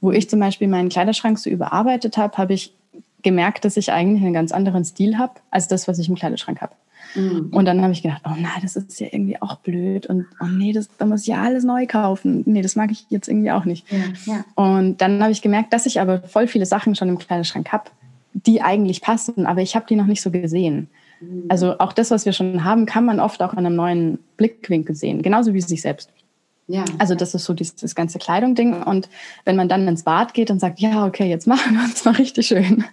wo 0.00 0.10
ich 0.12 0.30
zum 0.30 0.40
Beispiel 0.40 0.68
meinen 0.68 0.88
Kleiderschrank 0.88 1.38
so 1.38 1.50
überarbeitet 1.50 2.16
habe, 2.16 2.36
habe 2.38 2.54
ich 2.54 2.74
gemerkt, 3.22 3.64
dass 3.64 3.76
ich 3.76 3.92
eigentlich 3.92 4.22
einen 4.22 4.32
ganz 4.32 4.52
anderen 4.52 4.84
Stil 4.84 5.18
habe 5.18 5.34
als 5.50 5.68
das, 5.68 5.88
was 5.88 5.98
ich 5.98 6.08
im 6.08 6.14
Kleiderschrank 6.14 6.60
habe. 6.60 6.72
Mhm. 7.14 7.48
Und 7.50 7.64
dann 7.64 7.82
habe 7.82 7.92
ich 7.92 8.02
gedacht, 8.02 8.22
oh 8.24 8.34
nein, 8.36 8.60
das 8.62 8.76
ist 8.76 9.00
ja 9.00 9.08
irgendwie 9.10 9.40
auch 9.40 9.56
blöd 9.56 10.06
und 10.06 10.26
oh 10.40 10.46
nee, 10.46 10.72
das, 10.72 10.88
da 10.96 11.06
muss 11.06 11.22
ich 11.22 11.28
ja 11.28 11.42
alles 11.42 11.64
neu 11.64 11.86
kaufen. 11.86 12.42
Nee, 12.46 12.62
das 12.62 12.76
mag 12.76 12.90
ich 12.90 13.06
jetzt 13.08 13.28
irgendwie 13.28 13.50
auch 13.50 13.64
nicht. 13.64 13.86
Ja, 13.90 13.98
ja. 14.26 14.44
Und 14.54 14.98
dann 14.98 15.20
habe 15.22 15.32
ich 15.32 15.42
gemerkt, 15.42 15.72
dass 15.72 15.86
ich 15.86 16.00
aber 16.00 16.20
voll 16.22 16.46
viele 16.46 16.66
Sachen 16.66 16.94
schon 16.94 17.08
im 17.08 17.18
Kleiderschrank 17.18 17.72
habe, 17.72 17.90
die 18.32 18.62
eigentlich 18.62 19.00
passen, 19.00 19.46
aber 19.46 19.60
ich 19.60 19.74
habe 19.74 19.86
die 19.88 19.96
noch 19.96 20.06
nicht 20.06 20.22
so 20.22 20.30
gesehen. 20.30 20.88
Mhm. 21.20 21.44
Also 21.48 21.78
auch 21.78 21.92
das, 21.92 22.10
was 22.10 22.26
wir 22.26 22.32
schon 22.32 22.64
haben, 22.64 22.86
kann 22.86 23.04
man 23.04 23.20
oft 23.20 23.42
auch 23.42 23.52
in 23.52 23.58
einem 23.58 23.76
neuen 23.76 24.18
Blickwinkel 24.36 24.94
sehen, 24.94 25.22
genauso 25.22 25.52
wie 25.52 25.60
sich 25.60 25.82
selbst. 25.82 26.10
Ja. 26.70 26.84
Also 26.98 27.16
das 27.16 27.34
ist 27.34 27.44
so 27.44 27.52
dieses, 27.52 27.74
das 27.74 27.96
ganze 27.96 28.18
Kleidung-Ding. 28.18 28.82
Und 28.84 29.08
wenn 29.44 29.56
man 29.56 29.68
dann 29.68 29.88
ins 29.88 30.04
Bad 30.04 30.34
geht 30.34 30.50
und 30.50 30.60
sagt, 30.60 30.78
ja, 30.78 31.04
okay, 31.04 31.28
jetzt 31.28 31.48
machen 31.48 31.74
wir 31.74 31.84
uns 31.84 32.04
mal 32.04 32.14
richtig 32.14 32.46
schön. 32.46 32.84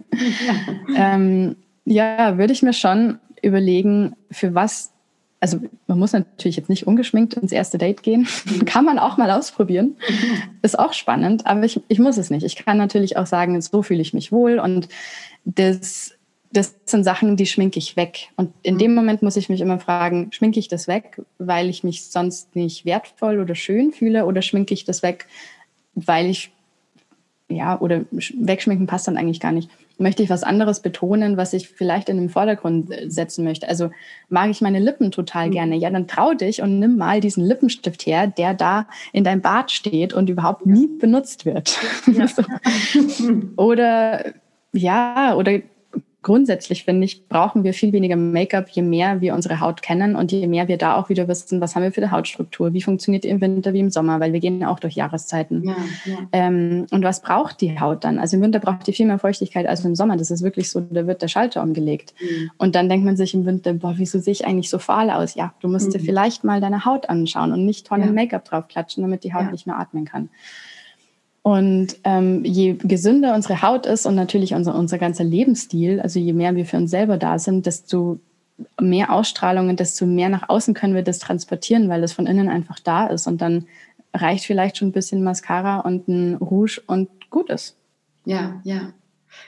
Ja, 0.47 0.55
ähm, 1.15 1.55
ja 1.85 2.37
würde 2.39 2.53
ich 2.53 2.63
mir 2.63 2.73
schon 2.73 3.19
überlegen, 3.43 4.15
für 4.31 4.55
was, 4.55 4.93
also 5.39 5.59
man 5.85 5.99
muss 5.99 6.13
natürlich 6.13 6.57
jetzt 6.57 6.69
nicht 6.69 6.87
ungeschminkt 6.87 7.35
ins 7.35 7.51
erste 7.51 7.77
Date 7.77 8.01
gehen. 8.01 8.27
Mhm. 8.45 8.65
kann 8.65 8.83
man 8.83 8.97
auch 8.97 9.17
mal 9.17 9.29
ausprobieren. 9.29 9.95
Mhm. 10.09 10.41
Ist 10.63 10.79
auch 10.79 10.93
spannend, 10.93 11.45
aber 11.45 11.63
ich, 11.63 11.79
ich 11.87 11.99
muss 11.99 12.17
es 12.17 12.31
nicht. 12.31 12.43
Ich 12.43 12.55
kann 12.55 12.77
natürlich 12.77 13.15
auch 13.15 13.27
sagen, 13.27 13.61
so 13.61 13.83
fühle 13.83 14.01
ich 14.01 14.11
mich 14.11 14.31
wohl 14.31 14.57
und 14.57 14.89
das 15.45 16.16
das 16.57 16.75
sind 16.85 17.03
Sachen, 17.03 17.37
die 17.37 17.45
schminke 17.45 17.77
ich 17.77 17.95
weg. 17.95 18.29
Und 18.35 18.51
in 18.63 18.75
mhm. 18.75 18.79
dem 18.79 18.95
Moment 18.95 19.21
muss 19.21 19.37
ich 19.37 19.47
mich 19.47 19.61
immer 19.61 19.79
fragen, 19.79 20.31
schminke 20.31 20.59
ich 20.59 20.67
das 20.67 20.87
weg, 20.87 21.21
weil 21.37 21.69
ich 21.69 21.83
mich 21.83 22.05
sonst 22.05 22.55
nicht 22.55 22.83
wertvoll 22.83 23.39
oder 23.39 23.53
schön 23.53 23.91
fühle 23.91 24.25
oder 24.25 24.41
schminke 24.41 24.73
ich 24.73 24.83
das 24.83 25.03
weg, 25.03 25.27
weil 25.93 26.25
ich, 26.25 26.51
ja, 27.47 27.79
oder 27.79 28.05
wegschminken 28.11 28.87
passt 28.87 29.07
dann 29.07 29.17
eigentlich 29.17 29.39
gar 29.39 29.51
nicht. 29.51 29.69
Möchte 29.99 30.21
ich 30.21 30.29
was 30.29 30.43
anderes 30.43 30.81
betonen, 30.81 31.37
was 31.37 31.53
ich 31.53 31.69
vielleicht 31.69 32.09
in 32.09 32.17
den 32.17 32.29
Vordergrund 32.29 32.91
setzen 33.05 33.43
möchte? 33.43 33.67
Also 33.67 33.91
mag 34.29 34.49
ich 34.49 34.61
meine 34.61 34.79
Lippen 34.79 35.11
total 35.11 35.47
mhm. 35.47 35.51
gerne. 35.51 35.75
Ja, 35.75 35.91
dann 35.91 36.07
trau 36.07 36.33
dich 36.33 36.61
und 36.61 36.79
nimm 36.79 36.97
mal 36.97 37.19
diesen 37.19 37.45
Lippenstift 37.45 38.05
her, 38.05 38.27
der 38.27 38.55
da 38.55 38.87
in 39.13 39.23
deinem 39.23 39.41
Bad 39.41 39.71
steht 39.71 40.13
und 40.13 40.29
überhaupt 40.29 40.65
nie 40.65 40.87
benutzt 40.87 41.45
wird. 41.45 41.79
Ja. 42.07 42.27
oder 43.57 44.33
ja, 44.73 45.35
oder 45.35 45.59
grundsätzlich 46.23 46.83
finde 46.83 47.05
ich, 47.05 47.27
brauchen 47.27 47.63
wir 47.63 47.73
viel 47.73 47.93
weniger 47.93 48.15
Make-up, 48.15 48.69
je 48.69 48.81
mehr 48.81 49.21
wir 49.21 49.33
unsere 49.33 49.59
Haut 49.59 49.81
kennen 49.81 50.15
und 50.15 50.31
je 50.31 50.47
mehr 50.47 50.67
wir 50.67 50.77
da 50.77 50.95
auch 50.95 51.09
wieder 51.09 51.27
wissen, 51.27 51.61
was 51.61 51.75
haben 51.75 51.83
wir 51.83 51.91
für 51.91 52.01
eine 52.01 52.11
Hautstruktur, 52.11 52.73
wie 52.73 52.81
funktioniert 52.81 53.23
die 53.23 53.29
im 53.29 53.39
Winter 53.39 53.73
wie 53.73 53.79
im 53.79 53.91
Sommer, 53.91 54.19
weil 54.19 54.33
wir 54.33 54.39
gehen 54.39 54.59
ja 54.59 54.69
auch 54.69 54.79
durch 54.79 54.95
Jahreszeiten. 54.95 55.63
Ja, 55.63 55.75
ja. 56.05 56.17
Ähm, 56.31 56.87
und 56.91 57.03
was 57.03 57.21
braucht 57.21 57.61
die 57.61 57.79
Haut 57.79 58.03
dann? 58.03 58.19
Also 58.19 58.37
im 58.37 58.43
Winter 58.43 58.59
braucht 58.59 58.87
die 58.87 58.93
viel 58.93 59.05
mehr 59.05 59.19
Feuchtigkeit 59.19 59.67
als 59.67 59.85
im 59.85 59.95
Sommer. 59.95 60.17
Das 60.17 60.31
ist 60.31 60.41
wirklich 60.41 60.69
so, 60.69 60.81
da 60.81 61.07
wird 61.07 61.21
der 61.21 61.27
Schalter 61.27 61.61
umgelegt. 61.61 62.13
Mhm. 62.19 62.51
Und 62.57 62.75
dann 62.75 62.89
denkt 62.89 63.05
man 63.05 63.15
sich 63.15 63.33
im 63.33 63.45
Winter, 63.45 63.73
boah, 63.73 63.93
wieso 63.97 64.19
sehe 64.19 64.33
ich 64.33 64.45
eigentlich 64.45 64.69
so 64.69 64.79
fahl 64.79 65.09
aus? 65.09 65.35
Ja, 65.35 65.53
du 65.61 65.67
musst 65.67 65.87
mhm. 65.87 65.91
dir 65.93 65.99
vielleicht 65.99 66.43
mal 66.43 66.59
deine 66.59 66.85
Haut 66.85 67.09
anschauen 67.09 67.53
und 67.53 67.65
nicht 67.65 67.87
tonnen 67.87 68.07
ja. 68.07 68.11
Make-up 68.11 68.45
draufklatschen, 68.45 69.03
damit 69.03 69.23
die 69.23 69.33
Haut 69.33 69.51
nicht 69.51 69.67
mehr 69.67 69.79
atmen 69.79 70.05
kann. 70.05 70.29
Und 71.47 71.95
ähm, 72.03 72.43
je 72.43 72.73
gesünder 72.73 73.33
unsere 73.33 73.61
Haut 73.61 73.85
ist 73.85 74.05
und 74.05 74.15
natürlich 74.15 74.53
unser, 74.53 74.75
unser 74.75 74.97
ganzer 74.97 75.23
Lebensstil, 75.23 76.01
also 76.01 76.19
je 76.19 76.33
mehr 76.33 76.57
wir 76.57 76.65
für 76.65 76.75
uns 76.75 76.91
selber 76.91 77.15
da 77.15 77.39
sind, 77.39 77.65
desto 77.65 78.19
mehr 78.81 79.13
Ausstrahlung 79.13 79.69
und 79.69 79.79
desto 79.79 80.05
mehr 80.05 80.27
nach 80.27 80.49
außen 80.49 80.73
können 80.73 80.93
wir 80.93 81.03
das 81.03 81.19
transportieren, 81.19 81.87
weil 81.87 82.01
das 82.01 82.11
von 82.11 82.27
innen 82.27 82.49
einfach 82.49 82.81
da 82.81 83.07
ist. 83.07 83.27
Und 83.27 83.39
dann 83.39 83.65
reicht 84.13 84.43
vielleicht 84.43 84.75
schon 84.75 84.89
ein 84.89 84.91
bisschen 84.91 85.23
Mascara 85.23 85.79
und 85.79 86.09
ein 86.09 86.35
Rouge 86.35 86.81
und 86.85 87.07
gut 87.29 87.49
ist. 87.49 87.77
Ja, 88.25 88.59
ja. 88.65 88.91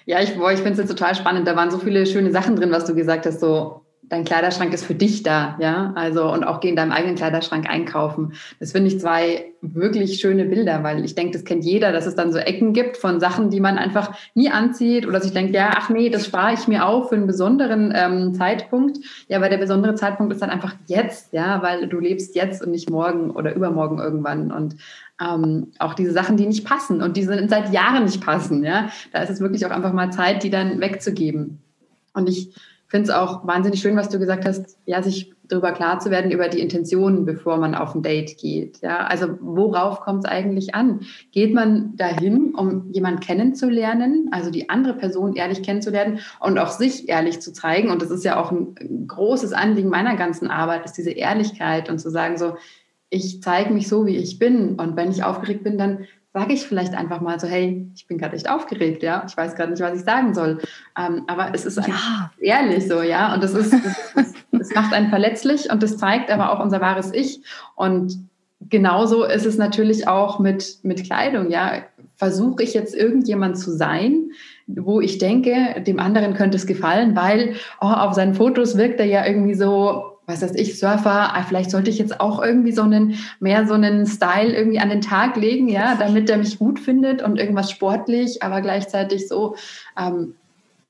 Ja, 0.05 0.21
ich, 0.21 0.29
ich 0.29 0.59
finde 0.61 0.81
es 0.81 0.87
total 0.87 1.15
spannend. 1.15 1.49
Da 1.49 1.57
waren 1.57 1.69
so 1.69 1.79
viele 1.79 2.05
schöne 2.05 2.31
Sachen 2.31 2.55
drin, 2.55 2.71
was 2.71 2.85
du 2.85 2.95
gesagt 2.95 3.25
hast, 3.25 3.41
so 3.41 3.81
dein 4.09 4.25
Kleiderschrank 4.25 4.73
ist 4.73 4.83
für 4.83 4.95
dich 4.95 5.23
da, 5.23 5.55
ja. 5.59 5.93
Also 5.95 6.31
und 6.31 6.43
auch 6.43 6.59
geh 6.59 6.69
in 6.69 6.75
deinem 6.75 6.91
eigenen 6.91 7.15
Kleiderschrank 7.15 7.69
einkaufen. 7.69 8.33
Das 8.59 8.71
finde 8.71 8.87
ich 8.89 8.99
zwei 8.99 9.45
wirklich 9.61 10.19
schöne 10.19 10.45
Bilder, 10.45 10.83
weil 10.83 11.05
ich 11.05 11.15
denke, 11.15 11.33
das 11.33 11.45
kennt 11.45 11.63
jeder, 11.63 11.91
dass 11.91 12.05
es 12.05 12.15
dann 12.15 12.31
so 12.31 12.39
Ecken 12.39 12.73
gibt 12.73 12.97
von 12.97 13.19
Sachen, 13.19 13.49
die 13.49 13.59
man 13.59 13.77
einfach 13.77 14.11
nie 14.33 14.49
anzieht 14.49 15.07
oder 15.07 15.21
sich 15.21 15.33
denkt, 15.33 15.53
ja, 15.53 15.71
ach 15.75 15.89
nee, 15.89 16.09
das 16.09 16.25
spare 16.25 16.53
ich 16.53 16.67
mir 16.67 16.85
auf 16.85 17.09
für 17.09 17.15
einen 17.15 17.27
besonderen 17.27 17.93
ähm, 17.95 18.33
Zeitpunkt. 18.33 18.97
Ja, 19.27 19.41
weil 19.41 19.49
der 19.49 19.57
besondere 19.57 19.95
Zeitpunkt 19.95 20.33
ist 20.33 20.41
dann 20.41 20.49
einfach 20.49 20.75
jetzt, 20.87 21.33
ja, 21.33 21.61
weil 21.61 21.87
du 21.87 21.99
lebst 21.99 22.35
jetzt 22.35 22.63
und 22.63 22.71
nicht 22.71 22.89
morgen 22.89 23.31
oder 23.31 23.53
übermorgen 23.53 23.99
irgendwann. 23.99 24.51
Und 24.51 24.75
ähm, 25.21 25.71
auch 25.77 25.93
diese 25.93 26.13
Sachen, 26.13 26.37
die 26.37 26.47
nicht 26.47 26.65
passen 26.65 27.01
und 27.01 27.15
die 27.15 27.23
sind 27.23 27.49
seit 27.49 27.71
Jahren 27.71 28.05
nicht 28.05 28.23
passen, 28.23 28.63
ja. 28.63 28.89
Da 29.11 29.21
ist 29.21 29.29
es 29.29 29.39
wirklich 29.39 29.65
auch 29.65 29.71
einfach 29.71 29.93
mal 29.93 30.11
Zeit, 30.11 30.43
die 30.43 30.49
dann 30.49 30.79
wegzugeben. 30.79 31.59
Und 32.13 32.27
ich 32.27 32.49
finde 32.89 33.09
es 33.09 33.15
auch 33.15 33.45
wahnsinnig 33.45 33.79
schön, 33.81 33.95
was 33.95 34.09
du 34.09 34.19
gesagt 34.19 34.45
hast, 34.45 34.77
ja, 34.85 35.01
sich 35.01 35.31
darüber 35.47 35.71
klar 35.71 35.99
zu 35.99 36.11
werden, 36.11 36.31
über 36.31 36.47
die 36.47 36.59
Intentionen, 36.59 37.25
bevor 37.25 37.57
man 37.57 37.75
auf 37.75 37.95
ein 37.95 38.01
Date 38.01 38.37
geht. 38.37 38.81
Ja, 38.81 39.05
also 39.05 39.27
worauf 39.41 40.01
kommt 40.01 40.25
es 40.25 40.29
eigentlich 40.29 40.75
an? 40.75 41.01
Geht 41.31 41.53
man 41.53 41.95
dahin, 41.95 42.53
um 42.55 42.91
jemanden 42.91 43.19
kennenzulernen, 43.19 44.29
also 44.31 44.51
die 44.51 44.69
andere 44.69 44.95
Person 44.95 45.35
ehrlich 45.35 45.63
kennenzulernen 45.63 46.19
und 46.39 46.57
auch 46.57 46.69
sich 46.69 47.09
ehrlich 47.09 47.41
zu 47.41 47.53
zeigen? 47.53 47.89
Und 47.89 48.01
das 48.01 48.11
ist 48.11 48.25
ja 48.25 48.39
auch 48.39 48.51
ein 48.51 49.07
großes 49.07 49.53
Anliegen 49.53 49.89
meiner 49.89 50.15
ganzen 50.15 50.49
Arbeit, 50.49 50.85
ist 50.85 50.97
diese 50.97 51.11
Ehrlichkeit 51.11 51.89
und 51.89 51.99
zu 51.99 52.09
sagen 52.09 52.37
so, 52.37 52.55
ich 53.11 53.41
zeige 53.41 53.73
mich 53.73 53.87
so, 53.87 54.05
wie 54.05 54.17
ich 54.17 54.37
bin. 54.37 54.75
Und 54.75 54.95
wenn 54.95 55.09
ich 55.09 55.23
aufgeregt 55.23 55.63
bin, 55.63 55.77
dann 55.77 56.05
sage 56.33 56.53
ich 56.53 56.67
vielleicht 56.67 56.93
einfach 56.93 57.21
mal 57.21 57.39
so, 57.39 57.47
hey, 57.47 57.89
ich 57.95 58.07
bin 58.07 58.17
gerade 58.17 58.35
echt 58.35 58.49
aufgeregt, 58.49 59.01
ja, 59.01 59.25
ich 59.27 59.35
weiß 59.35 59.55
gerade 59.55 59.71
nicht, 59.71 59.81
was 59.81 59.97
ich 59.97 60.05
sagen 60.05 60.33
soll. 60.33 60.59
Ähm, 60.97 61.23
aber 61.27 61.51
es 61.53 61.65
ist 61.65 61.77
ja. 61.77 62.31
ehrlich 62.39 62.87
so, 62.87 63.01
ja, 63.01 63.33
und 63.33 63.43
das 63.43 63.53
ist, 63.53 63.73
das 64.51 64.73
macht 64.75 64.93
einen 64.93 65.09
verletzlich 65.09 65.71
und 65.71 65.81
das 65.81 65.97
zeigt 65.97 66.29
aber 66.29 66.51
auch 66.51 66.63
unser 66.63 66.81
wahres 66.81 67.11
Ich. 67.13 67.41
Und 67.75 68.29
genauso 68.69 69.23
ist 69.23 69.45
es 69.45 69.57
natürlich 69.57 70.07
auch 70.07 70.39
mit, 70.39 70.79
mit 70.83 71.03
Kleidung, 71.03 71.49
ja. 71.49 71.83
Versuche 72.15 72.63
ich 72.63 72.73
jetzt 72.73 72.93
irgendjemand 72.93 73.57
zu 73.57 73.71
sein, 73.71 74.31
wo 74.67 74.99
ich 74.99 75.19
denke, 75.19 75.81
dem 75.87 75.99
anderen 75.99 76.33
könnte 76.33 76.57
es 76.57 76.67
gefallen, 76.67 77.15
weil 77.15 77.55
oh, 77.79 77.85
auf 77.85 78.13
seinen 78.13 78.33
Fotos 78.33 78.77
wirkt 78.77 78.99
er 78.99 79.05
ja 79.05 79.25
irgendwie 79.25 79.53
so 79.53 80.18
was 80.29 80.41
weiß 80.41 80.55
ich, 80.55 80.79
Surfer, 80.79 81.35
ah, 81.35 81.43
vielleicht 81.47 81.71
sollte 81.71 81.89
ich 81.89 81.97
jetzt 81.97 82.21
auch 82.21 82.41
irgendwie 82.41 82.71
so 82.71 82.83
einen, 82.83 83.15
mehr 83.39 83.67
so 83.67 83.73
einen 83.73 84.05
Style 84.05 84.55
irgendwie 84.55 84.79
an 84.79 84.89
den 84.89 85.01
Tag 85.01 85.35
legen, 85.35 85.67
ja, 85.67 85.95
damit 85.95 86.29
er 86.29 86.37
mich 86.37 86.59
gut 86.59 86.79
findet 86.79 87.21
und 87.21 87.37
irgendwas 87.37 87.71
sportlich, 87.71 88.43
aber 88.43 88.61
gleichzeitig 88.61 89.27
so, 89.27 89.55
ähm, 89.97 90.35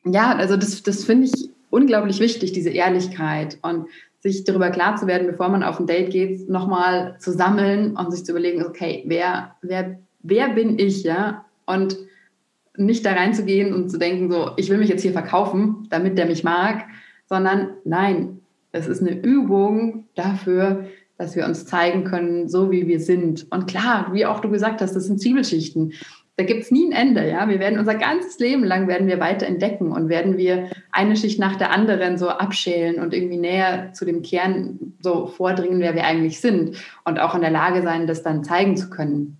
ja, 0.05 0.35
also 0.35 0.57
das, 0.57 0.83
das 0.83 1.05
finde 1.05 1.27
ich 1.27 1.49
unglaublich 1.69 2.19
wichtig, 2.19 2.51
diese 2.51 2.69
Ehrlichkeit 2.69 3.57
und 3.61 3.87
sich 4.19 4.43
darüber 4.43 4.69
klar 4.69 4.97
zu 4.97 5.07
werden, 5.07 5.27
bevor 5.27 5.47
man 5.47 5.63
auf 5.63 5.79
ein 5.79 5.87
Date 5.87 6.11
geht, 6.11 6.49
nochmal 6.49 7.15
zu 7.19 7.31
sammeln 7.31 7.95
und 7.95 8.11
sich 8.11 8.25
zu 8.25 8.31
überlegen, 8.31 8.65
okay, 8.65 9.03
wer, 9.07 9.55
wer, 9.61 9.99
wer 10.21 10.49
bin 10.49 10.77
ich, 10.77 11.03
ja, 11.03 11.45
und 11.65 11.97
nicht 12.75 13.05
da 13.05 13.13
reinzugehen 13.13 13.73
und 13.73 13.89
zu 13.89 13.97
denken, 13.97 14.29
so, 14.31 14.51
ich 14.57 14.69
will 14.69 14.77
mich 14.77 14.89
jetzt 14.89 15.01
hier 15.01 15.13
verkaufen, 15.13 15.87
damit 15.89 16.17
der 16.17 16.25
mich 16.25 16.43
mag, 16.43 16.85
sondern 17.27 17.69
nein, 17.85 18.38
es 18.71 18.87
ist 18.87 19.01
eine 19.01 19.19
Übung 19.19 20.05
dafür, 20.15 20.85
dass 21.17 21.35
wir 21.35 21.45
uns 21.45 21.65
zeigen 21.65 22.05
können, 22.05 22.47
so 22.47 22.71
wie 22.71 22.87
wir 22.87 22.99
sind. 22.99 23.47
Und 23.51 23.67
klar, 23.67 24.09
wie 24.13 24.25
auch 24.25 24.39
du 24.39 24.49
gesagt 24.49 24.81
hast, 24.81 24.95
das 24.95 25.05
sind 25.05 25.21
Zwiebelschichten. 25.21 25.93
Da 26.37 26.45
gibt 26.45 26.63
es 26.63 26.71
nie 26.71 26.87
ein 26.87 26.93
Ende, 26.93 27.27
ja. 27.27 27.49
Wir 27.49 27.59
werden 27.59 27.79
unser 27.79 27.95
ganzes 27.95 28.39
Leben 28.39 28.63
lang 28.63 28.87
werden 28.87 29.07
wir 29.07 29.19
weiter 29.19 29.45
entdecken 29.45 29.91
und 29.91 30.07
werden 30.07 30.37
wir 30.37 30.69
eine 30.93 31.17
Schicht 31.17 31.37
nach 31.37 31.57
der 31.57 31.71
anderen 31.71 32.17
so 32.17 32.29
abschälen 32.29 33.01
und 33.01 33.13
irgendwie 33.13 33.37
näher 33.37 33.91
zu 33.91 34.05
dem 34.05 34.21
Kern 34.21 34.93
so 35.01 35.27
vordringen, 35.27 35.81
wer 35.81 35.95
wir 35.95 36.05
eigentlich 36.05 36.39
sind 36.39 36.77
und 37.03 37.19
auch 37.19 37.35
in 37.35 37.41
der 37.41 37.51
Lage 37.51 37.81
sein, 37.81 38.07
das 38.07 38.23
dann 38.23 38.45
zeigen 38.45 38.77
zu 38.77 38.89
können. 38.89 39.37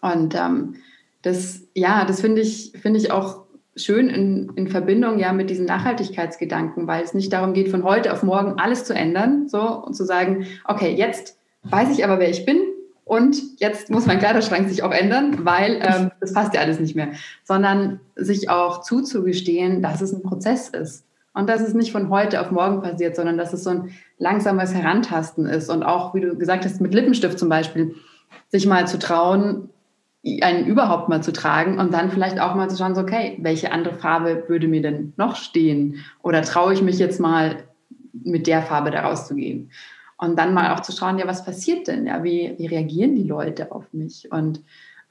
Und 0.00 0.34
ähm, 0.34 0.74
das, 1.22 1.68
ja, 1.76 2.04
das 2.04 2.20
finde 2.20 2.40
ich, 2.40 2.72
finde 2.82 2.98
ich 2.98 3.12
auch 3.12 3.41
schön 3.76 4.08
in, 4.08 4.52
in 4.56 4.68
Verbindung 4.68 5.18
ja 5.18 5.32
mit 5.32 5.50
diesem 5.50 5.64
Nachhaltigkeitsgedanken, 5.64 6.86
weil 6.86 7.02
es 7.02 7.14
nicht 7.14 7.32
darum 7.32 7.54
geht, 7.54 7.68
von 7.68 7.84
heute 7.84 8.12
auf 8.12 8.22
morgen 8.22 8.58
alles 8.58 8.84
zu 8.84 8.94
ändern, 8.94 9.48
so 9.48 9.60
und 9.60 9.94
zu 9.94 10.04
sagen, 10.04 10.46
okay, 10.64 10.94
jetzt 10.94 11.38
weiß 11.64 11.90
ich 11.90 12.04
aber, 12.04 12.18
wer 12.18 12.28
ich 12.28 12.44
bin 12.44 12.60
und 13.04 13.60
jetzt 13.60 13.90
muss 13.90 14.06
mein 14.06 14.18
Kleiderschrank 14.18 14.68
sich 14.68 14.82
auch 14.82 14.92
ändern, 14.92 15.44
weil 15.44 15.80
ähm, 15.82 16.10
das 16.20 16.32
passt 16.32 16.54
ja 16.54 16.60
alles 16.60 16.80
nicht 16.80 16.94
mehr, 16.94 17.08
sondern 17.44 18.00
sich 18.14 18.48
auch 18.48 18.80
zuzugestehen, 18.82 19.82
dass 19.82 20.00
es 20.00 20.12
ein 20.12 20.22
Prozess 20.22 20.68
ist. 20.68 21.04
Und 21.34 21.48
dass 21.48 21.62
es 21.62 21.72
nicht 21.72 21.92
von 21.92 22.10
heute 22.10 22.42
auf 22.42 22.50
morgen 22.50 22.82
passiert, 22.82 23.16
sondern 23.16 23.38
dass 23.38 23.54
es 23.54 23.64
so 23.64 23.70
ein 23.70 23.90
langsames 24.18 24.74
Herantasten 24.74 25.46
ist. 25.46 25.70
Und 25.70 25.82
auch, 25.82 26.14
wie 26.14 26.20
du 26.20 26.36
gesagt 26.36 26.66
hast, 26.66 26.80
mit 26.82 26.92
Lippenstift 26.92 27.38
zum 27.38 27.48
Beispiel, 27.48 27.94
sich 28.48 28.66
mal 28.66 28.86
zu 28.86 28.98
trauen, 28.98 29.70
einen 30.24 30.66
überhaupt 30.66 31.08
mal 31.08 31.22
zu 31.22 31.32
tragen 31.32 31.78
und 31.78 31.92
dann 31.92 32.10
vielleicht 32.10 32.40
auch 32.40 32.54
mal 32.54 32.70
zu 32.70 32.76
schauen, 32.76 32.94
so, 32.94 33.00
okay, 33.00 33.38
welche 33.40 33.72
andere 33.72 33.94
Farbe 33.94 34.44
würde 34.46 34.68
mir 34.68 34.80
denn 34.80 35.12
noch 35.16 35.36
stehen? 35.36 35.96
Oder 36.22 36.42
traue 36.42 36.74
ich 36.74 36.82
mich 36.82 36.98
jetzt 36.98 37.20
mal 37.20 37.64
mit 38.12 38.46
der 38.46 38.62
Farbe 38.62 38.92
da 38.92 39.02
rauszugehen? 39.02 39.70
Und 40.18 40.38
dann 40.38 40.54
mal 40.54 40.72
auch 40.72 40.80
zu 40.80 40.92
schauen, 40.92 41.18
ja, 41.18 41.26
was 41.26 41.44
passiert 41.44 41.88
denn? 41.88 42.06
Ja, 42.06 42.22
wie, 42.22 42.54
wie 42.56 42.66
reagieren 42.66 43.16
die 43.16 43.24
Leute 43.24 43.72
auf 43.72 43.92
mich? 43.92 44.30
Und 44.30 44.62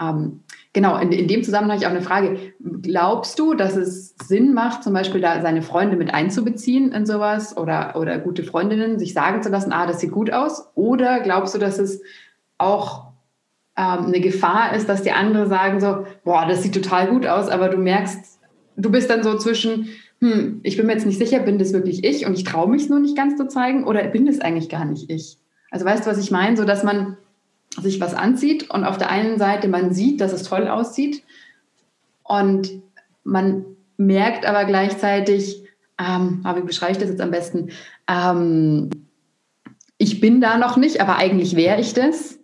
ähm, 0.02 0.40
genau, 0.72 0.98
in, 0.98 1.12
in 1.12 1.28
dem 1.28 1.44
Zusammenhang 1.44 1.78
habe 1.78 1.82
ich 1.82 1.88
auch 1.88 1.92
eine 1.92 2.02
Frage. 2.02 2.54
Glaubst 2.82 3.38
du, 3.38 3.54
dass 3.54 3.76
es 3.76 4.16
Sinn 4.24 4.54
macht, 4.54 4.82
zum 4.84 4.94
Beispiel 4.94 5.20
da 5.20 5.42
seine 5.42 5.62
Freunde 5.62 5.98
mit 5.98 6.14
einzubeziehen 6.14 6.94
in 6.94 7.06
sowas 7.06 7.58
oder, 7.58 7.98
oder 7.98 8.18
gute 8.18 8.44
Freundinnen, 8.44 8.98
sich 8.98 9.14
sagen 9.14 9.44
zu 9.44 9.50
lassen, 9.50 9.74
ah, 9.74 9.86
das 9.86 10.00
sieht 10.00 10.12
gut 10.12 10.32
aus? 10.32 10.70
Oder 10.76 11.20
glaubst 11.20 11.54
du, 11.54 11.60
dass 11.60 11.78
es 11.78 12.02
auch 12.58 13.11
ähm, 13.78 14.06
eine 14.06 14.20
Gefahr 14.20 14.76
ist, 14.76 14.90
dass 14.90 15.04
die 15.04 15.12
anderen 15.12 15.50
sagen 15.50 15.80
so, 15.80 16.06
boah, 16.24 16.46
das 16.48 16.64
sieht 16.64 16.74
total 16.74 17.08
gut 17.08 17.26
aus, 17.26 17.50
aber 17.50 17.70
du 17.70 17.78
merkst, 17.78 18.40
du 18.78 18.92
bist 18.92 19.10
dann 19.10 19.24
so 19.24 19.38
zwischen, 19.38 19.90
hm, 20.20 20.60
ich 20.64 20.78
bin 20.78 20.86
mir 20.86 20.94
jetzt 20.94 21.06
nicht 21.06 21.20
sicher, 21.20 21.40
bin 21.40 21.60
das 21.60 21.74
wirklich 21.74 22.04
ich 22.04 22.26
und 22.26 22.34
ich 22.34 22.44
traue 22.44 22.70
mich 22.70 22.90
nur 22.90 23.00
nicht 23.00 23.16
ganz 23.16 23.38
zu 23.38 23.48
zeigen 23.48 23.86
oder 23.86 24.04
bin 24.04 24.26
das 24.26 24.40
eigentlich 24.40 24.70
gar 24.70 24.86
nicht 24.86 25.10
ich? 25.10 25.38
Also 25.70 25.86
weißt 25.86 26.06
du, 26.06 26.10
was 26.10 26.20
ich 26.20 26.32
meine? 26.32 26.58
So, 26.58 26.66
dass 26.66 26.84
man 26.84 27.18
sich 27.82 28.02
was 28.02 28.14
anzieht 28.14 28.70
und 28.70 28.84
auf 28.84 28.98
der 28.98 29.10
einen 29.10 29.38
Seite 29.38 29.70
man 29.70 29.94
sieht, 29.94 30.20
dass 30.20 30.34
es 30.34 30.44
toll 30.44 30.68
aussieht 30.68 31.24
und 32.24 32.82
man 33.24 33.66
merkt 33.98 34.46
aber 34.46 34.66
gleichzeitig, 34.66 35.64
ähm, 35.98 36.42
aber 36.44 36.62
wie 36.62 36.66
beschreibe 36.66 36.94
ich 36.94 36.98
das 36.98 37.10
jetzt 37.10 37.22
am 37.22 37.32
besten? 37.32 37.70
Ähm, 38.08 38.90
ich 39.98 40.20
bin 40.20 40.42
da 40.42 40.58
noch 40.58 40.78
nicht, 40.78 41.00
aber 41.00 41.18
eigentlich 41.18 41.56
wäre 41.56 41.80
ich 41.80 41.94
das. 41.94 42.40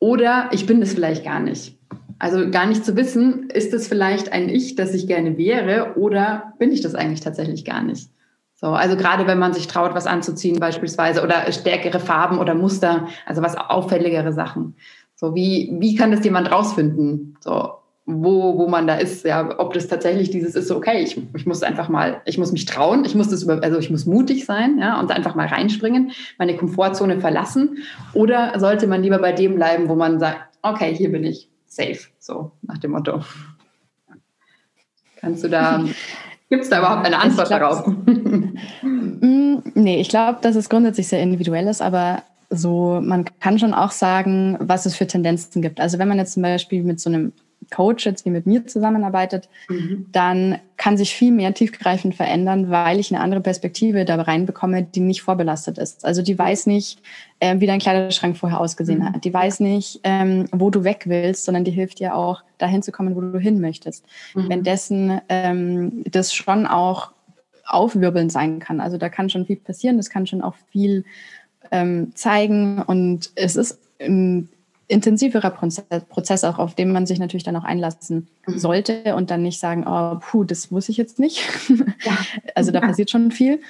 Oder 0.00 0.48
ich 0.52 0.66
bin 0.66 0.80
das 0.80 0.92
vielleicht 0.92 1.24
gar 1.24 1.40
nicht. 1.40 1.76
Also 2.18 2.50
gar 2.50 2.66
nicht 2.66 2.84
zu 2.84 2.96
wissen, 2.96 3.48
ist 3.50 3.72
es 3.72 3.86
vielleicht 3.88 4.32
ein 4.32 4.48
Ich, 4.48 4.74
das 4.74 4.94
ich 4.94 5.06
gerne 5.06 5.38
wäre, 5.38 5.96
oder 5.96 6.54
bin 6.58 6.72
ich 6.72 6.80
das 6.80 6.94
eigentlich 6.94 7.20
tatsächlich 7.20 7.64
gar 7.64 7.82
nicht? 7.82 8.10
So, 8.54 8.66
also 8.66 8.96
gerade 8.96 9.28
wenn 9.28 9.38
man 9.38 9.54
sich 9.54 9.68
traut, 9.68 9.94
was 9.94 10.08
anzuziehen 10.08 10.58
beispielsweise 10.58 11.22
oder 11.22 11.50
stärkere 11.52 12.00
Farben 12.00 12.38
oder 12.38 12.54
Muster, 12.54 13.06
also 13.24 13.40
was 13.40 13.56
auffälligere 13.56 14.32
Sachen. 14.32 14.74
So, 15.14 15.34
wie, 15.34 15.76
wie 15.78 15.94
kann 15.94 16.10
das 16.10 16.24
jemand 16.24 16.50
rausfinden? 16.50 17.36
So, 17.40 17.74
wo, 18.10 18.56
wo 18.56 18.68
man 18.68 18.86
da 18.86 18.94
ist, 18.94 19.26
ja, 19.26 19.58
ob 19.60 19.74
das 19.74 19.86
tatsächlich 19.86 20.30
dieses 20.30 20.54
ist, 20.54 20.68
so, 20.68 20.76
okay, 20.76 21.02
ich, 21.02 21.20
ich 21.36 21.44
muss 21.44 21.62
einfach 21.62 21.90
mal, 21.90 22.22
ich 22.24 22.38
muss 22.38 22.52
mich 22.52 22.64
trauen, 22.64 23.04
ich 23.04 23.14
muss 23.14 23.28
das 23.28 23.42
über, 23.42 23.62
also 23.62 23.78
ich 23.78 23.90
muss 23.90 24.06
mutig 24.06 24.46
sein, 24.46 24.78
ja, 24.78 24.98
und 24.98 25.12
einfach 25.12 25.34
mal 25.34 25.46
reinspringen, 25.46 26.12
meine 26.38 26.56
Komfortzone 26.56 27.20
verlassen. 27.20 27.78
Oder 28.14 28.58
sollte 28.58 28.86
man 28.86 29.02
lieber 29.02 29.18
bei 29.18 29.32
dem 29.32 29.56
bleiben, 29.56 29.90
wo 29.90 29.94
man 29.94 30.18
sagt, 30.18 30.38
okay, 30.62 30.94
hier 30.94 31.12
bin 31.12 31.22
ich 31.22 31.50
safe, 31.66 31.98
so 32.18 32.52
nach 32.62 32.78
dem 32.78 32.92
Motto. 32.92 33.20
Kannst 35.20 35.44
du 35.44 35.48
da 35.48 35.84
Gibt 36.50 36.62
es 36.62 36.70
da 36.70 36.78
überhaupt 36.78 37.04
eine 37.04 37.18
Antwort 37.18 37.48
glaub, 37.48 37.60
darauf? 37.60 37.86
Mm, 39.20 39.58
nee, 39.74 40.00
ich 40.00 40.08
glaube, 40.08 40.38
dass 40.40 40.54
es 40.54 40.68
grundsätzlich 40.68 41.08
sehr 41.08 41.20
individuell 41.20 41.66
ist, 41.66 41.82
aber 41.82 42.22
so, 42.50 43.00
man 43.02 43.24
kann 43.40 43.58
schon 43.58 43.74
auch 43.74 43.90
sagen, 43.90 44.56
was 44.60 44.86
es 44.86 44.94
für 44.94 45.08
Tendenzen 45.08 45.60
gibt. 45.60 45.80
Also 45.80 45.98
wenn 45.98 46.06
man 46.06 46.18
jetzt 46.18 46.34
zum 46.34 46.44
Beispiel 46.44 46.84
mit 46.84 47.00
so 47.00 47.10
einem 47.10 47.32
Coach 47.70 48.06
jetzt 48.06 48.24
wie 48.24 48.30
mit 48.30 48.46
mir 48.46 48.66
zusammenarbeitet, 48.66 49.48
mhm. 49.68 50.06
dann 50.12 50.58
kann 50.76 50.96
sich 50.96 51.14
viel 51.14 51.32
mehr 51.32 51.52
tiefgreifend 51.54 52.14
verändern, 52.14 52.70
weil 52.70 52.98
ich 52.98 53.12
eine 53.12 53.22
andere 53.22 53.40
Perspektive 53.40 54.04
da 54.04 54.20
reinbekomme, 54.20 54.82
die 54.82 55.00
nicht 55.00 55.22
vorbelastet 55.22 55.76
ist. 55.78 56.04
Also 56.04 56.22
die 56.22 56.38
weiß 56.38 56.66
nicht, 56.66 57.00
äh, 57.40 57.60
wie 57.60 57.66
dein 57.66 57.80
Kleiderschrank 57.80 58.36
vorher 58.36 58.60
ausgesehen 58.60 59.00
mhm. 59.00 59.12
hat. 59.12 59.24
Die 59.24 59.34
weiß 59.34 59.60
nicht, 59.60 60.00
ähm, 60.04 60.46
wo 60.52 60.70
du 60.70 60.84
weg 60.84 61.04
willst, 61.06 61.44
sondern 61.44 61.64
die 61.64 61.70
hilft 61.70 62.00
dir 62.00 62.14
auch, 62.14 62.42
dahin 62.58 62.82
zu 62.82 62.92
kommen, 62.92 63.14
wo 63.14 63.20
du 63.20 63.38
hin 63.38 63.60
möchtest. 63.60 64.04
Mhm. 64.34 64.48
Währenddessen 64.48 65.20
ähm, 65.28 66.04
das 66.10 66.32
schon 66.32 66.66
auch 66.66 67.12
aufwirbelnd 67.66 68.32
sein 68.32 68.60
kann. 68.60 68.80
Also 68.80 68.96
da 68.96 69.08
kann 69.08 69.28
schon 69.28 69.46
viel 69.46 69.56
passieren, 69.56 69.96
das 69.96 70.10
kann 70.10 70.26
schon 70.26 70.42
auch 70.42 70.54
viel 70.70 71.04
ähm, 71.70 72.12
zeigen 72.14 72.80
und 72.82 73.30
es 73.34 73.56
ist 73.56 73.78
ähm, 73.98 74.48
intensiverer 74.88 75.50
Prozess 75.50 76.44
auch, 76.44 76.58
auf 76.58 76.74
den 76.74 76.92
man 76.92 77.06
sich 77.06 77.18
natürlich 77.18 77.44
dann 77.44 77.56
auch 77.56 77.64
einlassen 77.64 78.26
mhm. 78.46 78.58
sollte 78.58 79.14
und 79.14 79.30
dann 79.30 79.42
nicht 79.42 79.60
sagen, 79.60 79.84
oh, 79.86 80.18
puh, 80.18 80.44
das 80.44 80.70
muss 80.70 80.88
ich 80.88 80.96
jetzt 80.96 81.18
nicht. 81.18 81.42
Ja. 82.04 82.16
also 82.54 82.72
da 82.72 82.80
passiert 82.80 83.10
schon 83.10 83.30
viel. 83.30 83.60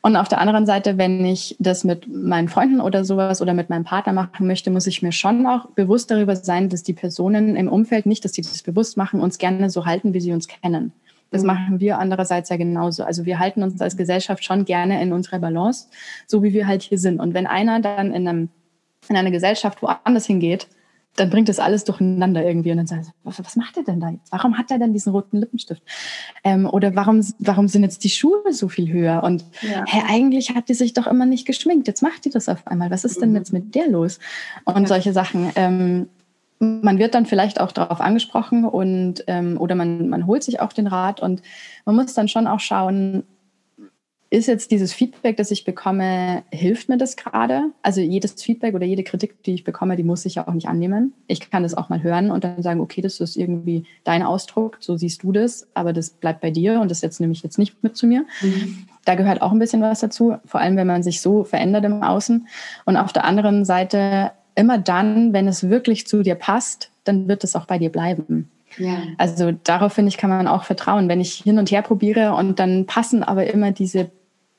Und 0.00 0.16
auf 0.16 0.28
der 0.28 0.40
anderen 0.40 0.66
Seite, 0.66 0.98
wenn 0.98 1.24
ich 1.24 1.56
das 1.60 1.84
mit 1.84 2.08
meinen 2.08 2.48
Freunden 2.48 2.80
oder 2.80 3.04
sowas 3.04 3.40
oder 3.40 3.54
mit 3.54 3.70
meinem 3.70 3.84
Partner 3.84 4.12
machen 4.12 4.48
möchte, 4.48 4.70
muss 4.70 4.88
ich 4.88 5.00
mir 5.00 5.12
schon 5.12 5.46
auch 5.46 5.66
bewusst 5.66 6.10
darüber 6.10 6.34
sein, 6.34 6.68
dass 6.68 6.82
die 6.82 6.92
Personen 6.92 7.54
im 7.54 7.68
Umfeld 7.68 8.06
nicht, 8.06 8.24
dass 8.24 8.32
sie 8.32 8.42
das 8.42 8.62
bewusst 8.62 8.96
machen, 8.96 9.20
uns 9.20 9.38
gerne 9.38 9.70
so 9.70 9.86
halten, 9.86 10.12
wie 10.12 10.20
sie 10.20 10.32
uns 10.32 10.48
kennen. 10.48 10.92
Das 11.30 11.42
mhm. 11.42 11.46
machen 11.46 11.80
wir 11.80 11.98
andererseits 11.98 12.48
ja 12.48 12.56
genauso. 12.56 13.04
Also 13.04 13.26
wir 13.26 13.38
halten 13.38 13.62
uns 13.62 13.80
als 13.80 13.96
Gesellschaft 13.96 14.44
schon 14.44 14.64
gerne 14.64 15.00
in 15.00 15.12
unserer 15.12 15.38
Balance, 15.38 15.86
so 16.26 16.42
wie 16.42 16.52
wir 16.52 16.66
halt 16.66 16.82
hier 16.82 16.98
sind. 16.98 17.20
Und 17.20 17.32
wenn 17.34 17.46
einer 17.46 17.80
dann 17.80 18.12
in 18.12 18.26
einem 18.26 18.48
in 19.12 19.18
eine 19.18 19.30
Gesellschaft 19.30 19.82
woanders 19.82 20.26
hingeht, 20.26 20.66
dann 21.16 21.28
bringt 21.28 21.48
das 21.48 21.58
alles 21.58 21.84
durcheinander 21.84 22.44
irgendwie 22.44 22.70
und 22.70 22.78
dann 22.78 22.86
sagt 22.86 23.12
was, 23.22 23.38
was 23.38 23.56
macht 23.56 23.76
er 23.76 23.82
denn 23.82 24.00
da 24.00 24.08
jetzt? 24.08 24.32
Warum 24.32 24.56
hat 24.56 24.70
er 24.70 24.78
denn 24.78 24.94
diesen 24.94 25.12
roten 25.12 25.38
Lippenstift? 25.38 25.82
Ähm, 26.42 26.66
oder 26.66 26.96
warum, 26.96 27.20
warum 27.38 27.68
sind 27.68 27.82
jetzt 27.82 28.04
die 28.04 28.08
Schuhe 28.08 28.40
so 28.50 28.68
viel 28.68 28.90
höher? 28.90 29.22
Und 29.22 29.44
ja. 29.60 29.84
hä, 29.86 30.02
eigentlich 30.08 30.54
hat 30.54 30.68
die 30.70 30.74
sich 30.74 30.94
doch 30.94 31.06
immer 31.06 31.26
nicht 31.26 31.46
geschminkt. 31.46 31.86
Jetzt 31.86 32.02
macht 32.02 32.24
die 32.24 32.30
das 32.30 32.48
auf 32.48 32.66
einmal. 32.66 32.90
Was 32.90 33.04
ist 33.04 33.20
denn 33.20 33.30
mhm. 33.30 33.36
jetzt 33.36 33.52
mit 33.52 33.74
der 33.74 33.88
los? 33.88 34.20
Und 34.64 34.82
ja. 34.82 34.86
solche 34.86 35.12
Sachen. 35.12 35.52
Ähm, 35.54 36.08
man 36.58 36.98
wird 36.98 37.14
dann 37.14 37.26
vielleicht 37.26 37.60
auch 37.60 37.72
darauf 37.72 38.00
angesprochen 38.00 38.64
und 38.64 39.24
ähm, 39.26 39.60
oder 39.60 39.74
man, 39.74 40.08
man 40.08 40.26
holt 40.26 40.44
sich 40.44 40.60
auch 40.60 40.72
den 40.72 40.86
Rat 40.86 41.20
und 41.20 41.42
man 41.84 41.96
muss 41.96 42.14
dann 42.14 42.28
schon 42.28 42.46
auch 42.46 42.60
schauen, 42.60 43.24
ist 44.32 44.46
jetzt 44.46 44.70
dieses 44.70 44.94
Feedback, 44.94 45.36
das 45.36 45.50
ich 45.50 45.66
bekomme, 45.66 46.42
hilft 46.50 46.88
mir 46.88 46.96
das 46.96 47.16
gerade? 47.16 47.64
Also 47.82 48.00
jedes 48.00 48.42
Feedback 48.42 48.74
oder 48.74 48.86
jede 48.86 49.02
Kritik, 49.02 49.42
die 49.42 49.52
ich 49.52 49.62
bekomme, 49.62 49.94
die 49.94 50.04
muss 50.04 50.24
ich 50.24 50.36
ja 50.36 50.48
auch 50.48 50.54
nicht 50.54 50.68
annehmen. 50.68 51.12
Ich 51.26 51.50
kann 51.50 51.62
das 51.62 51.74
auch 51.74 51.90
mal 51.90 52.02
hören 52.02 52.30
und 52.30 52.42
dann 52.42 52.62
sagen, 52.62 52.80
okay, 52.80 53.02
das 53.02 53.20
ist 53.20 53.36
irgendwie 53.36 53.84
dein 54.04 54.22
Ausdruck, 54.22 54.78
so 54.80 54.96
siehst 54.96 55.22
du 55.22 55.32
das, 55.32 55.68
aber 55.74 55.92
das 55.92 56.08
bleibt 56.08 56.40
bei 56.40 56.50
dir 56.50 56.80
und 56.80 56.90
das 56.90 57.02
jetzt 57.02 57.20
nehme 57.20 57.34
ich 57.34 57.42
jetzt 57.42 57.58
nicht 57.58 57.82
mit 57.82 57.94
zu 57.94 58.06
mir. 58.06 58.24
Mhm. 58.40 58.86
Da 59.04 59.16
gehört 59.16 59.42
auch 59.42 59.52
ein 59.52 59.58
bisschen 59.58 59.82
was 59.82 60.00
dazu, 60.00 60.36
vor 60.46 60.60
allem 60.60 60.76
wenn 60.76 60.86
man 60.86 61.02
sich 61.02 61.20
so 61.20 61.44
verändert 61.44 61.84
im 61.84 62.02
Außen. 62.02 62.48
Und 62.86 62.96
auf 62.96 63.12
der 63.12 63.24
anderen 63.26 63.66
Seite, 63.66 64.30
immer 64.54 64.78
dann, 64.78 65.34
wenn 65.34 65.46
es 65.46 65.68
wirklich 65.68 66.06
zu 66.06 66.22
dir 66.22 66.36
passt, 66.36 66.90
dann 67.04 67.28
wird 67.28 67.44
es 67.44 67.54
auch 67.54 67.66
bei 67.66 67.78
dir 67.78 67.90
bleiben. 67.90 68.50
Ja. 68.78 68.96
Also 69.18 69.52
darauf 69.52 69.92
finde 69.92 70.08
ich, 70.08 70.16
kann 70.16 70.30
man 70.30 70.48
auch 70.48 70.64
vertrauen. 70.64 71.10
Wenn 71.10 71.20
ich 71.20 71.34
hin 71.34 71.58
und 71.58 71.70
her 71.70 71.82
probiere 71.82 72.34
und 72.34 72.58
dann 72.58 72.86
passen 72.86 73.22
aber 73.22 73.52
immer 73.52 73.72
diese 73.72 74.10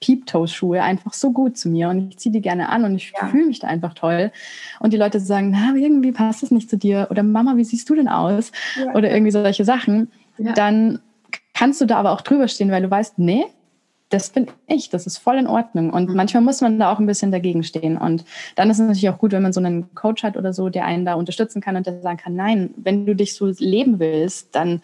Peep-Toe-Schuhe 0.03 0.81
einfach 0.81 1.13
so 1.13 1.31
gut 1.31 1.57
zu 1.57 1.69
mir 1.69 1.89
und 1.89 2.09
ich 2.09 2.17
ziehe 2.17 2.33
die 2.33 2.41
gerne 2.41 2.69
an 2.69 2.83
und 2.83 2.95
ich 2.95 3.13
ja. 3.19 3.27
fühle 3.27 3.45
mich 3.45 3.59
da 3.59 3.67
einfach 3.67 3.93
toll. 3.93 4.31
Und 4.79 4.91
die 4.91 4.97
Leute 4.97 5.19
sagen, 5.19 5.51
na, 5.51 5.73
irgendwie 5.75 6.11
passt 6.11 6.43
das 6.43 6.51
nicht 6.51 6.69
zu 6.69 6.77
dir 6.77 7.07
oder 7.09 7.23
Mama, 7.23 7.55
wie 7.55 7.63
siehst 7.63 7.89
du 7.89 7.95
denn 7.95 8.09
aus? 8.09 8.51
Ja. 8.77 8.93
Oder 8.93 9.11
irgendwie 9.11 9.31
solche 9.31 9.63
Sachen. 9.63 10.11
Ja. 10.37 10.51
Dann 10.53 10.99
kannst 11.53 11.79
du 11.79 11.85
da 11.85 11.97
aber 11.97 12.11
auch 12.11 12.21
drüber 12.21 12.47
stehen, 12.49 12.71
weil 12.71 12.81
du 12.81 12.91
weißt, 12.91 13.17
nee, 13.19 13.45
das 14.09 14.29
bin 14.29 14.47
ich, 14.67 14.89
das 14.89 15.07
ist 15.07 15.17
voll 15.17 15.37
in 15.37 15.47
Ordnung. 15.47 15.91
Und 15.91 16.09
mhm. 16.09 16.15
manchmal 16.15 16.43
muss 16.43 16.61
man 16.61 16.77
da 16.77 16.91
auch 16.91 16.99
ein 16.99 17.07
bisschen 17.07 17.31
dagegen 17.31 17.63
stehen. 17.63 17.97
Und 17.97 18.25
dann 18.55 18.69
ist 18.69 18.79
es 18.79 18.87
natürlich 18.87 19.09
auch 19.09 19.17
gut, 19.17 19.31
wenn 19.31 19.41
man 19.41 19.53
so 19.53 19.61
einen 19.61 19.95
Coach 19.95 20.23
hat 20.23 20.35
oder 20.35 20.53
so, 20.53 20.69
der 20.69 20.85
einen 20.85 21.05
da 21.05 21.13
unterstützen 21.15 21.61
kann 21.61 21.75
und 21.75 21.87
der 21.87 22.01
sagen 22.01 22.17
kann, 22.17 22.35
nein, 22.35 22.73
wenn 22.75 23.05
du 23.05 23.15
dich 23.15 23.33
so 23.33 23.51
leben 23.57 23.99
willst, 23.99 24.53
dann 24.53 24.81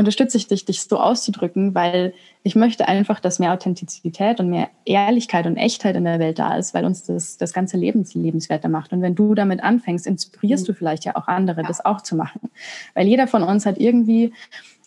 unterstütze 0.00 0.36
ich 0.36 0.48
dich, 0.48 0.64
dich 0.64 0.82
so 0.82 0.98
auszudrücken, 0.98 1.74
weil 1.74 2.12
ich 2.42 2.56
möchte 2.56 2.88
einfach, 2.88 3.20
dass 3.20 3.38
mehr 3.38 3.52
Authentizität 3.52 4.40
und 4.40 4.50
mehr 4.50 4.68
Ehrlichkeit 4.84 5.46
und 5.46 5.56
Echtheit 5.56 5.94
in 5.94 6.04
der 6.04 6.18
Welt 6.18 6.38
da 6.38 6.56
ist, 6.56 6.74
weil 6.74 6.84
uns 6.84 7.04
das 7.04 7.36
das 7.36 7.52
ganze 7.52 7.76
Leben 7.76 8.04
lebenswerter 8.12 8.68
macht. 8.68 8.92
Und 8.92 9.02
wenn 9.02 9.14
du 9.14 9.34
damit 9.34 9.62
anfängst, 9.62 10.06
inspirierst 10.06 10.64
mhm. 10.64 10.72
du 10.72 10.74
vielleicht 10.74 11.04
ja 11.04 11.16
auch 11.16 11.28
andere, 11.28 11.62
ja. 11.62 11.68
das 11.68 11.84
auch 11.84 12.00
zu 12.00 12.16
machen. 12.16 12.50
Weil 12.94 13.06
jeder 13.06 13.28
von 13.28 13.42
uns 13.42 13.66
hat 13.66 13.78
irgendwie 13.78 14.32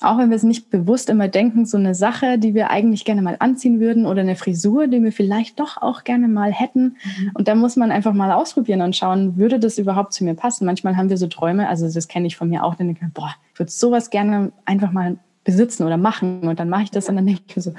auch 0.04 0.18
wenn 0.18 0.30
wir 0.30 0.36
es 0.36 0.44
nicht 0.44 0.70
bewusst 0.70 1.10
immer 1.10 1.28
denken, 1.28 1.66
so 1.66 1.78
eine 1.78 1.96
Sache, 1.96 2.38
die 2.38 2.54
wir 2.54 2.70
eigentlich 2.70 3.06
gerne 3.06 3.22
mal 3.22 3.38
anziehen 3.40 3.80
würden 3.80 4.06
oder 4.06 4.22
eine 4.22 4.36
Frisur, 4.36 4.88
die 4.88 5.02
wir 5.04 5.12
vielleicht 5.12 5.60
doch 5.60 5.82
auch 5.82 6.04
gerne 6.04 6.28
mal 6.28 6.52
hätten. 6.52 6.98
Mhm. 7.04 7.32
Und 7.34 7.48
da 7.48 7.56
muss 7.56 7.76
man 7.76 7.92
einfach 7.92 8.14
mal 8.14 8.32
ausprobieren 8.32 8.82
und 8.82 8.96
schauen, 8.96 9.38
würde 9.38 9.60
das 9.60 9.78
überhaupt 9.78 10.14
zu 10.14 10.24
mir 10.24 10.34
passen? 10.34 10.66
Manchmal 10.66 10.98
haben 10.98 11.10
wir 11.10 11.18
so 11.18 11.28
Träume, 11.28 11.68
also 11.68 11.92
das 11.92 12.08
kenne 12.08 12.28
ich 12.28 12.38
von 12.38 12.50
mir 12.50 12.64
auch, 12.64 12.76
dann 12.76 12.88
denke 12.88 13.06
ich, 13.06 13.14
boah, 13.14 13.34
ich 13.54 13.60
würde 13.60 13.72
sowas 13.72 14.10
gerne 14.10 14.52
einfach 14.66 14.92
mal 14.92 15.18
besitzen 15.44 15.84
oder 15.84 15.98
machen. 15.98 16.48
Und 16.48 16.60
dann 16.60 16.70
mache 16.70 16.84
ich 16.84 16.92
das 16.92 17.10
und 17.10 17.16
dann 17.16 17.26
denke 17.26 17.42
ich 17.48 17.56
mir 17.56 17.62
so, 17.62 17.74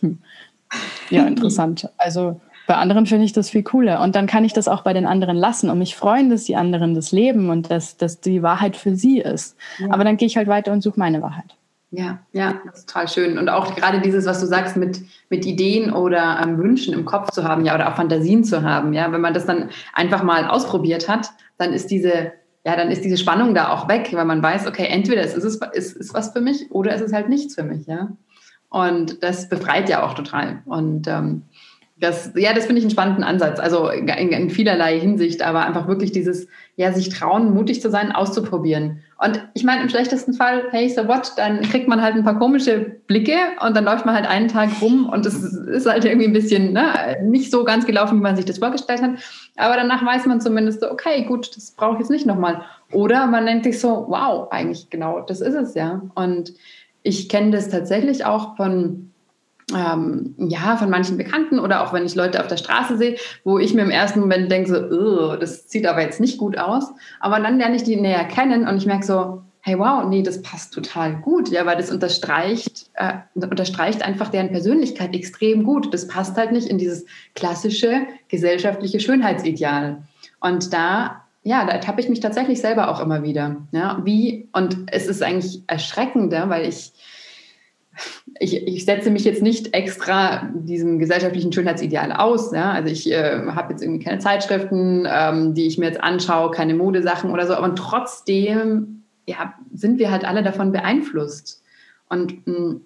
hm, 0.00 0.18
ja, 1.10 1.26
interessant. 1.26 1.88
Also 1.96 2.40
bei 2.68 2.74
anderen 2.74 3.06
finde 3.06 3.24
ich 3.24 3.32
das 3.32 3.48
viel 3.48 3.62
cooler. 3.62 4.02
Und 4.02 4.14
dann 4.14 4.26
kann 4.26 4.44
ich 4.44 4.52
das 4.52 4.68
auch 4.68 4.82
bei 4.82 4.92
den 4.92 5.06
anderen 5.06 5.38
lassen 5.38 5.70
und 5.70 5.78
mich 5.78 5.96
freuen, 5.96 6.28
dass 6.28 6.44
die 6.44 6.54
anderen 6.54 6.94
das 6.94 7.12
leben 7.12 7.48
und 7.48 7.70
dass, 7.70 7.96
dass 7.96 8.20
die 8.20 8.42
Wahrheit 8.42 8.76
für 8.76 8.94
sie 8.94 9.20
ist. 9.20 9.56
Ja. 9.78 9.86
Aber 9.90 10.04
dann 10.04 10.18
gehe 10.18 10.26
ich 10.26 10.36
halt 10.36 10.48
weiter 10.48 10.72
und 10.72 10.82
suche 10.82 11.00
meine 11.00 11.22
Wahrheit. 11.22 11.56
Ja, 11.90 12.18
ja, 12.32 12.60
das 12.66 12.80
ist 12.80 12.88
total 12.88 13.08
schön. 13.08 13.38
Und 13.38 13.48
auch 13.48 13.74
gerade 13.74 14.00
dieses, 14.00 14.26
was 14.26 14.40
du 14.40 14.46
sagst, 14.46 14.76
mit, 14.76 15.00
mit 15.30 15.46
Ideen 15.46 15.90
oder 15.90 16.38
ähm, 16.42 16.58
Wünschen 16.58 16.92
im 16.92 17.06
Kopf 17.06 17.30
zu 17.30 17.44
haben, 17.44 17.64
ja, 17.64 17.74
oder 17.74 17.88
auch 17.88 17.96
Fantasien 17.96 18.44
zu 18.44 18.62
haben, 18.62 18.92
ja, 18.92 19.10
wenn 19.10 19.22
man 19.22 19.32
das 19.32 19.46
dann 19.46 19.70
einfach 19.94 20.22
mal 20.22 20.46
ausprobiert 20.46 21.08
hat, 21.08 21.30
dann 21.56 21.72
ist 21.72 21.90
diese, 21.90 22.32
ja, 22.64 22.76
dann 22.76 22.90
ist 22.90 23.04
diese 23.04 23.16
Spannung 23.16 23.54
da 23.54 23.70
auch 23.70 23.88
weg, 23.88 24.10
weil 24.12 24.26
man 24.26 24.42
weiß, 24.42 24.66
okay, 24.66 24.86
entweder 24.86 25.22
es 25.22 25.34
ist, 25.34 25.44
es 25.44 25.56
ist, 25.72 25.96
ist 25.96 26.14
was 26.14 26.32
für 26.32 26.42
mich 26.42 26.70
oder 26.70 26.92
es 26.92 27.00
ist 27.00 27.14
halt 27.14 27.30
nichts 27.30 27.54
für 27.54 27.62
mich, 27.62 27.86
ja. 27.86 28.10
Und 28.68 29.22
das 29.22 29.48
befreit 29.48 29.88
ja 29.88 30.02
auch 30.02 30.12
total. 30.12 30.62
Und 30.66 31.08
ähm, 31.08 31.44
das, 31.96 32.32
ja, 32.36 32.52
das 32.52 32.66
finde 32.66 32.80
ich 32.80 32.84
einen 32.84 32.90
spannenden 32.90 33.24
Ansatz. 33.24 33.58
Also 33.58 33.88
in, 33.88 34.08
in, 34.08 34.50
vielerlei 34.50 35.00
Hinsicht, 35.00 35.40
aber 35.40 35.64
einfach 35.64 35.88
wirklich 35.88 36.12
dieses, 36.12 36.48
ja, 36.76 36.92
sich 36.92 37.08
trauen, 37.08 37.54
mutig 37.54 37.80
zu 37.80 37.90
sein, 37.90 38.12
auszuprobieren 38.12 39.00
Und 39.20 39.48
ich 39.54 39.64
meine, 39.64 39.82
im 39.82 39.88
schlechtesten 39.88 40.32
Fall, 40.32 40.66
hey, 40.70 40.88
so 40.88 41.08
what, 41.08 41.32
dann 41.36 41.62
kriegt 41.62 41.88
man 41.88 42.00
halt 42.00 42.14
ein 42.14 42.22
paar 42.22 42.38
komische 42.38 43.00
Blicke 43.08 43.36
und 43.66 43.76
dann 43.76 43.84
läuft 43.84 44.06
man 44.06 44.14
halt 44.14 44.28
einen 44.28 44.46
Tag 44.46 44.70
rum 44.80 45.08
und 45.08 45.26
es 45.26 45.42
ist 45.42 45.88
halt 45.88 46.04
irgendwie 46.04 46.28
ein 46.28 46.32
bisschen 46.32 46.72
ne, 46.72 47.18
nicht 47.24 47.50
so 47.50 47.64
ganz 47.64 47.84
gelaufen, 47.84 48.18
wie 48.18 48.22
man 48.22 48.36
sich 48.36 48.44
das 48.44 48.58
vorgestellt 48.58 49.02
hat. 49.02 49.10
Aber 49.56 49.74
danach 49.74 50.06
weiß 50.06 50.26
man 50.26 50.40
zumindest 50.40 50.80
so, 50.80 50.90
okay, 50.90 51.24
gut, 51.24 51.56
das 51.56 51.72
brauche 51.72 51.94
ich 51.94 51.98
jetzt 52.00 52.10
nicht 52.10 52.26
nochmal. 52.26 52.62
Oder 52.92 53.26
man 53.26 53.44
denkt 53.44 53.64
sich 53.64 53.80
so, 53.80 54.06
wow, 54.08 54.52
eigentlich 54.52 54.88
genau, 54.88 55.20
das 55.20 55.40
ist 55.40 55.54
es 55.54 55.74
ja. 55.74 56.00
Und 56.14 56.54
ich 57.02 57.28
kenne 57.28 57.50
das 57.50 57.68
tatsächlich 57.68 58.24
auch 58.24 58.56
von 58.56 59.07
ähm, 59.74 60.34
ja, 60.38 60.76
von 60.76 60.90
manchen 60.90 61.16
Bekannten 61.16 61.58
oder 61.58 61.82
auch 61.82 61.92
wenn 61.92 62.06
ich 62.06 62.14
Leute 62.14 62.40
auf 62.40 62.46
der 62.46 62.56
Straße 62.56 62.96
sehe, 62.96 63.16
wo 63.44 63.58
ich 63.58 63.74
mir 63.74 63.82
im 63.82 63.90
ersten 63.90 64.20
Moment 64.20 64.50
denke, 64.50 64.88
so, 64.90 65.36
das 65.36 65.68
sieht 65.70 65.86
aber 65.86 66.02
jetzt 66.02 66.20
nicht 66.20 66.38
gut 66.38 66.56
aus. 66.58 66.92
Aber 67.20 67.38
dann 67.40 67.58
lerne 67.58 67.76
ich 67.76 67.82
die 67.82 67.96
näher 67.96 68.24
kennen 68.24 68.66
und 68.66 68.76
ich 68.76 68.86
merke 68.86 69.04
so, 69.04 69.42
hey, 69.60 69.78
wow, 69.78 70.04
nee, 70.08 70.22
das 70.22 70.40
passt 70.40 70.72
total 70.72 71.16
gut, 71.16 71.50
ja, 71.50 71.66
weil 71.66 71.76
das 71.76 71.90
unterstreicht, 71.90 72.90
äh, 72.94 73.14
unterstreicht 73.34 74.02
einfach 74.02 74.28
deren 74.28 74.50
Persönlichkeit 74.50 75.14
extrem 75.14 75.64
gut. 75.64 75.92
Das 75.92 76.08
passt 76.08 76.36
halt 76.36 76.52
nicht 76.52 76.68
in 76.68 76.78
dieses 76.78 77.04
klassische 77.34 78.06
gesellschaftliche 78.28 79.00
Schönheitsideal. 79.00 80.02
Und 80.40 80.72
da 80.72 81.24
ja, 81.44 81.64
da 81.64 81.72
ertappe 81.72 82.00
ich 82.00 82.10
mich 82.10 82.20
tatsächlich 82.20 82.60
selber 82.60 82.90
auch 82.90 83.00
immer 83.00 83.22
wieder. 83.22 83.56
Ja, 83.72 84.02
wie, 84.04 84.48
und 84.52 84.76
es 84.92 85.06
ist 85.06 85.22
eigentlich 85.22 85.62
erschreckender, 85.66 86.50
weil 86.50 86.68
ich 86.68 86.92
ich, 88.40 88.66
ich 88.66 88.84
setze 88.84 89.10
mich 89.10 89.24
jetzt 89.24 89.42
nicht 89.42 89.74
extra 89.74 90.50
diesem 90.54 90.98
gesellschaftlichen 90.98 91.52
Schönheitsideal 91.52 92.12
aus. 92.12 92.52
Ja? 92.52 92.72
Also 92.72 92.90
ich 92.90 93.10
äh, 93.10 93.46
habe 93.46 93.72
jetzt 93.72 93.82
irgendwie 93.82 94.04
keine 94.04 94.18
Zeitschriften, 94.18 95.06
ähm, 95.10 95.54
die 95.54 95.66
ich 95.66 95.78
mir 95.78 95.86
jetzt 95.86 96.02
anschaue, 96.02 96.50
keine 96.50 96.74
Modesachen 96.74 97.30
oder 97.30 97.46
so, 97.46 97.54
aber 97.54 97.74
trotzdem 97.74 99.02
ja, 99.26 99.54
sind 99.72 99.98
wir 99.98 100.10
halt 100.10 100.24
alle 100.24 100.42
davon 100.42 100.72
beeinflusst. 100.72 101.62
Und 102.08 102.46
mh, 102.46 102.58
mm, 102.58 102.80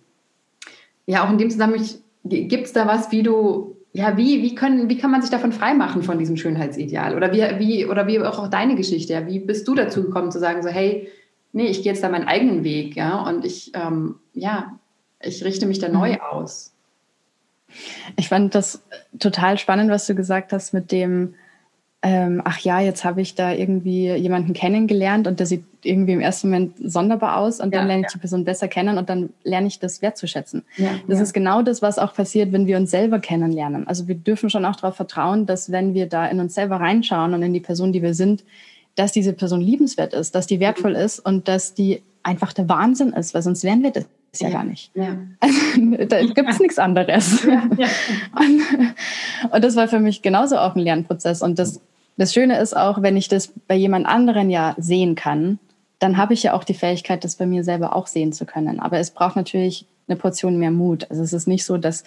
ja, 1.07 1.27
auch 1.27 1.31
in 1.31 1.39
dem 1.39 1.51
Zusammenhang 1.51 1.87
gibt 2.25 2.67
es 2.67 2.73
da 2.73 2.87
was, 2.87 3.11
wie 3.11 3.23
du, 3.23 3.77
ja, 3.93 4.17
wie, 4.17 4.43
wie, 4.43 4.55
können, 4.55 4.89
wie 4.89 4.97
kann 4.97 5.11
man 5.11 5.21
sich 5.21 5.31
davon 5.31 5.53
freimachen 5.53 6.03
von 6.03 6.19
diesem 6.19 6.37
Schönheitsideal? 6.37 7.17
Oder 7.17 7.33
wie, 7.33 7.43
wie, 7.59 7.87
oder 7.87 8.07
wie 8.07 8.21
auch, 8.21 8.39
auch 8.39 8.49
deine 8.49 8.77
Geschichte, 8.77 9.13
ja? 9.13 9.27
wie 9.27 9.41
bist 9.41 9.67
du 9.69 9.75
dazu 9.75 10.05
gekommen 10.05 10.31
zu 10.31 10.39
sagen, 10.39 10.63
so, 10.63 10.69
hey, 10.69 11.09
nee, 11.53 11.67
ich 11.67 11.83
gehe 11.83 11.93
jetzt 11.93 12.03
da 12.03 12.09
meinen 12.09 12.29
eigenen 12.29 12.65
Weg, 12.65 12.97
ja, 12.97 13.21
und 13.29 13.45
ich, 13.45 13.73
ähm, 13.75 14.17
ja, 14.33 14.79
ich 15.23 15.45
richte 15.45 15.67
mich 15.67 15.79
da 15.79 15.89
neu 15.89 16.13
mhm. 16.13 16.21
aus. 16.21 16.73
Ich 18.17 18.29
fand 18.29 18.55
das 18.55 18.83
total 19.19 19.59
spannend, 19.59 19.91
was 19.91 20.07
du 20.07 20.15
gesagt 20.15 20.53
hast 20.53 20.75
mit 20.75 20.93
dem, 20.93 21.35
ähm, 22.03 22.43
ach 22.45 22.59
ja, 22.59 22.81
jetzt 22.81 23.05
habe 23.05 23.21
ich 23.21 23.35
da 23.35 23.53
irgendwie 23.53 24.13
jemanden 24.13 24.53
kennengelernt 24.53 25.27
und 25.27 25.39
der 25.39 25.47
sieht 25.47 25.65
irgendwie 25.83 26.13
im 26.13 26.21
ersten 26.21 26.49
Moment 26.49 26.75
sonderbar 26.83 27.39
aus 27.39 27.61
und 27.61 27.73
dann 27.73 27.83
ja, 27.83 27.87
lerne 27.87 28.03
ich 28.03 28.13
ja. 28.13 28.15
die 28.15 28.21
Person 28.21 28.45
besser 28.45 28.69
kennen 28.69 28.99
und 28.99 29.09
dann 29.09 29.31
lerne 29.45 29.69
ich 29.69 29.79
das 29.79 30.03
wertzuschätzen. 30.03 30.65
Ja, 30.77 30.91
das 31.09 31.21
ist 31.21 31.33
genau 31.33 31.63
das, 31.63 31.81
was 31.81 31.99
auch 31.99 32.15
passiert, 32.15 32.53
wenn 32.53 32.67
wir 32.67 32.77
uns 32.77 32.91
selber 32.91 33.21
kennenlernen. 33.21 33.87
Also 33.87 34.09
wir 34.09 34.17
dürfen 34.17 34.51
schon 34.51 34.65
auch 34.65 34.77
darauf 34.77 34.97
vertrauen, 34.97 35.47
dass 35.47 35.73
wenn 35.73 35.95
wir 35.95 36.09
da 36.09 36.27
in 36.27 36.41
uns 36.41 36.55
selber 36.55 36.77
reinschauen 36.77 37.35
und 37.35 37.43
in 37.43 37.53
die 37.53 37.61
Person, 37.61 37.93
die 37.93 38.03
wir 38.03 38.15
sind, 38.15 38.45
dass 38.97 39.13
diese 39.13 39.33
Person 39.33 39.61
liebenswert 39.61 40.13
ist, 40.13 40.35
dass 40.35 40.47
die 40.47 40.61
wertvoll 40.61 40.95
ist 40.95 41.21
und 41.21 41.49
dass 41.49 41.73
die 41.75 42.03
einfach 42.23 42.53
der 42.53 42.69
Wahnsinn 42.69 43.13
ist, 43.13 43.33
weil 43.33 43.43
sonst 43.43 43.65
wären 43.65 43.83
wir 43.83 43.91
das 43.91 44.07
ja, 44.41 44.49
ja, 44.49 44.55
gar 44.55 44.65
nicht. 44.65 44.91
Ja. 44.95 45.17
Also, 45.41 46.07
da 46.07 46.23
gibt 46.35 46.49
es 46.49 46.61
nichts 46.61 46.79
anderes. 46.79 47.45
Ja, 47.45 47.63
und, 48.39 48.63
und, 49.53 49.65
das 49.65 49.77
war 49.77 49.89
für 49.89 50.01
mich 50.01 50.23
genauso 50.23 50.57
auch 50.59 50.75
ein 50.75 50.81
Lernprozess. 50.81 51.43
Und 51.43 51.59
das, 51.59 51.81
das 52.17 52.33
Schöne 52.33 52.59
ist 52.59 52.77
auch, 52.77 53.03
wenn 53.03 53.17
ich 53.17 53.29
das 53.29 53.53
bei 53.69 53.75
jemand 53.75 54.07
anderen 54.07 54.51
ja 54.51 54.75
sehen 54.79 55.15
kann, 55.15 55.59
dann 55.99 56.17
habe 56.17 56.35
ich 56.35 56.43
ja 56.43 56.55
auch 56.55 56.65
die 56.65 56.75
Fähigkeit, 56.75 57.25
das 57.25 57.37
bei 57.37 57.47
mir 57.47 57.63
selber 57.63 57.95
auch 57.95 58.07
sehen 58.07 58.33
zu 58.33 58.47
können. 58.47 58.81
Aber 58.81 58.99
es 58.99 59.11
braucht 59.11 59.37
natürlich 59.37 59.87
eine 60.09 60.17
Portion 60.17 60.59
mehr 60.59 60.71
Mut. 60.71 61.07
Also 61.11 61.23
es 61.23 61.33
ist 61.33 61.47
nicht 61.47 61.65
so, 61.65 61.77
dass, 61.77 62.03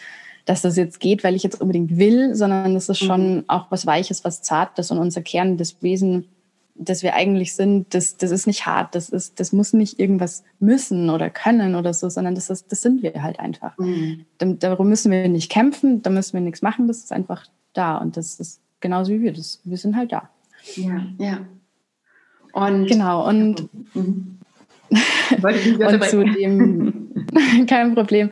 dass 0.45 0.61
das 0.61 0.76
jetzt 0.76 0.99
geht, 0.99 1.23
weil 1.23 1.36
ich 1.36 1.43
jetzt 1.43 1.61
unbedingt 1.61 1.97
will, 1.97 2.36
sondern 2.36 2.76
es 2.76 2.89
ist 2.89 2.99
schon 2.99 3.38
mhm. 3.38 3.43
auch 3.47 3.67
was 3.69 3.86
Weiches, 3.86 4.26
was 4.26 4.41
Zartes 4.41 4.91
und 4.91 4.97
unser 4.97 5.21
Kern, 5.21 5.57
das 5.57 5.82
Wesen 5.82 6.28
das 6.76 7.03
wir 7.03 7.15
eigentlich 7.15 7.55
sind, 7.55 7.93
das, 7.93 8.17
das 8.17 8.32
ist 8.32 8.47
nicht 8.47 8.65
hart, 8.65 8.95
das, 8.95 9.09
ist, 9.09 9.39
das 9.39 9.53
muss 9.53 9.73
nicht 9.73 9.99
irgendwas 9.99 10.43
müssen 10.59 11.09
oder 11.09 11.30
können 11.30 11.76
oder 11.76 11.93
so, 11.93 12.09
sondern 12.09 12.36
das, 12.36 12.49
ist, 12.49 12.71
das 12.71 12.82
sind 12.82 13.01
wir 13.01 13.23
halt 13.23 13.39
einfach. 13.39 13.78
Mhm. 13.78 14.26
Darum 14.38 14.89
müssen 14.89 15.11
wir 15.11 15.28
nicht 15.30 15.49
kämpfen, 15.49 16.01
da 16.01 16.09
müssen 16.09 16.34
wir 16.34 16.41
nichts 16.41 16.61
machen, 16.61 16.88
das 16.88 16.97
ist 16.97 17.13
einfach 17.13 17.45
da 17.73 17.97
und 17.97 18.17
das 18.17 18.39
ist 18.39 18.61
genauso 18.82 19.13
wie 19.13 19.21
wir, 19.21 19.34
das, 19.34 19.61
wir 19.63 19.78
sind 19.78 19.95
halt 19.95 20.11
da. 20.11 20.30
Ja, 20.76 21.05
ja. 21.17 21.39
Und, 22.51 22.88
genau, 22.88 23.28
und, 23.28 23.69
mhm. 23.95 24.39
Und 24.90 26.04
zu 26.06 26.24
dem 26.24 27.06
kein 27.68 27.96
Problem. 27.96 28.30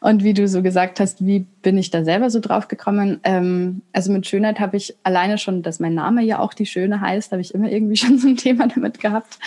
Und 0.00 0.24
wie 0.24 0.34
du 0.34 0.48
so 0.48 0.62
gesagt 0.62 1.00
hast, 1.00 1.24
wie 1.24 1.40
bin 1.62 1.78
ich 1.78 1.90
da 1.90 2.04
selber 2.04 2.30
so 2.30 2.40
drauf 2.40 2.68
gekommen? 2.68 3.20
Ähm, 3.24 3.82
also 3.92 4.12
mit 4.12 4.26
Schönheit 4.26 4.60
habe 4.60 4.76
ich 4.76 4.96
alleine 5.02 5.38
schon, 5.38 5.62
dass 5.62 5.80
mein 5.80 5.94
Name 5.94 6.22
ja 6.22 6.38
auch 6.38 6.54
die 6.54 6.66
Schöne 6.66 7.00
heißt, 7.00 7.32
habe 7.32 7.42
ich 7.42 7.54
immer 7.54 7.70
irgendwie 7.70 7.96
schon 7.98 8.18
so 8.18 8.28
ein 8.28 8.36
Thema 8.36 8.68
damit 8.68 9.00
gehabt. 9.00 9.38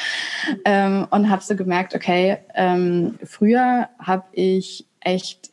Ähm, 0.66 1.08
und 1.10 1.30
habe 1.30 1.44
so 1.44 1.56
gemerkt, 1.56 1.96
okay, 1.96 2.38
ähm, 2.56 3.16
früher 3.24 3.90
habe 4.00 4.26
ich 4.34 4.86
echt 5.02 5.50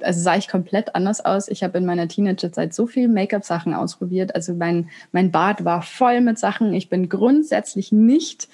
also 0.00 0.20
sah 0.20 0.36
ich 0.36 0.46
komplett 0.46 0.94
anders 0.94 1.24
aus. 1.24 1.48
Ich 1.48 1.64
habe 1.64 1.78
in 1.78 1.84
meiner 1.84 2.06
Teenagerzeit 2.06 2.72
so 2.72 2.86
viel 2.86 3.08
Make-up-Sachen 3.08 3.74
ausprobiert. 3.74 4.32
Also 4.32 4.54
mein, 4.54 4.90
mein 5.10 5.32
Bart 5.32 5.64
war 5.64 5.82
voll 5.82 6.20
mit 6.20 6.38
Sachen. 6.38 6.72
Ich 6.72 6.88
bin 6.88 7.08
grundsätzlich 7.08 7.90
nicht 7.90 8.48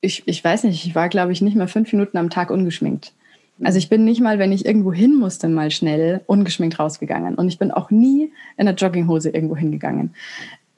ich, 0.00 0.22
ich 0.26 0.42
weiß 0.42 0.64
nicht, 0.64 0.84
ich 0.86 0.94
war, 0.94 1.08
glaube 1.08 1.32
ich, 1.32 1.42
nicht 1.42 1.56
mal 1.56 1.68
fünf 1.68 1.92
Minuten 1.92 2.16
am 2.16 2.30
Tag 2.30 2.50
ungeschminkt. 2.50 3.12
Also 3.62 3.78
ich 3.78 3.90
bin 3.90 4.04
nicht 4.04 4.22
mal, 4.22 4.38
wenn 4.38 4.52
ich 4.52 4.64
irgendwo 4.64 4.92
hin 4.92 5.14
musste, 5.16 5.48
mal 5.48 5.70
schnell 5.70 6.22
ungeschminkt 6.26 6.78
rausgegangen. 6.78 7.34
Und 7.34 7.48
ich 7.48 7.58
bin 7.58 7.70
auch 7.70 7.90
nie 7.90 8.32
in 8.56 8.66
der 8.66 8.74
Jogginghose 8.74 9.28
irgendwo 9.30 9.56
hingegangen. 9.56 10.14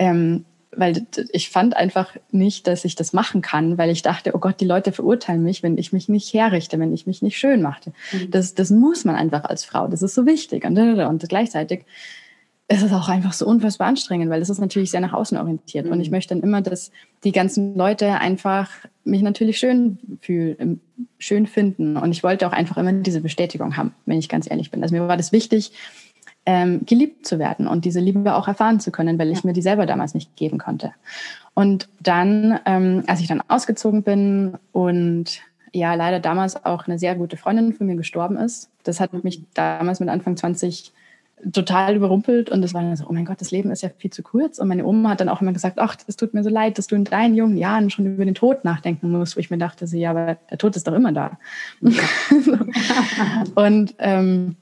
Ähm, 0.00 0.44
weil 0.74 1.06
ich 1.32 1.50
fand 1.50 1.76
einfach 1.76 2.16
nicht, 2.30 2.66
dass 2.66 2.84
ich 2.84 2.96
das 2.96 3.12
machen 3.12 3.42
kann, 3.42 3.76
weil 3.76 3.90
ich 3.90 4.02
dachte, 4.02 4.32
oh 4.34 4.38
Gott, 4.38 4.58
die 4.60 4.64
Leute 4.64 4.90
verurteilen 4.90 5.42
mich, 5.42 5.62
wenn 5.62 5.76
ich 5.76 5.92
mich 5.92 6.08
nicht 6.08 6.32
herrichte, 6.32 6.78
wenn 6.78 6.94
ich 6.94 7.06
mich 7.06 7.20
nicht 7.20 7.38
schön 7.38 7.60
machte. 7.60 7.92
Mhm. 8.10 8.30
Das, 8.30 8.54
das 8.54 8.70
muss 8.70 9.04
man 9.04 9.14
einfach 9.14 9.44
als 9.44 9.64
Frau, 9.64 9.86
das 9.86 10.02
ist 10.02 10.14
so 10.14 10.24
wichtig. 10.26 10.64
Und, 10.64 10.78
und 10.78 11.28
gleichzeitig 11.28 11.84
es 12.72 12.82
ist 12.82 12.92
auch 12.92 13.10
einfach 13.10 13.34
so 13.34 13.46
unfassbar 13.46 13.86
anstrengend, 13.88 14.30
weil 14.30 14.40
es 14.40 14.48
ist 14.48 14.58
natürlich 14.58 14.90
sehr 14.90 15.00
nach 15.00 15.12
außen 15.12 15.36
orientiert. 15.36 15.86
Mhm. 15.86 15.92
Und 15.92 16.00
ich 16.00 16.08
mhm. 16.08 16.16
möchte 16.16 16.34
dann 16.34 16.42
immer, 16.42 16.62
dass 16.62 16.90
die 17.22 17.32
ganzen 17.32 17.76
Leute 17.76 18.14
einfach 18.14 18.70
mich 19.04 19.20
natürlich 19.20 19.58
schön 19.58 19.98
fühlen, 20.22 20.56
ähm, 20.58 20.80
schön 21.18 21.46
finden. 21.46 21.98
Und 21.98 22.12
ich 22.12 22.22
wollte 22.22 22.46
auch 22.46 22.52
einfach 22.52 22.78
immer 22.78 22.92
diese 22.94 23.20
Bestätigung 23.20 23.76
haben, 23.76 23.94
wenn 24.06 24.18
ich 24.18 24.30
ganz 24.30 24.50
ehrlich 24.50 24.70
bin. 24.70 24.82
Also 24.82 24.94
mir 24.94 25.06
war 25.06 25.18
das 25.18 25.32
wichtig, 25.32 25.72
ähm, 26.46 26.86
geliebt 26.86 27.26
zu 27.26 27.38
werden 27.38 27.68
und 27.68 27.84
diese 27.84 28.00
Liebe 28.00 28.34
auch 28.34 28.48
erfahren 28.48 28.80
zu 28.80 28.90
können, 28.90 29.18
weil 29.18 29.30
ich 29.30 29.44
mir 29.44 29.52
die 29.52 29.62
selber 29.62 29.84
damals 29.84 30.14
nicht 30.14 30.34
geben 30.36 30.58
konnte. 30.58 30.92
Und 31.52 31.88
dann, 32.00 32.58
ähm, 32.64 33.04
als 33.06 33.20
ich 33.20 33.28
dann 33.28 33.42
ausgezogen 33.48 34.02
bin 34.02 34.54
und 34.72 35.40
ja, 35.74 35.94
leider 35.94 36.20
damals 36.20 36.64
auch 36.64 36.86
eine 36.86 36.98
sehr 36.98 37.16
gute 37.16 37.36
Freundin 37.36 37.74
von 37.74 37.86
mir 37.86 37.96
gestorben 37.96 38.36
ist, 38.36 38.70
das 38.82 38.98
hat 38.98 39.24
mich 39.24 39.42
damals 39.52 40.00
mit 40.00 40.08
Anfang 40.08 40.36
20 40.36 40.92
total 41.50 41.96
überrumpelt 41.96 42.50
und 42.50 42.62
es 42.62 42.72
war 42.74 42.82
dann 42.82 42.94
so, 42.94 43.06
oh 43.08 43.12
mein 43.12 43.24
Gott, 43.24 43.40
das 43.40 43.50
Leben 43.50 43.70
ist 43.70 43.82
ja 43.82 43.90
viel 43.96 44.12
zu 44.12 44.22
kurz. 44.22 44.58
Und 44.58 44.68
meine 44.68 44.84
Oma 44.84 45.10
hat 45.10 45.20
dann 45.20 45.28
auch 45.28 45.40
immer 45.40 45.52
gesagt, 45.52 45.78
ach, 45.78 45.96
es 46.06 46.16
tut 46.16 46.34
mir 46.34 46.44
so 46.44 46.50
leid, 46.50 46.78
dass 46.78 46.86
du 46.86 46.94
in 46.94 47.04
deinen 47.04 47.34
jungen 47.34 47.56
Jahren 47.56 47.90
schon 47.90 48.06
über 48.06 48.24
den 48.24 48.34
Tod 48.34 48.64
nachdenken 48.64 49.10
musst, 49.10 49.36
wo 49.36 49.40
ich 49.40 49.50
mir 49.50 49.58
dachte, 49.58 49.86
so, 49.86 49.96
ja, 49.96 50.10
aber 50.10 50.36
der 50.50 50.58
Tod 50.58 50.76
ist 50.76 50.86
doch 50.86 50.92
immer 50.92 51.12
da. 51.12 51.38
und 53.54 53.94
ähm, 53.98 54.56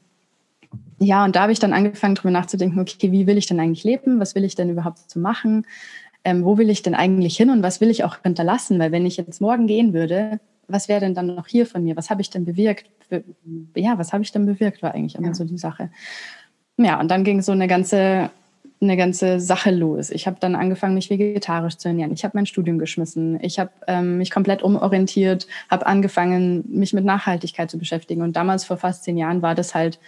ja, 0.99 1.25
und 1.25 1.37
da 1.37 1.43
habe 1.43 1.53
ich 1.53 1.59
dann 1.59 1.73
angefangen, 1.73 2.15
darüber 2.15 2.31
nachzudenken, 2.31 2.79
okay, 2.79 3.13
wie 3.13 3.27
will 3.27 3.39
ich 3.39 3.47
denn 3.47 3.61
eigentlich 3.61 3.85
leben? 3.85 4.21
Was 4.21 4.35
will 4.35 4.45
ich 4.45 4.55
denn 4.55 4.71
überhaupt 4.71 4.99
zu 5.11 5.19
machen? 5.19 5.67
Ähm, 6.25 6.45
wo 6.45 6.59
will 6.59 6.71
ich 6.71 6.83
denn 6.83 6.95
eigentlich 6.95 7.37
hin 7.37 7.51
und 7.51 7.63
was 7.63 7.81
will 7.81 7.91
ich 7.91 8.05
auch 8.05 8.19
hinterlassen? 8.23 8.79
Weil 8.79 8.93
wenn 8.93 9.07
ich 9.07 9.17
jetzt 9.17 9.41
morgen 9.41 9.67
gehen 9.67 9.93
würde, 9.95 10.41
was 10.69 10.89
wäre 10.89 11.01
denn 11.01 11.15
dann 11.15 11.35
noch 11.35 11.47
hier 11.47 11.67
von 11.67 11.83
mir? 11.83 11.97
Was 11.97 12.11
habe 12.11 12.21
ich 12.21 12.31
denn 12.31 12.45
bewirkt? 12.45 12.91
Ja, 13.75 13.99
was 13.99 14.13
habe 14.13 14.23
ich 14.23 14.33
denn 14.33 14.47
bewirkt, 14.47 14.83
war 14.83 14.95
eigentlich 14.95 15.17
immer 15.17 15.29
ja. 15.29 15.35
so 15.35 15.45
die 15.45 15.59
Sache. 15.59 15.91
Ja, 16.83 16.99
und 16.99 17.11
dann 17.11 17.25
ging 17.25 17.43
so 17.43 17.53
eine 17.53 17.69
ganze, 17.69 18.31
eine 18.81 18.97
ganze 18.97 19.39
Sache 19.39 19.71
los. 19.71 20.09
Ich 20.09 20.27
habe 20.27 20.39
dann 20.41 20.55
angefangen, 20.55 20.95
mich 20.95 21.11
vegetarisch 21.11 21.77
zu 21.77 21.89
ernähren. 21.89 22.13
Ich 22.15 22.25
habe 22.25 22.39
mein 22.39 22.47
Studium 22.47 22.79
geschmissen. 22.79 23.39
Ich 23.43 23.59
habe 23.59 23.71
ähm, 23.87 24.17
mich 24.17 24.31
komplett 24.31 24.63
umorientiert, 24.63 25.47
habe 25.69 25.87
angefangen, 25.87 26.65
mich 26.69 26.95
mit 26.95 27.05
Nachhaltigkeit 27.05 27.71
zu 27.71 27.77
beschäftigen. 27.77 28.23
Und 28.23 28.35
damals, 28.35 28.65
vor 28.65 28.79
fast 28.79 29.05
zehn 29.05 29.19
Jahren, 29.19 29.43
war 29.43 29.55
das 29.55 29.75
halt 29.75 29.99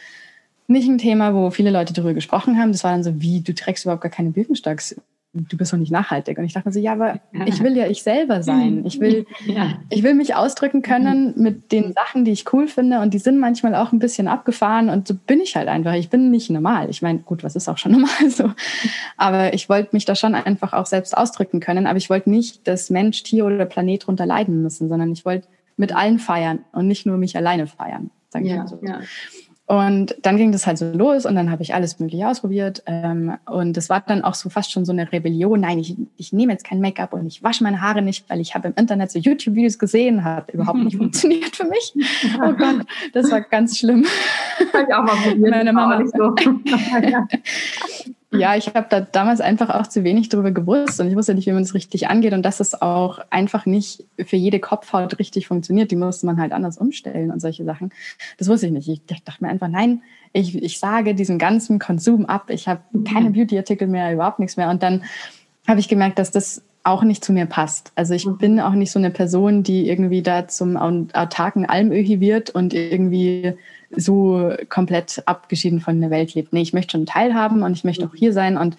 nicht 0.66 0.88
ein 0.88 0.96
Thema, 0.96 1.34
wo 1.34 1.50
viele 1.50 1.70
Leute 1.70 1.92
darüber 1.92 2.14
gesprochen 2.14 2.58
haben. 2.58 2.72
Das 2.72 2.84
war 2.84 2.92
dann 2.92 3.04
so, 3.04 3.20
wie, 3.20 3.42
du 3.42 3.54
trägst 3.54 3.84
überhaupt 3.84 4.02
gar 4.02 4.10
keine 4.10 4.30
Birkenstocks. 4.30 4.96
Du 5.34 5.56
bist 5.56 5.72
doch 5.72 5.78
nicht 5.78 5.90
nachhaltig. 5.90 6.36
Und 6.36 6.44
ich 6.44 6.52
dachte 6.52 6.68
mir 6.68 6.72
so, 6.72 6.80
ja, 6.80 6.92
aber 6.92 7.20
ich 7.46 7.62
will 7.62 7.74
ja 7.76 7.86
ich 7.86 8.02
selber 8.02 8.42
sein. 8.42 8.84
Ich 8.84 9.00
will, 9.00 9.26
ja. 9.46 9.78
ich 9.88 10.02
will 10.02 10.14
mich 10.14 10.34
ausdrücken 10.34 10.82
können 10.82 11.32
mit 11.36 11.72
den 11.72 11.92
Sachen, 11.94 12.24
die 12.24 12.32
ich 12.32 12.52
cool 12.52 12.68
finde. 12.68 13.00
Und 13.00 13.14
die 13.14 13.18
sind 13.18 13.38
manchmal 13.38 13.74
auch 13.74 13.92
ein 13.92 13.98
bisschen 13.98 14.28
abgefahren. 14.28 14.90
Und 14.90 15.08
so 15.08 15.14
bin 15.14 15.40
ich 15.40 15.56
halt 15.56 15.68
einfach. 15.68 15.94
Ich 15.94 16.10
bin 16.10 16.30
nicht 16.30 16.50
normal. 16.50 16.90
Ich 16.90 17.00
meine, 17.00 17.20
gut, 17.20 17.44
was 17.44 17.56
ist 17.56 17.68
auch 17.68 17.78
schon 17.78 17.92
normal 18.00 18.30
so? 18.30 18.52
Aber 19.16 19.54
ich 19.54 19.68
wollte 19.68 19.90
mich 19.92 20.04
da 20.04 20.14
schon 20.14 20.34
einfach 20.34 20.74
auch 20.74 20.86
selbst 20.86 21.16
ausdrücken 21.16 21.60
können. 21.60 21.86
Aber 21.86 21.96
ich 21.96 22.10
wollte 22.10 22.28
nicht, 22.28 22.68
dass 22.68 22.90
Mensch, 22.90 23.22
Tier 23.22 23.46
oder 23.46 23.64
Planet 23.64 24.06
drunter 24.06 24.26
leiden 24.26 24.62
müssen, 24.62 24.88
sondern 24.88 25.12
ich 25.12 25.24
wollte 25.24 25.48
mit 25.78 25.94
allen 25.94 26.18
feiern 26.18 26.60
und 26.72 26.86
nicht 26.86 27.06
nur 27.06 27.16
mich 27.16 27.36
alleine 27.36 27.66
feiern. 27.66 28.10
Ja, 28.34 28.66
so. 28.66 28.78
ja. 28.82 29.00
Und 29.72 30.16
dann 30.20 30.36
ging 30.36 30.52
das 30.52 30.66
halt 30.66 30.76
so 30.76 30.92
los 30.92 31.24
und 31.24 31.34
dann 31.34 31.50
habe 31.50 31.62
ich 31.62 31.72
alles 31.72 31.98
Mögliche 31.98 32.28
ausprobiert. 32.28 32.82
Ähm, 32.84 33.38
und 33.46 33.74
es 33.78 33.88
war 33.88 34.02
dann 34.06 34.22
auch 34.22 34.34
so 34.34 34.50
fast 34.50 34.70
schon 34.70 34.84
so 34.84 34.92
eine 34.92 35.10
Rebellion. 35.10 35.60
Nein, 35.60 35.78
ich, 35.78 35.96
ich 36.18 36.30
nehme 36.30 36.52
jetzt 36.52 36.64
kein 36.64 36.82
Make-up 36.82 37.14
und 37.14 37.26
ich 37.26 37.42
wasche 37.42 37.64
meine 37.64 37.80
Haare 37.80 38.02
nicht, 38.02 38.28
weil 38.28 38.38
ich 38.42 38.54
habe 38.54 38.68
im 38.68 38.74
Internet 38.76 39.10
so 39.10 39.18
YouTube-Videos 39.18 39.78
gesehen, 39.78 40.24
hat 40.24 40.50
überhaupt 40.50 40.80
nicht 40.80 40.96
funktioniert 40.98 41.56
für 41.56 41.64
mich. 41.64 41.94
Oh 42.44 42.52
Gott, 42.52 42.84
das 43.14 43.30
war 43.30 43.40
ganz 43.40 43.78
schlimm. 43.78 44.04
Habe 44.74 44.86
ich 44.86 44.94
auch 44.94 45.04
mal 45.04 45.16
probiert. 45.16 45.50
Meine 45.50 45.72
Mama. 45.72 46.00
Nicht 46.00 46.14
so. 46.14 46.34
Ja, 48.32 48.56
ich 48.56 48.68
habe 48.68 48.86
da 48.88 49.00
damals 49.00 49.40
einfach 49.40 49.70
auch 49.70 49.86
zu 49.86 50.04
wenig 50.04 50.30
darüber 50.30 50.52
gewusst 50.52 51.00
und 51.00 51.08
ich 51.08 51.16
wusste 51.16 51.34
nicht, 51.34 51.46
wie 51.46 51.52
man 51.52 51.62
es 51.62 51.74
richtig 51.74 52.08
angeht 52.08 52.32
und 52.32 52.42
dass 52.42 52.60
es 52.60 52.80
auch 52.80 53.18
einfach 53.30 53.66
nicht 53.66 54.04
für 54.24 54.36
jede 54.36 54.58
Kopfhaut 54.58 55.18
richtig 55.18 55.46
funktioniert. 55.48 55.90
Die 55.90 55.96
musste 55.96 56.26
man 56.26 56.40
halt 56.40 56.52
anders 56.52 56.78
umstellen 56.78 57.30
und 57.30 57.40
solche 57.40 57.64
Sachen. 57.64 57.90
Das 58.38 58.48
wusste 58.48 58.66
ich 58.66 58.72
nicht. 58.72 58.88
Ich 58.88 59.04
dachte 59.04 59.44
mir 59.44 59.50
einfach, 59.50 59.68
nein, 59.68 60.02
ich, 60.32 60.60
ich 60.62 60.78
sage 60.78 61.14
diesen 61.14 61.38
ganzen 61.38 61.78
Konsum 61.78 62.24
ab. 62.26 62.48
Ich 62.48 62.68
habe 62.68 62.80
keine. 63.10 63.30
Beauty-Artikel 63.30 63.86
mehr, 63.86 64.12
überhaupt 64.12 64.38
nichts 64.38 64.56
mehr. 64.56 64.70
Und 64.70 64.82
dann 64.82 65.04
habe 65.66 65.80
ich 65.80 65.88
gemerkt, 65.88 66.18
dass 66.18 66.30
das 66.30 66.62
auch 66.84 67.02
nicht 67.02 67.24
zu 67.24 67.32
mir 67.32 67.46
passt. 67.46 67.92
Also 67.94 68.14
ich 68.14 68.26
mhm. 68.26 68.38
bin 68.38 68.60
auch 68.60 68.72
nicht 68.72 68.90
so 68.90 68.98
eine 68.98 69.10
Person, 69.10 69.62
die 69.62 69.88
irgendwie 69.88 70.22
da 70.22 70.48
zum 70.48 70.76
autarken 70.76 71.66
Almöhi 71.66 72.20
wird 72.20 72.50
und 72.50 72.74
irgendwie 72.74 73.54
so 73.96 74.52
komplett 74.68 75.22
abgeschieden 75.26 75.80
von 75.80 76.00
der 76.00 76.10
Welt 76.10 76.34
lebt. 76.34 76.52
Nee, 76.52 76.62
ich 76.62 76.72
möchte 76.72 76.92
schon 76.92 77.06
teilhaben 77.06 77.62
und 77.62 77.72
ich 77.72 77.84
möchte 77.84 78.06
auch 78.06 78.14
hier 78.14 78.32
sein. 78.32 78.56
Und 78.56 78.76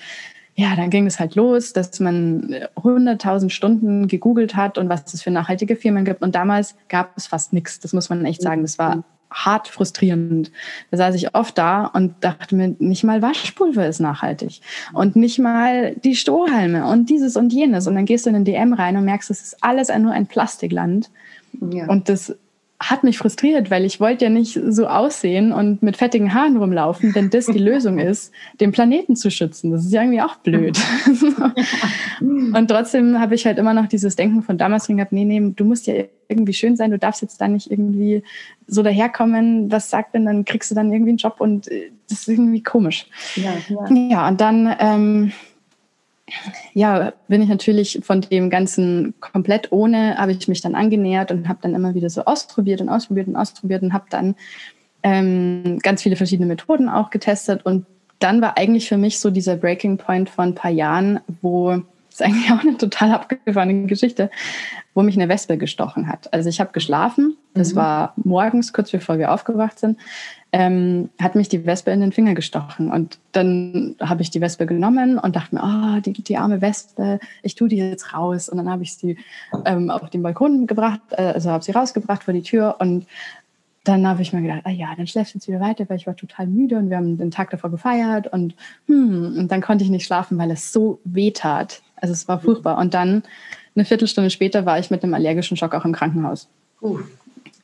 ja, 0.55 0.75
dann 0.75 0.89
ging 0.89 1.07
es 1.07 1.19
halt 1.19 1.35
los, 1.35 1.73
dass 1.73 1.99
man 1.99 2.55
100.000 2.75 3.49
Stunden 3.49 4.07
gegoogelt 4.07 4.55
hat 4.55 4.77
und 4.77 4.89
was 4.89 5.13
es 5.13 5.23
für 5.23 5.31
nachhaltige 5.31 5.75
Firmen 5.75 6.05
gibt. 6.05 6.21
Und 6.21 6.35
damals 6.35 6.75
gab 6.89 7.17
es 7.17 7.27
fast 7.27 7.53
nichts. 7.53 7.79
Das 7.79 7.93
muss 7.93 8.09
man 8.09 8.23
echt 8.25 8.41
sagen. 8.41 8.61
Das 8.61 8.77
war 8.77 9.03
hart 9.33 9.67
frustrierend. 9.67 10.51
Da 10.91 10.97
saß 10.97 11.15
ich 11.15 11.35
oft 11.35 11.57
da 11.57 11.85
und 11.87 12.13
dachte 12.21 12.55
mir, 12.55 12.75
nicht 12.79 13.03
mal 13.03 13.21
Waschpulver 13.21 13.87
ist 13.87 13.99
nachhaltig 13.99 14.61
und 14.93 15.15
nicht 15.15 15.39
mal 15.39 15.95
die 15.95 16.15
Strohhalme 16.15 16.85
und 16.85 17.09
dieses 17.09 17.35
und 17.35 17.51
jenes. 17.51 17.87
Und 17.87 17.95
dann 17.95 18.05
gehst 18.05 18.25
du 18.25 18.29
in 18.29 18.35
den 18.35 18.45
DM 18.45 18.73
rein 18.73 18.95
und 18.95 19.05
merkst, 19.05 19.31
es 19.31 19.41
ist 19.41 19.63
alles 19.63 19.89
nur 19.97 20.11
ein 20.11 20.27
Plastikland. 20.27 21.09
Ja. 21.71 21.87
Und 21.87 22.09
das 22.09 22.35
hat 22.89 23.03
mich 23.03 23.17
frustriert, 23.17 23.71
weil 23.71 23.85
ich 23.85 23.99
wollte 23.99 24.25
ja 24.25 24.29
nicht 24.29 24.59
so 24.67 24.87
aussehen 24.87 25.51
und 25.51 25.81
mit 25.83 25.97
fettigen 25.97 26.33
Haaren 26.33 26.57
rumlaufen, 26.57 27.15
wenn 27.15 27.29
das 27.29 27.45
die 27.45 27.59
Lösung 27.59 27.99
ist, 27.99 28.31
den 28.59 28.71
Planeten 28.71 29.15
zu 29.15 29.31
schützen. 29.31 29.71
Das 29.71 29.85
ist 29.85 29.93
ja 29.93 30.01
irgendwie 30.01 30.21
auch 30.21 30.35
blöd. 30.37 30.77
und 32.21 32.67
trotzdem 32.67 33.19
habe 33.19 33.35
ich 33.35 33.45
halt 33.45 33.57
immer 33.57 33.73
noch 33.73 33.87
dieses 33.87 34.15
Denken 34.15 34.41
von 34.41 34.57
damals 34.57 34.85
drin 34.85 34.97
gehabt, 34.97 35.11
nee, 35.11 35.25
nee, 35.25 35.41
du 35.55 35.65
musst 35.65 35.87
ja 35.87 35.95
irgendwie 36.27 36.53
schön 36.53 36.75
sein, 36.75 36.91
du 36.91 36.99
darfst 36.99 37.21
jetzt 37.21 37.39
da 37.39 37.47
nicht 37.47 37.69
irgendwie 37.69 38.23
so 38.67 38.83
daherkommen, 38.83 39.71
was 39.71 39.89
sagt 39.89 40.15
denn, 40.15 40.25
dann 40.25 40.45
kriegst 40.45 40.71
du 40.71 40.75
dann 40.75 40.91
irgendwie 40.91 41.11
einen 41.11 41.17
Job 41.17 41.35
und 41.39 41.67
äh, 41.69 41.91
das 42.09 42.21
ist 42.21 42.27
irgendwie 42.27 42.63
komisch. 42.63 43.07
Ja, 43.35 43.53
ja. 43.69 43.95
ja 43.95 44.27
und 44.27 44.41
dann... 44.41 44.75
Ähm, 44.79 45.31
ja, 46.73 47.13
bin 47.27 47.41
ich 47.41 47.49
natürlich 47.49 47.99
von 48.03 48.21
dem 48.21 48.49
Ganzen 48.49 49.13
komplett 49.19 49.71
ohne, 49.71 50.17
habe 50.17 50.31
ich 50.31 50.47
mich 50.47 50.61
dann 50.61 50.75
angenähert 50.75 51.31
und 51.31 51.47
habe 51.47 51.59
dann 51.61 51.75
immer 51.75 51.93
wieder 51.93 52.09
so 52.09 52.25
ausprobiert 52.25 52.81
und 52.81 52.89
ausprobiert 52.89 53.27
und 53.27 53.35
ausprobiert 53.35 53.83
und 53.83 53.93
habe 53.93 54.05
dann 54.09 54.35
ähm, 55.03 55.79
ganz 55.81 56.01
viele 56.01 56.15
verschiedene 56.15 56.47
Methoden 56.47 56.89
auch 56.89 57.09
getestet. 57.09 57.65
Und 57.65 57.85
dann 58.19 58.41
war 58.41 58.57
eigentlich 58.57 58.87
für 58.87 58.97
mich 58.97 59.19
so 59.19 59.29
dieser 59.29 59.57
Breaking 59.57 59.97
Point 59.97 60.29
von 60.29 60.49
ein 60.49 60.55
paar 60.55 60.71
Jahren, 60.71 61.19
wo, 61.41 61.81
ist 62.13 62.21
eigentlich 62.21 62.51
auch 62.51 62.61
eine 62.61 62.77
total 62.77 63.11
abgefahrene 63.11 63.87
Geschichte, 63.87 64.29
wo 64.93 65.03
mich 65.03 65.15
eine 65.15 65.29
Wespe 65.29 65.57
gestochen 65.57 66.07
hat. 66.07 66.31
Also 66.33 66.49
ich 66.49 66.59
habe 66.59 66.71
geschlafen, 66.71 67.37
das 67.53 67.73
mhm. 67.73 67.77
war 67.77 68.13
morgens, 68.17 68.73
kurz 68.73 68.91
bevor 68.91 69.17
wir 69.17 69.31
aufgewacht 69.31 69.79
sind 69.79 69.97
ähm, 70.53 71.09
hat 71.19 71.33
mich 71.33 71.49
die 71.49 71.65
Wespe 71.65 71.89
in 71.89 71.99
den 71.99 72.11
Finger 72.11 72.35
gestochen. 72.35 72.91
Und 72.91 73.17
dann 73.31 73.95
habe 73.99 74.21
ich 74.21 74.29
die 74.29 74.39
Wespe 74.39 74.67
genommen 74.67 75.17
und 75.17 75.35
dachte 75.35 75.55
mir, 75.55 75.63
oh, 75.63 75.99
die, 75.99 76.13
die 76.13 76.37
arme 76.37 76.61
Wespe, 76.61 77.19
ich 77.41 77.55
tue 77.55 77.67
die 77.67 77.77
jetzt 77.77 78.13
raus. 78.13 78.49
Und 78.49 78.57
dann 78.57 78.69
habe 78.69 78.83
ich 78.83 78.93
sie 78.93 79.17
ähm, 79.65 79.89
auf 79.89 80.11
den 80.11 80.21
Balkon 80.21 80.67
gebracht, 80.67 81.01
äh, 81.09 81.23
also 81.23 81.49
habe 81.49 81.63
sie 81.63 81.71
rausgebracht 81.71 82.23
vor 82.23 82.35
die 82.35 82.43
Tür 82.43 82.75
und 82.79 83.07
dann 83.83 84.07
habe 84.07 84.21
ich 84.21 84.31
mir 84.31 84.41
gedacht, 84.41 84.61
ah 84.63 84.69
ja, 84.69 84.93
dann 84.95 85.07
schläfst 85.07 85.33
du 85.33 85.39
jetzt 85.39 85.47
wieder 85.47 85.59
weiter, 85.59 85.89
weil 85.89 85.97
ich 85.97 86.07
war 86.07 86.15
total 86.15 86.47
müde 86.47 86.77
und 86.77 86.89
wir 86.89 86.95
haben 86.95 87.17
den 87.17 87.31
Tag 87.31 87.49
davor 87.49 87.69
gefeiert 87.69 88.31
und 88.31 88.55
hm, 88.87 89.35
und 89.37 89.51
dann 89.51 89.59
konnte 89.59 89.83
ich 89.83 89.89
nicht 89.89 90.05
schlafen, 90.05 90.37
weil 90.37 90.51
es 90.51 90.71
so 90.71 91.01
weh 91.03 91.31
tat. 91.31 91.81
Also 92.03 92.11
es 92.11 92.27
war 92.27 92.41
furchtbar. 92.41 92.77
Und 92.79 92.93
dann 92.93 93.23
eine 93.75 93.85
Viertelstunde 93.85 94.29
später 94.29 94.65
war 94.65 94.77
ich 94.77 94.91
mit 94.91 95.03
einem 95.03 95.13
allergischen 95.13 95.55
Schock 95.55 95.73
auch 95.73 95.85
im 95.85 95.93
Krankenhaus. 95.93 96.49
Uh. 96.81 96.99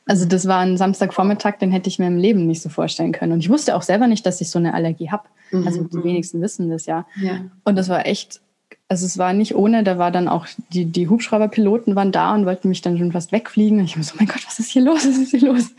Also 0.06 0.24
das 0.24 0.48
war 0.48 0.60
ein 0.60 0.78
Samstagvormittag, 0.78 1.58
den 1.58 1.70
hätte 1.70 1.90
ich 1.90 1.98
mir 1.98 2.06
im 2.06 2.16
Leben 2.16 2.46
nicht 2.46 2.62
so 2.62 2.70
vorstellen 2.70 3.12
können. 3.12 3.32
Und 3.32 3.40
ich 3.40 3.50
wusste 3.50 3.76
auch 3.76 3.82
selber 3.82 4.06
nicht, 4.06 4.24
dass 4.24 4.40
ich 4.40 4.48
so 4.48 4.58
eine 4.58 4.72
Allergie 4.72 5.10
habe. 5.10 5.24
Mhm. 5.50 5.66
Also 5.66 5.84
die 5.84 6.02
wenigsten 6.02 6.40
wissen 6.40 6.70
das 6.70 6.86
ja. 6.86 7.06
ja. 7.20 7.44
Und 7.64 7.76
das 7.76 7.90
war 7.90 8.06
echt, 8.06 8.40
also 8.88 9.04
es 9.04 9.18
war 9.18 9.34
nicht 9.34 9.54
ohne, 9.54 9.84
da 9.84 9.98
war 9.98 10.10
dann 10.10 10.26
auch, 10.26 10.46
die, 10.72 10.86
die 10.86 11.06
Hubschrauberpiloten 11.10 11.96
waren 11.96 12.12
da 12.12 12.34
und 12.34 12.46
wollten 12.46 12.70
mich 12.70 12.80
dann 12.80 12.96
schon 12.96 13.12
fast 13.12 13.30
wegfliegen. 13.30 13.78
Und 13.78 13.84
ich 13.84 13.96
war 13.96 14.02
so, 14.02 14.14
mein 14.18 14.26
Gott, 14.26 14.44
was 14.46 14.58
ist 14.58 14.70
hier 14.70 14.82
los? 14.82 15.06
Was 15.06 15.18
ist 15.18 15.32
hier 15.32 15.52
los? 15.52 15.70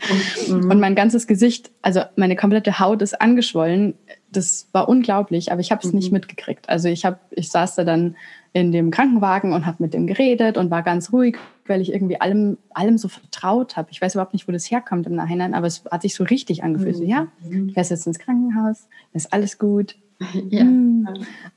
Mhm. 0.48 0.70
Und 0.70 0.78
mein 0.78 0.94
ganzes 0.94 1.26
Gesicht, 1.26 1.72
also 1.82 2.02
meine 2.14 2.36
komplette 2.36 2.78
Haut 2.78 3.02
ist 3.02 3.20
angeschwollen. 3.20 3.94
Das 4.30 4.68
war 4.70 4.88
unglaublich, 4.88 5.50
aber 5.50 5.60
ich 5.60 5.72
habe 5.72 5.84
es 5.84 5.92
mhm. 5.92 5.98
nicht 5.98 6.12
mitgekriegt. 6.12 6.68
Also 6.68 6.88
ich 6.88 7.04
habe, 7.04 7.18
ich 7.32 7.50
saß 7.50 7.74
da 7.74 7.82
dann 7.82 8.14
in 8.52 8.70
dem 8.70 8.90
Krankenwagen 8.90 9.52
und 9.52 9.66
habe 9.66 9.82
mit 9.82 9.94
dem 9.94 10.06
geredet 10.06 10.58
und 10.58 10.70
war 10.70 10.82
ganz 10.82 11.12
ruhig, 11.12 11.38
weil 11.66 11.80
ich 11.80 11.92
irgendwie 11.92 12.20
allem, 12.20 12.58
allem 12.70 12.98
so 12.98 13.08
vertraut 13.08 13.76
habe. 13.76 13.88
Ich 13.90 14.02
weiß 14.02 14.14
überhaupt 14.14 14.34
nicht, 14.34 14.46
wo 14.46 14.52
das 14.52 14.70
herkommt 14.70 15.06
im 15.06 15.14
Nachhinein, 15.14 15.54
aber 15.54 15.66
es 15.66 15.84
hat 15.90 16.02
sich 16.02 16.14
so 16.14 16.24
richtig 16.24 16.62
angefühlt. 16.62 16.96
Mhm. 16.96 17.00
So, 17.00 17.04
ja, 17.04 17.26
mhm. 17.48 17.68
ich 17.68 17.74
fährst 17.74 17.90
jetzt 17.90 18.06
ins 18.06 18.18
Krankenhaus, 18.18 18.88
ist 19.12 19.32
alles 19.32 19.58
gut. 19.58 19.96
Ja. 20.50 20.62
Mhm. 20.62 21.08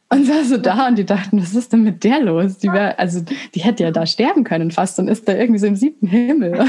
Und 0.09 0.29
war 0.29 0.43
so 0.43 0.57
da 0.57 0.87
und 0.87 0.97
die 0.97 1.05
dachten, 1.05 1.39
was 1.39 1.53
ist 1.53 1.71
denn 1.71 1.83
mit 1.83 2.03
der 2.03 2.21
los? 2.21 2.57
Die 2.57 2.67
wär, 2.67 2.99
also 2.99 3.21
die 3.53 3.59
hätte 3.59 3.83
ja 3.83 3.91
da 3.91 4.07
sterben 4.07 4.43
können 4.43 4.71
fast 4.71 4.97
und 4.97 5.07
ist 5.07 5.27
da 5.27 5.33
irgendwie 5.33 5.59
so 5.59 5.67
im 5.67 5.75
siebten 5.75 6.07
Himmel. 6.07 6.65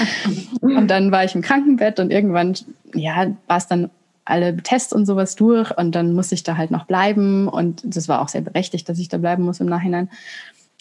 und 0.60 0.88
dann 0.88 1.12
war 1.12 1.24
ich 1.24 1.34
im 1.34 1.42
Krankenbett 1.42 2.00
und 2.00 2.10
irgendwann, 2.10 2.54
ja, 2.94 3.34
war 3.48 3.56
es 3.58 3.66
dann 3.66 3.90
alle 4.26 4.56
Tests 4.58 4.92
und 4.92 5.06
sowas 5.06 5.36
durch 5.36 5.76
und 5.76 5.94
dann 5.94 6.12
musste 6.12 6.34
ich 6.34 6.42
da 6.42 6.56
halt 6.56 6.70
noch 6.70 6.84
bleiben 6.84 7.48
und 7.48 7.82
das 7.84 8.08
war 8.08 8.20
auch 8.20 8.28
sehr 8.28 8.42
berechtigt, 8.42 8.88
dass 8.88 8.98
ich 8.98 9.08
da 9.08 9.18
bleiben 9.18 9.44
muss 9.44 9.60
im 9.60 9.66
Nachhinein. 9.66 10.10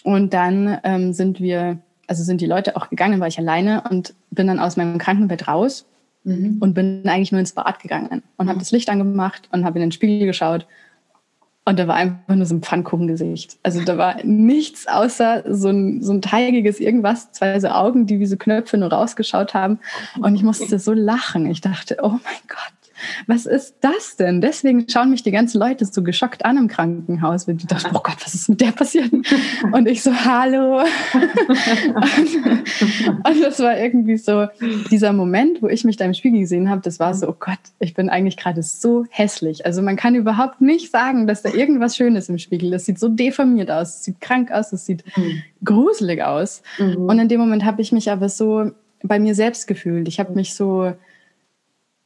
Und 0.04 0.34
dann 0.34 0.80
ähm, 0.84 1.14
sind 1.14 1.40
wir, 1.40 1.80
also 2.08 2.24
sind 2.24 2.42
die 2.42 2.46
Leute 2.46 2.76
auch 2.76 2.90
gegangen, 2.90 3.20
war 3.20 3.28
ich 3.28 3.40
alleine 3.40 3.84
und 3.90 4.14
bin 4.32 4.48
dann 4.48 4.60
aus 4.60 4.78
meinem 4.78 4.98
Krankenbett 4.98 5.48
raus 5.48 5.86
mhm. 6.24 6.58
und 6.60 6.74
bin 6.74 7.08
eigentlich 7.08 7.32
nur 7.32 7.40
ins 7.40 7.54
Bad 7.54 7.80
gegangen 7.80 8.22
und 8.38 8.46
mhm. 8.46 8.50
habe 8.50 8.60
das 8.60 8.72
Licht 8.72 8.90
angemacht 8.90 9.48
und 9.52 9.64
habe 9.64 9.80
in 9.80 9.86
den 9.86 9.92
Spiegel 9.92 10.28
geschaut 10.28 10.68
und 11.68 11.80
da 11.80 11.88
war 11.88 11.96
einfach 11.96 12.36
nur 12.36 12.46
so 12.46 12.54
ein 12.54 12.62
Pfannkuchengesicht. 12.62 13.58
Also 13.64 13.84
da 13.84 13.98
war 13.98 14.24
nichts 14.24 14.88
außer 14.88 15.44
so 15.50 15.70
ein, 15.70 16.04
so 16.04 16.14
ein 16.14 16.22
teigiges 16.22 16.80
irgendwas, 16.80 17.32
zwei 17.32 17.60
so 17.60 17.70
Augen, 17.70 18.06
die 18.06 18.20
wie 18.20 18.28
so 18.28 18.38
Knöpfe 18.38 18.78
nur 18.78 18.94
rausgeschaut 18.94 19.56
haben. 19.56 19.80
Und 20.22 20.36
ich 20.36 20.44
musste 20.44 20.78
so 20.78 20.94
lachen. 20.94 21.48
Ich 21.48 21.62
dachte, 21.62 21.98
oh 22.04 22.12
mein 22.12 22.42
Gott, 22.48 22.85
was 23.28 23.46
ist 23.46 23.76
das 23.82 24.16
denn? 24.18 24.42
Deswegen 24.42 24.88
schauen 24.90 25.10
mich 25.10 25.24
die 25.24 25.32
ganzen 25.32 25.60
Leute 25.60 25.86
so 25.86 26.04
geschockt 26.04 26.46
an 26.46 26.58
im 26.58 26.68
Krankenhaus, 26.68 27.48
weil 27.48 27.56
die 27.56 27.68
dachten, 27.68 27.96
oh 27.96 28.02
Gott, 28.04 28.18
was 28.24 28.34
ist 28.34 28.50
mit 28.50 28.62
der 28.62 28.72
passiert? 28.72 29.12
Und 29.72 29.88
ich 29.88 30.04
so, 30.04 30.14
hallo. 30.14 30.80
und, 33.26 33.42
das 33.42 33.60
war 33.60 33.78
irgendwie 33.78 34.18
so 34.18 34.48
dieser 34.90 35.14
Moment, 35.14 35.62
wo 35.62 35.68
ich 35.68 35.84
mich 35.84 35.98
da 35.98 36.06
im 36.06 36.14
Spiegel 36.14 36.40
gesehen 36.40 36.70
habe, 36.70 36.82
das 36.82 37.00
war 37.00 37.14
so, 37.14 37.30
oh 37.30 37.36
Gott, 37.40 37.60
ich 37.80 37.94
bin 37.94 38.10
eigentlich 38.10 38.38
gerade 38.38 38.64
so 38.64 39.06
hässlich. 39.10 39.66
Also 39.66 39.82
man 39.82 39.96
kann 39.96 40.16
überhaupt 40.16 40.62
nicht 40.62 40.92
sagen, 40.92 41.28
dass 41.28 41.42
da 41.42 41.50
irgendwas 41.50 41.96
Schönes 41.96 42.30
im 42.30 42.38
Spiegel 42.38 42.74
ist. 42.74 42.82
Das 42.82 42.86
sieht 42.86 43.00
so 43.00 43.10
deformiert 43.10 43.72
aus, 43.72 43.96
es 43.96 44.04
sieht 44.04 44.22
krank 44.22 44.52
aus, 44.52 44.74
es 44.74 44.86
sieht 44.86 45.04
mhm. 45.18 45.42
gruselig 45.64 46.24
aus. 46.24 46.62
Mhm. 46.78 47.06
Und 47.06 47.20
in 47.20 47.30
dem 47.30 47.40
Moment 47.40 47.66
habe 47.66 47.82
ich 47.82 47.92
mich 47.92 48.12
aber 48.12 48.30
so 48.30 48.72
bei 49.04 49.20
mir 49.20 49.36
selbst 49.36 49.68
gefühlt. 49.68 50.08
Ich 50.08 50.20
habe 50.20 50.34
mich 50.34 50.54
so 50.54 50.94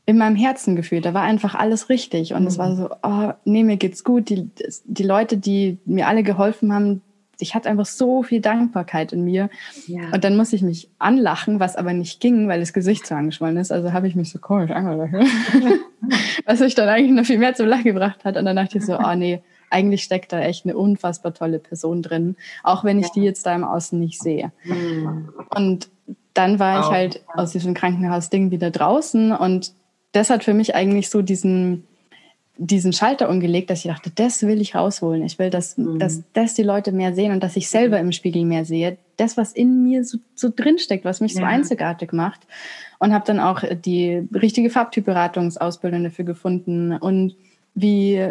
in 0.09 0.17
meinem 0.17 0.35
Herzen 0.35 0.75
gefühlt. 0.75 1.05
Da 1.05 1.13
war 1.13 1.21
einfach 1.21 1.53
alles 1.53 1.87
richtig. 1.87 2.33
Und 2.33 2.41
mhm. 2.41 2.47
es 2.47 2.57
war 2.57 2.75
so, 2.75 2.89
oh, 3.03 3.31
nee, 3.45 3.63
mir 3.63 3.77
geht's 3.77 4.03
gut. 4.03 4.29
Die, 4.29 4.49
die 4.85 5.03
Leute, 5.03 5.37
die 5.37 5.77
mir 5.85 6.07
alle 6.07 6.23
geholfen 6.23 6.73
haben, 6.73 7.03
ich 7.37 7.53
hatte 7.53 7.69
einfach 7.69 7.85
so 7.85 8.23
viel 8.23 8.41
Dankbarkeit 8.41 9.13
in 9.13 9.23
mir. 9.23 9.51
Ja. 9.85 10.09
Und 10.11 10.23
dann 10.23 10.35
musste 10.35 10.55
ich 10.55 10.63
mich 10.63 10.89
anlachen, 10.97 11.59
was 11.59 11.75
aber 11.75 11.93
nicht 11.93 12.19
ging, 12.21 12.47
weil 12.47 12.59
das 12.59 12.73
Gesicht 12.73 13.05
so 13.05 13.13
angeschwollen 13.13 13.57
ist. 13.57 13.71
Also 13.71 13.93
habe 13.93 14.07
ich 14.07 14.15
mich 14.15 14.31
so 14.31 14.39
komisch 14.39 14.71
angelacht. 14.71 15.13
was 16.45 16.59
mich 16.59 16.73
dann 16.73 16.89
eigentlich 16.89 17.11
noch 17.11 17.25
viel 17.25 17.37
mehr 17.37 17.53
zum 17.53 17.67
Lachen 17.67 17.83
gebracht 17.83 18.25
hat. 18.25 18.35
Und 18.35 18.45
dann 18.45 18.55
dachte 18.55 18.79
ich 18.79 18.85
so, 18.85 18.97
oh 18.97 19.13
nee, 19.15 19.43
eigentlich 19.69 20.03
steckt 20.03 20.33
da 20.33 20.39
echt 20.39 20.65
eine 20.65 20.75
unfassbar 20.75 21.35
tolle 21.35 21.59
Person 21.59 22.01
drin, 22.01 22.35
auch 22.63 22.83
wenn 22.83 22.97
ich 22.97 23.05
ja. 23.05 23.11
die 23.13 23.21
jetzt 23.21 23.45
da 23.45 23.53
im 23.53 23.63
Außen 23.63 23.99
nicht 23.99 24.19
sehe. 24.19 24.51
Mhm. 24.63 25.29
Und 25.55 25.87
dann 26.33 26.57
war 26.57 26.79
ich 26.79 26.87
halt 26.87 27.23
aus 27.35 27.51
diesem 27.51 27.75
Krankenhausding 27.75 28.49
wieder 28.49 28.71
draußen 28.71 29.33
und 29.33 29.73
das 30.11 30.29
hat 30.29 30.43
für 30.43 30.53
mich 30.53 30.75
eigentlich 30.75 31.09
so 31.09 31.21
diesen, 31.21 31.87
diesen 32.57 32.93
Schalter 32.93 33.29
umgelegt, 33.29 33.69
dass 33.69 33.85
ich 33.85 33.91
dachte, 33.91 34.11
das 34.13 34.43
will 34.43 34.59
ich 34.61 34.75
rausholen. 34.75 35.23
Ich 35.23 35.39
will, 35.39 35.49
dass, 35.49 35.77
mhm. 35.77 35.99
dass 35.99 36.23
das 36.33 36.53
die 36.53 36.63
Leute 36.63 36.91
mehr 36.91 37.13
sehen 37.13 37.31
und 37.31 37.43
dass 37.43 37.55
ich 37.55 37.69
selber 37.69 37.99
im 37.99 38.11
Spiegel 38.11 38.45
mehr 38.45 38.65
sehe. 38.65 38.97
Das, 39.17 39.37
was 39.37 39.53
in 39.53 39.83
mir 39.83 40.03
so, 40.03 40.17
so 40.35 40.49
drinsteckt, 40.53 41.05
was 41.05 41.21
mich 41.21 41.33
ja. 41.33 41.41
so 41.41 41.45
einzigartig 41.45 42.11
macht. 42.13 42.41
Und 42.99 43.13
habe 43.13 43.25
dann 43.25 43.39
auch 43.39 43.63
die 43.85 44.27
richtige 44.33 44.69
Farbtypberatungsausbildung 44.69 46.03
dafür 46.03 46.25
gefunden 46.25 46.93
und 46.93 47.35
wie 47.73 48.29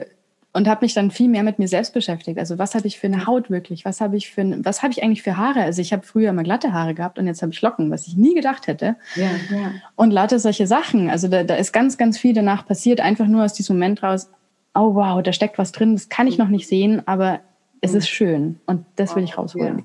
und 0.53 0.67
habe 0.67 0.85
mich 0.85 0.95
dann 0.95 1.11
viel 1.11 1.29
mehr 1.29 1.43
mit 1.43 1.59
mir 1.59 1.69
selbst 1.69 1.93
beschäftigt. 1.93 2.39
Also 2.39 2.59
was 2.59 2.75
habe 2.75 2.87
ich 2.87 2.99
für 2.99 3.07
eine 3.07 3.27
Haut 3.27 3.51
wirklich? 3.51 3.85
Was 3.85 4.01
habe 4.01 4.17
ich 4.17 4.31
für 4.31 4.45
was 4.65 4.83
habe 4.83 4.93
ich 4.93 5.03
eigentlich 5.03 5.23
für 5.23 5.37
Haare? 5.37 5.63
Also 5.63 5.83
ich 5.83 5.93
habe 5.93 6.07
früher 6.07 6.31
immer 6.31 6.43
glatte 6.43 6.73
Haare 6.73 6.95
gehabt 6.95 7.19
und 7.19 7.27
jetzt 7.27 7.43
habe 7.43 7.53
ich 7.53 7.61
Locken, 7.61 7.91
was 7.91 8.07
ich 8.07 8.17
nie 8.17 8.35
gedacht 8.35 8.67
hätte. 8.67 8.97
Ja, 9.15 9.31
ja. 9.51 9.73
Und 9.95 10.11
lauter 10.11 10.39
solche 10.39 10.67
Sachen. 10.67 11.11
Also 11.11 11.29
da, 11.29 11.45
da 11.45 11.55
ist 11.57 11.73
ganz, 11.73 11.99
ganz 11.99 12.19
viel 12.19 12.33
danach 12.33 12.67
passiert, 12.67 13.01
einfach 13.01 13.27
nur 13.27 13.45
aus 13.45 13.53
diesem 13.53 13.77
Moment 13.77 14.03
raus. 14.03 14.31
Oh 14.75 14.95
wow, 14.95 15.23
da 15.23 15.33
steckt 15.33 15.59
was 15.59 15.73
drin. 15.73 15.95
Das 15.95 16.09
kann 16.09 16.27
ich 16.27 16.39
noch 16.39 16.49
nicht 16.49 16.67
sehen, 16.67 17.03
aber 17.07 17.41
es 17.81 17.95
ist 17.95 18.09
schön 18.09 18.59
und 18.67 18.85
das 18.97 19.15
will 19.17 19.25
ich 19.25 19.37
rausholen. 19.37 19.85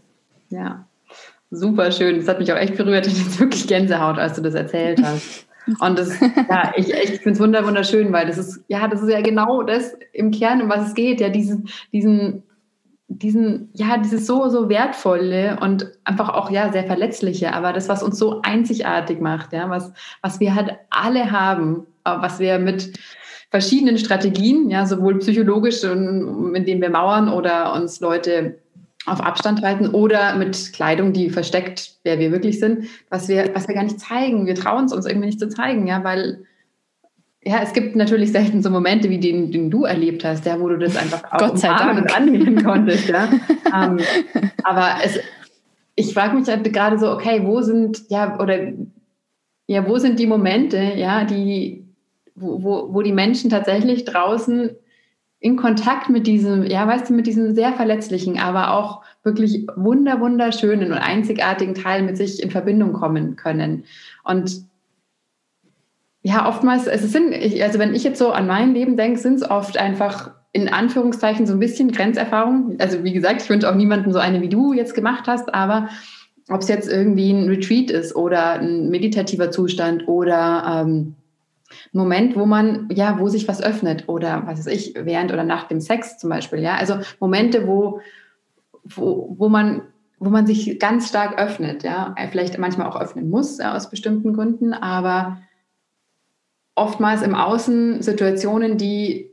Ja. 0.50 0.60
ja. 0.60 0.86
Super 1.52 1.92
schön. 1.92 2.18
Das 2.18 2.28
hat 2.28 2.40
mich 2.40 2.52
auch 2.52 2.58
echt 2.58 2.78
berührt. 2.78 3.06
Ich 3.06 3.18
jetzt 3.18 3.40
wirklich 3.40 3.68
Gänsehaut, 3.68 4.18
als 4.18 4.36
du 4.36 4.42
das 4.42 4.56
erzählt 4.56 5.04
hast. 5.04 5.46
Und 5.80 6.00
das, 6.00 6.20
ja, 6.20 6.74
ich, 6.76 6.94
ich 6.94 7.22
finde 7.22 7.32
es 7.32 7.66
wunderschön, 7.66 8.12
weil 8.12 8.28
das 8.28 8.38
ist, 8.38 8.64
ja, 8.68 8.88
das 8.88 9.02
ist 9.02 9.10
ja 9.10 9.22
genau 9.22 9.64
das 9.64 9.96
im 10.12 10.32
Kern, 10.32 10.62
um 10.62 10.70
was 10.70 10.88
es 10.88 10.94
geht, 10.94 11.22
ja, 11.22 11.30
diesen, 11.30 11.70
diesen, 11.92 12.44
diesen, 13.08 13.70
ja, 13.74 13.98
dieses 13.98 14.26
so, 14.26 14.50
so 14.50 14.70
wertvolle 14.70 15.58
und 15.62 15.92
einfach 16.04 16.30
auch, 16.30 16.50
ja, 16.50 16.72
sehr 16.72 16.86
verletzliche, 16.86 17.54
aber 17.54 17.74
das, 17.74 17.90
was 17.90 18.04
uns 18.04 18.18
so 18.18 18.42
einzigartig 18.42 19.22
macht, 19.22 19.54
ja, 19.54 19.70
was, 19.70 19.94
was 20.22 20.40
wir 20.40 20.56
halt 20.56 20.74
alle 20.90 21.32
haben, 21.32 21.86
was 22.04 22.40
wir 22.40 22.60
mit 22.60 22.94
verschiedenen 23.50 23.98
Strategien, 23.98 24.70
ja, 24.70 24.86
sowohl 24.86 25.20
psychologisch, 25.20 25.84
indem 25.84 26.82
wir 26.82 26.90
mauern 26.90 27.30
oder 27.30 27.74
uns 27.74 28.00
Leute 28.00 28.58
auf 29.06 29.22
Abstand 29.22 29.62
halten 29.62 29.90
oder 29.90 30.36
mit 30.36 30.74
Kleidung, 30.74 31.14
die 31.14 31.30
versteckt, 31.30 31.96
wer 32.04 32.20
wir 32.20 32.32
wirklich 32.32 32.60
sind, 32.60 32.88
was 33.10 33.28
wir, 33.28 33.52
was 33.54 33.68
wir 33.68 33.76
gar 33.76 33.84
nicht 33.84 34.00
zeigen. 34.00 34.46
Wir 34.46 34.56
trauen 34.56 34.86
es 34.86 34.94
uns 34.94 35.06
irgendwie 35.06 35.28
nicht 35.28 35.40
zu 35.40 35.50
zeigen, 35.50 35.88
ja, 35.88 36.04
weil 36.04 36.46
ja, 37.46 37.60
es 37.62 37.74
gibt 37.74 37.96
natürlich 37.96 38.32
selten 38.32 38.62
so 38.62 38.70
Momente 38.70 39.10
wie 39.10 39.20
den, 39.20 39.52
den 39.52 39.70
du 39.70 39.84
erlebt 39.84 40.24
hast, 40.24 40.46
ja, 40.46 40.60
wo 40.60 40.70
du 40.70 40.78
das 40.78 40.96
einfach 40.96 41.24
auch 41.32 41.38
Gott 41.38 41.60
sei 41.60 41.68
Dank. 41.68 42.00
und 42.00 42.16
annehmen 42.16 42.64
konntest, 42.64 43.10
ja. 43.10 43.30
ähm, 43.76 44.00
aber 44.64 44.96
es, 45.04 45.20
ich 45.96 46.14
frage 46.14 46.36
mich 46.36 46.48
halt 46.48 46.72
gerade 46.72 46.98
so, 46.98 47.12
okay, 47.12 47.42
wo 47.44 47.62
sind, 47.62 48.04
ja, 48.10 48.40
oder 48.40 48.72
ja, 49.68 49.88
wo 49.88 49.98
sind 49.98 50.20
die 50.20 50.28
Momente, 50.28 50.78
ja, 50.96 51.26
die, 51.26 51.86
wo, 52.36 52.64
wo, 52.64 52.94
wo 52.94 53.02
die 53.02 53.12
Menschen 53.12 53.50
tatsächlich 53.50 54.06
draußen 54.06 54.72
in 55.44 55.58
Kontakt 55.58 56.10
mit 56.10 56.26
diesem, 56.26 56.64
ja, 56.64 56.88
weißt 56.88 57.10
du, 57.10 57.14
mit 57.14 57.28
diesem 57.28 57.54
sehr 57.54 57.74
verletzlichen, 57.74 58.40
aber 58.40 58.72
auch 58.72 59.02
wirklich 59.24 59.68
wunder, 59.76 60.22
wunderschönen 60.22 60.94
und 60.94 60.98
einzigartigen 60.98 61.76
Teil 61.76 62.02
mit 62.02 62.16
sich 62.16 62.42
in 62.42 62.50
Verbindung 62.50 62.94
kommen 62.94 63.36
können. 63.36 63.84
Und 64.24 64.64
ja, 66.22 66.48
oftmals, 66.48 66.88
es 66.88 67.12
sind, 67.12 67.34
also 67.62 67.78
wenn 67.78 67.94
ich 67.94 68.06
jetzt 68.06 68.20
so 68.20 68.32
an 68.32 68.48
mein 68.48 68.74
Leben 68.74 68.96
denke, 68.96 69.20
sind 69.20 69.36
es 69.36 69.50
oft 69.50 69.78
einfach 69.78 70.32
in 70.54 70.70
Anführungszeichen 70.70 71.46
so 71.46 71.52
ein 71.52 71.60
bisschen 71.60 71.92
Grenzerfahrung. 71.92 72.78
Also 72.80 73.04
wie 73.04 73.12
gesagt, 73.12 73.42
ich 73.42 73.50
wünsche 73.50 73.70
auch 73.70 73.76
niemanden 73.76 74.14
so 74.14 74.20
eine, 74.20 74.40
wie 74.40 74.50
du 74.50 74.72
jetzt 74.72 74.96
gemacht 74.96 75.26
hast, 75.28 75.54
aber 75.54 75.90
ob 76.48 76.62
es 76.62 76.70
jetzt 76.70 76.90
irgendwie 76.90 77.32
ein 77.32 77.50
Retreat 77.50 77.92
ist 77.92 78.16
oder 78.16 78.62
ein 78.62 78.88
meditativer 78.88 79.52
Zustand 79.52 80.08
oder 80.08 80.86
ähm, 80.86 81.16
Moment, 81.92 82.36
wo 82.36 82.46
man, 82.46 82.90
ja, 82.92 83.20
wo 83.20 83.28
sich 83.28 83.48
was 83.48 83.62
öffnet 83.62 84.08
oder 84.08 84.44
was 84.46 84.60
weiß 84.60 84.68
ich, 84.68 84.94
während 84.98 85.32
oder 85.34 85.44
nach 85.44 85.68
dem 85.68 85.82
Sex 85.82 86.18
zum 86.18 86.30
Beispiel, 86.30 86.60
ja. 86.60 86.76
Also 86.76 87.00
Momente, 87.20 87.68
wo, 87.68 88.00
wo, 88.84 89.36
wo 89.38 89.50
man 89.50 89.84
wo 90.24 90.30
man 90.30 90.48
sich 90.48 90.80
ganz 90.80 91.10
stark 91.10 91.38
öffnet, 91.38 91.84
ja, 91.84 92.16
vielleicht 92.32 92.58
manchmal 92.58 92.88
auch 92.88 93.00
öffnen 93.00 93.30
muss 93.30 93.58
ja, 93.58 93.76
aus 93.76 93.90
bestimmten 93.90 94.34
Gründen, 94.34 94.74
aber 94.74 95.40
oftmals 96.76 97.22
im 97.22 97.36
Außen 97.36 98.02
Situationen, 98.02 98.78
die, 98.78 99.32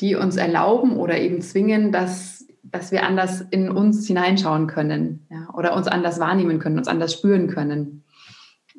die 0.00 0.14
uns 0.14 0.36
erlauben 0.36 0.96
oder 0.96 1.18
eben 1.18 1.42
zwingen, 1.42 1.92
dass, 1.92 2.46
dass 2.62 2.90
wir 2.90 3.04
anders 3.04 3.42
in 3.50 3.70
uns 3.70 4.06
hineinschauen 4.06 4.66
können 4.66 5.26
ja, 5.30 5.48
oder 5.52 5.76
uns 5.76 5.88
anders 5.88 6.18
wahrnehmen 6.20 6.58
können, 6.58 6.78
uns 6.78 6.88
anders 6.88 7.12
spüren 7.12 7.48
können. 7.48 8.04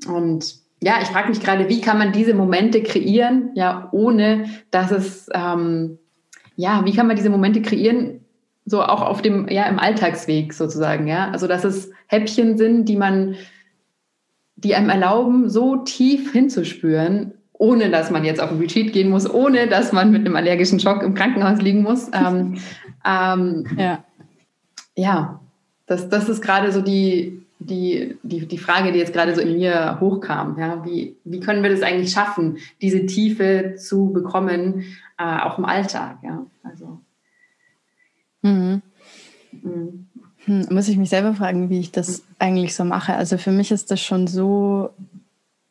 Und 0.08 0.61
ja, 0.84 0.96
ich 1.02 1.10
frage 1.10 1.30
mich 1.30 1.40
gerade, 1.40 1.70
wie 1.70 1.80
kann 1.80 2.00
man 2.00 2.12
diese 2.12 2.34
Momente 2.34 2.82
kreieren, 2.82 3.52
ja, 3.54 3.88
ohne 3.92 4.46
dass 4.72 4.92
es, 4.92 5.30
ähm, 5.34 6.00
ja, 6.56 6.84
wie 6.86 6.94
kann 6.94 7.08
man 7.08 7.16
diese 7.16 7.30
Momente 7.30 7.62
kreieren, 7.62 8.22
so 8.66 8.82
auch 8.82 9.02
auf 9.02 9.22
dem, 9.22 9.48
ja, 9.48 9.66
im 9.66 9.78
Alltagsweg 9.78 10.54
sozusagen, 10.54 11.08
ja, 11.08 11.30
also 11.30 11.48
dass 11.48 11.64
es 11.64 11.92
Häppchen 12.08 12.58
sind, 12.58 12.86
die 12.86 12.96
man, 12.96 13.36
die 14.56 14.74
einem 14.74 14.90
erlauben, 14.90 15.50
so 15.50 15.78
tief 15.78 16.32
hinzuspüren, 16.32 17.34
ohne 17.54 17.92
dass 17.92 18.10
man 18.10 18.26
jetzt 18.26 18.42
auf 18.42 18.52
ein 18.52 18.58
Retreat 18.58 18.92
gehen 18.92 19.10
muss, 19.10 19.32
ohne 19.32 19.68
dass 19.68 19.92
man 19.92 20.12
mit 20.12 20.26
einem 20.26 20.36
allergischen 20.36 20.80
Schock 20.80 21.04
im 21.04 21.14
Krankenhaus 21.14 21.62
liegen 21.62 21.84
muss. 21.84 22.10
Ähm, 22.12 22.58
ähm, 23.06 23.68
ja. 23.78 24.04
ja, 24.96 25.40
das, 25.86 26.10
das 26.10 26.28
ist 26.28 26.42
gerade 26.42 26.72
so 26.72 26.82
die, 26.82 27.46
die, 27.62 28.18
die, 28.24 28.48
die 28.48 28.58
Frage, 28.58 28.92
die 28.92 29.00
jetzt 29.00 29.14
gerade 29.14 29.36
so 29.36 29.42
in 29.42 29.58
mir 29.58 30.00
hochkam. 30.00 30.58
Ja, 30.58 30.84
wie, 30.86 31.16
wie 31.24 31.40
können 31.40 31.64
wir 31.64 31.70
das 31.70 31.84
eigentlich 31.84 32.12
schaffen, 32.12 32.58
diese 32.82 33.06
Tiefe 33.06 33.76
zu 33.78 34.12
bekommen, 34.12 34.84
äh, 35.18 35.40
auch 35.40 35.58
im 35.58 35.66
Alltag? 35.66 36.18
Ja, 36.24 36.46
also. 36.64 37.00
Mhm. 38.42 38.82
Mhm. 39.52 40.08
Hm, 40.46 40.68
muss 40.72 40.88
ich 40.88 40.98
mich 40.98 41.10
selber 41.10 41.36
fragen, 41.36 41.70
wie 41.70 41.80
ich 41.80 41.92
das 41.92 42.24
eigentlich 42.40 42.76
so 42.76 42.84
mache. 42.84 43.14
Also 43.14 43.38
für 43.38 43.52
mich 43.52 43.72
ist 43.72 43.92
das 43.92 44.02
schon 44.02 44.26
so 44.26 44.90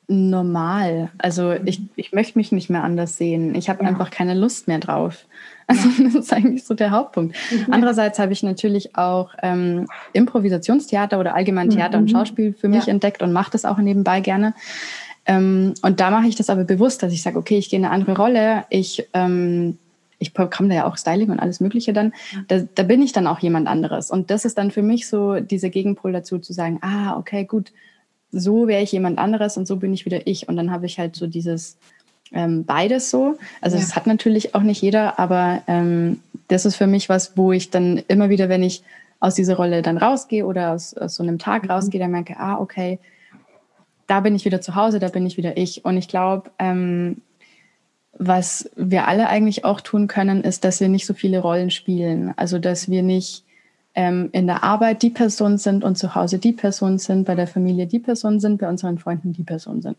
normal. 0.07 1.11
Also 1.19 1.53
ich, 1.53 1.81
ich 1.97 2.13
möchte 2.13 2.39
mich 2.39 2.53
nicht 2.53 2.71
mehr 2.71 2.85
anders 2.85 3.17
sehen. 3.17 3.55
Ich 3.57 3.69
habe 3.69 3.83
ja. 3.83 3.89
einfach 3.89 4.11
keine 4.11 4.35
Lust 4.35 4.69
mehr 4.69 4.79
drauf. 4.79 5.27
Also 5.71 5.89
das 6.03 6.15
ist 6.17 6.33
eigentlich 6.33 6.65
so 6.65 6.75
der 6.75 6.91
Hauptpunkt. 6.91 7.37
Mhm. 7.53 7.73
Andererseits 7.73 8.19
habe 8.19 8.33
ich 8.33 8.43
natürlich 8.43 8.97
auch 8.97 9.31
ähm, 9.41 9.87
Improvisationstheater 10.13 11.21
oder 11.21 11.37
allgemein 11.37 11.71
Theater 11.71 11.99
mhm. 11.99 12.05
und 12.05 12.11
Schauspiel 12.11 12.55
für 12.55 12.67
mich 12.67 12.87
ja. 12.87 12.93
entdeckt 12.93 13.23
und 13.23 13.33
mache 13.33 13.53
das 13.53 13.65
auch 13.65 13.79
nebenbei 13.79 14.21
gerne. 14.21 14.55
Ähm, 15.27 15.75
und 15.83 16.01
da 16.01 16.11
mache 16.11 16.27
ich 16.27 16.35
das 16.35 16.51
aber 16.51 16.65
bewusst, 16.65 17.05
dass 17.05 17.13
ich 17.13 17.23
sage, 17.23 17.39
okay, 17.39 17.57
ich 17.57 17.71
gehe 17.71 17.79
in 17.79 17.85
eine 17.85 17.95
andere 17.95 18.17
Rolle. 18.17 18.65
Ich, 18.69 19.07
ähm, 19.15 19.79
ich 20.19 20.35
programme 20.35 20.71
da 20.71 20.75
ja 20.75 20.87
auch 20.87 20.97
Styling 20.97 21.31
und 21.31 21.39
alles 21.39 21.61
Mögliche 21.61 21.93
dann. 21.93 22.15
Da, 22.49 22.63
da 22.75 22.83
bin 22.83 23.01
ich 23.01 23.13
dann 23.13 23.29
auch 23.29 23.39
jemand 23.39 23.69
anderes. 23.69 24.11
Und 24.11 24.31
das 24.33 24.45
ist 24.45 24.59
dann 24.59 24.73
für 24.73 24.83
mich 24.83 25.09
so 25.09 25.39
dieser 25.39 25.69
Gegenpol 25.69 26.11
dazu, 26.11 26.41
zu 26.41 26.53
sagen, 26.53 26.79
ah, 26.83 27.17
okay, 27.17 27.45
gut, 27.45 27.73
so 28.33 28.67
wäre 28.67 28.83
ich 28.83 28.91
jemand 28.91 29.19
anderes 29.19 29.57
und 29.57 29.67
so 29.67 29.77
bin 29.77 29.93
ich 29.93 30.05
wieder 30.05 30.27
ich. 30.27 30.49
Und 30.49 30.57
dann 30.57 30.73
habe 30.73 30.87
ich 30.87 30.99
halt 30.99 31.15
so 31.15 31.29
dieses 31.29 31.79
ähm, 32.33 32.65
beides 32.65 33.11
so. 33.11 33.37
Also 33.61 33.77
ja. 33.77 33.83
das 33.83 33.97
hat 33.97 34.07
natürlich 34.07 34.55
auch 34.55 34.63
nicht 34.63 34.83
jeder, 34.83 35.19
aber 35.19 35.63
ähm, 35.67 36.21
das 36.49 36.65
ist 36.65 36.77
für 36.77 36.87
mich 36.87 37.09
was, 37.09 37.37
wo 37.37 37.53
ich 37.53 37.71
dann 37.71 38.03
immer 38.09 38.29
wieder, 38.29 38.49
wenn 38.49 38.63
ich 38.63 38.83
aus 39.21 39.35
dieser 39.35 39.57
Rolle 39.57 39.83
dann 39.83 39.99
rausgehe 39.99 40.47
oder 40.47 40.73
aus, 40.73 40.95
aus 40.95 41.15
so 41.15 41.23
einem 41.23 41.39
Tag 41.39 41.65
mhm. 41.65 41.71
rausgehe, 41.71 42.01
dann 42.01 42.11
merke, 42.11 42.39
ah, 42.39 42.59
okay, 42.59 42.99
da 44.07 44.21
bin 44.21 44.35
ich 44.35 44.45
wieder 44.45 44.61
zu 44.61 44.75
Hause, 44.75 44.99
da 44.99 45.09
bin 45.09 45.27
ich 45.27 45.37
wieder 45.37 45.57
ich. 45.57 45.85
Und 45.85 45.97
ich 45.97 46.09
glaube, 46.09 46.51
ähm, 46.59 47.23
was 48.13 48.69
wir 48.77 49.07
alle 49.07 49.29
eigentlich 49.29 49.65
auch 49.65 49.81
tun 49.81 50.09
können, 50.09 50.43
ist, 50.43 50.65
dass 50.65 50.81
wir 50.81 50.89
nicht 50.89 51.07
so 51.07 51.15
viele 51.15 51.39
Rollen 51.39 51.71
spielen. 51.71 52.35
Also 52.37 52.59
dass 52.59 52.91
wir 52.91 53.03
nicht 53.03 53.45
ähm, 54.01 54.31
in 54.33 54.47
der 54.47 54.65
Arbeit 54.65 55.03
die 55.03 55.11
Person 55.11 55.59
sind 55.59 55.85
und 55.85 55.99
zu 55.99 56.15
Hause 56.15 56.39
die 56.39 56.53
Person 56.53 56.99
sind, 56.99 57.25
bei 57.27 57.35
der 57.35 57.47
Familie 57.47 57.87
die 57.87 57.99
Person 57.99 58.41
sind, 58.41 58.59
bei 58.59 58.67
unseren 58.67 58.97
Freunden 58.97 59.35
die 59.35 59.43
Person 59.43 59.83
sind. 59.83 59.99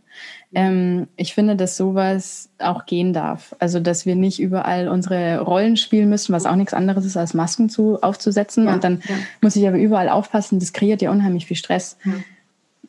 Ähm, 0.56 1.08
ich 1.18 1.36
finde, 1.36 1.56
dass 1.56 1.78
sowas 1.78 2.50
auch 2.58 2.88
gehen 2.88 3.14
darf. 3.14 3.56
Also, 3.60 3.80
dass 3.80 4.08
wir 4.08 4.16
nicht 4.16 4.40
überall 4.40 4.88
unsere 4.88 5.42
Rollen 5.42 5.78
spielen 5.78 6.10
müssen, 6.10 6.34
was 6.34 6.48
auch 6.48 6.56
nichts 6.56 6.74
anderes 6.74 7.06
ist, 7.06 7.16
als 7.16 7.36
Masken 7.36 7.70
zu, 7.70 8.02
aufzusetzen. 8.02 8.66
Ja, 8.66 8.74
und 8.74 8.84
dann 8.84 9.04
ja. 9.08 9.16
muss 9.40 9.56
ich 9.56 9.68
aber 9.68 9.78
überall 9.78 10.10
aufpassen. 10.10 10.58
Das 10.58 10.74
kreiert 10.74 11.04
ja 11.04 11.12
unheimlich 11.12 11.46
viel 11.46 11.58
Stress. 11.58 11.98
Ja. 12.04 12.14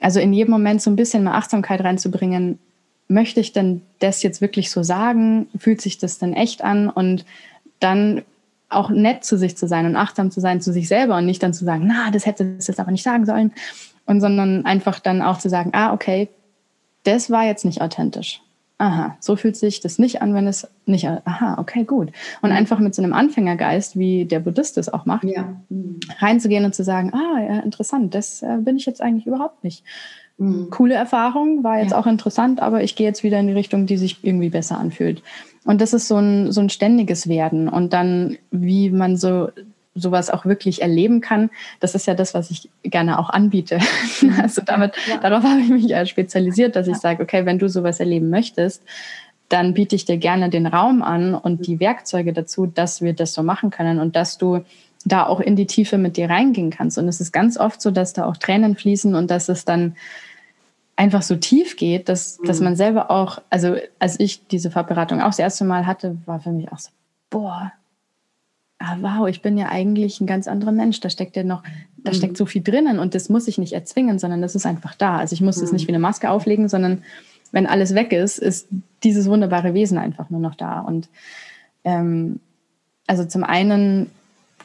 Also, 0.01 0.19
in 0.19 0.33
jedem 0.33 0.53
Moment 0.53 0.81
so 0.81 0.91
ein 0.91 0.97
bisschen 0.97 1.25
mehr 1.25 1.35
Achtsamkeit 1.35 1.83
reinzubringen. 1.83 2.59
Möchte 3.09 3.41
ich 3.41 3.53
denn 3.53 3.83
das 3.99 4.23
jetzt 4.23 4.41
wirklich 4.41 4.71
so 4.71 4.83
sagen? 4.83 5.49
Fühlt 5.59 5.83
sich 5.83 5.99
das 5.99 6.19
denn 6.19 6.33
echt 6.33 6.65
an? 6.65 6.89
Und 6.89 7.27
dann 7.81 8.23
auch 8.75 8.91
nett 8.91 9.25
zu 9.25 9.37
sich 9.37 9.57
zu 9.57 9.67
sein 9.69 9.87
und 9.87 9.97
achtsam 9.97 10.31
zu 10.31 10.41
sein 10.41 10.61
zu 10.61 10.73
sich 10.73 10.89
selber 10.89 11.17
und 11.19 11.27
nicht 11.27 11.43
dann 11.43 11.55
zu 11.55 11.65
sagen, 11.65 11.85
na, 11.87 12.11
das 12.11 12.27
hätte 12.27 12.57
es 12.59 12.67
jetzt 12.67 12.81
aber 12.81 12.91
nicht 12.91 13.03
sagen 13.03 13.27
sollen. 13.27 13.53
Und 14.07 14.21
sondern 14.21 14.67
einfach 14.67 14.99
dann 14.99 15.23
auch 15.23 15.39
zu 15.39 15.49
sagen, 15.49 15.71
ah, 15.75 15.93
okay, 15.93 16.29
das 17.05 17.31
war 17.31 17.45
jetzt 17.45 17.65
nicht 17.65 17.81
authentisch. 17.81 18.41
aha, 18.79 19.17
so 19.21 19.37
fühlt 19.37 19.57
sich 19.57 19.79
das 19.79 20.01
nicht 20.01 20.23
an, 20.23 20.35
wenn 20.35 20.49
es 20.49 20.67
nicht, 20.87 21.07
aha, 21.07 21.57
okay, 21.59 21.85
gut. 21.85 22.11
Und 22.41 22.51
mhm. 22.51 22.57
einfach 22.57 22.81
mit 22.81 22.97
so 22.97 23.03
einem 23.03 23.13
Anfängergeist, 23.13 23.97
wie 23.97 24.25
der 24.25 24.41
Buddhist 24.41 24.77
es 24.77 24.89
auch 24.89 25.07
macht, 25.07 25.25
ja. 25.25 25.57
mhm. 25.69 26.01
reinzugehen 26.19 26.65
und 26.65 26.75
zu 26.75 26.83
sagen, 26.83 27.13
ah, 27.15 27.41
ja, 27.41 27.61
interessant, 27.61 28.13
das 28.13 28.43
äh, 28.43 28.59
bin 28.61 28.77
ich 28.77 28.87
jetzt 28.87 29.01
eigentlich 29.01 29.27
überhaupt 29.27 29.63
nicht. 29.63 29.85
Mhm. 30.43 30.71
Coole 30.71 30.95
Erfahrung, 30.95 31.63
war 31.63 31.81
jetzt 31.81 31.93
ja. 31.93 31.99
auch 31.99 32.07
interessant, 32.07 32.61
aber 32.61 32.83
ich 32.83 32.97
gehe 32.97 33.07
jetzt 33.07 33.23
wieder 33.23 33.39
in 33.39 33.47
die 33.47 33.53
Richtung, 33.53 33.87
die 33.87 33.97
sich 33.97 34.19
irgendwie 34.23 34.51
besser 34.51 34.79
anfühlt. 34.79 35.23
Und 35.65 35.81
das 35.81 35.93
ist 35.93 36.09
so 36.09 36.17
ein, 36.17 36.51
so 36.51 36.61
ein 36.61 36.71
ständiges 36.71 37.29
Werden. 37.29 37.69
Und 37.69 37.93
dann, 37.93 38.37
wie 38.51 38.91
man 38.91 39.17
so 39.17 39.49
sowas 39.95 40.31
auch 40.31 40.47
wirklich 40.47 40.81
erleben 40.81 41.21
kann, 41.21 41.51
das 41.81 41.95
ist 41.95 42.07
ja 42.07 42.15
das, 42.15 42.33
was 42.33 42.51
ich 42.51 42.71
gerne 42.83 43.19
auch 43.19 43.31
anbiete. 43.31 43.79
Mhm. 44.21 44.35
Also 44.43 44.63
damit, 44.65 44.95
ja. 45.09 45.19
darauf 45.19 45.45
habe 45.45 45.61
ich 45.61 45.69
mich 45.69 45.85
ja 45.85 46.05
spezialisiert, 46.07 46.75
dass 46.77 46.89
ich 46.89 46.97
sage, 46.97 47.23
okay, 47.23 47.45
wenn 47.45 47.59
du 47.59 47.69
sowas 47.69 48.01
erleben 48.01 48.31
möchtest, 48.31 48.83
dann 49.49 49.75
biete 49.75 49.95
ich 49.95 50.07
dir 50.07 50.17
gerne 50.17 50.49
den 50.49 50.67
Raum 50.67 51.03
an 51.03 51.35
und 51.35 51.67
die 51.67 51.79
Werkzeuge 51.79 52.33
dazu, 52.33 52.67
dass 52.67 53.03
wir 53.03 53.13
das 53.13 53.35
so 53.35 53.43
machen 53.43 53.71
können 53.71 54.01
und 54.01 54.17
dass 54.17 54.39
du 54.39 54.65
da 55.05 55.27
auch 55.27 55.41
in 55.41 55.57
die 55.57 55.67
Tiefe 55.67 55.99
mit 55.99 56.17
dir 56.17 56.31
reingehen 56.31 56.71
kannst. 56.71 56.97
Und 56.97 57.09
es 57.09 57.21
ist 57.21 57.33
ganz 57.33 57.59
oft 57.59 57.83
so, 57.83 57.91
dass 57.91 58.13
da 58.13 58.25
auch 58.25 58.37
Tränen 58.37 58.77
fließen 58.77 59.15
und 59.15 59.31
dass 59.31 59.49
es 59.49 59.65
dann 59.65 59.97
einfach 61.03 61.23
so 61.23 61.35
tief 61.35 61.77
geht, 61.77 62.09
dass, 62.09 62.39
mhm. 62.39 62.47
dass 62.47 62.61
man 62.61 62.77
selber 62.77 63.11
auch, 63.11 63.43
also 63.51 63.75
als 63.99 64.21
ich 64.21 64.47
diese 64.47 64.71
Fahrberatung 64.71 65.21
auch 65.21 65.27
das 65.27 65.41
erste 65.41 65.65
Mal 65.65 65.85
hatte, 65.85 66.17
war 66.27 66.39
für 66.39 66.53
mich 66.53 66.71
auch 66.71 66.79
so, 66.79 66.91
boah, 67.29 67.73
ah, 68.79 68.97
wow, 69.01 69.29
ich 69.29 69.43
bin 69.43 69.59
ja 69.59 69.69
eigentlich 69.69 70.21
ein 70.21 70.29
ganz 70.29 70.47
anderer 70.47 70.71
Mensch. 70.71 71.01
Da 71.01 71.11
steckt 71.11 71.35
ja 71.35 71.43
noch, 71.43 71.65
da 71.97 72.13
mhm. 72.13 72.15
steckt 72.15 72.37
so 72.37 72.47
viel 72.47 72.63
drinnen 72.63 73.01
und 73.01 73.17
das 73.17 73.29
muss 73.29 73.49
ich 73.49 73.59
nicht 73.59 73.73
erzwingen, 73.73 74.21
sondern 74.21 74.43
das 74.43 74.55
ist 74.55 74.65
einfach 74.65 74.95
da. 74.95 75.17
Also 75.17 75.35
ich 75.35 75.41
muss 75.41 75.57
es 75.57 75.71
mhm. 75.71 75.77
nicht 75.77 75.89
wie 75.89 75.93
eine 75.93 75.99
Maske 75.99 76.31
auflegen, 76.31 76.69
sondern 76.69 77.03
wenn 77.51 77.67
alles 77.67 77.97
weg 77.97 78.13
ist, 78.13 78.39
ist 78.39 78.69
dieses 79.03 79.29
wunderbare 79.29 79.75
Wesen 79.75 79.99
einfach 79.99 80.31
nur 80.31 80.41
noch 80.41 80.55
da. 80.55 80.81
Und 80.81 81.09
ähm, 81.83 82.39
also 83.09 83.25
zum 83.25 83.43
einen 83.43 84.09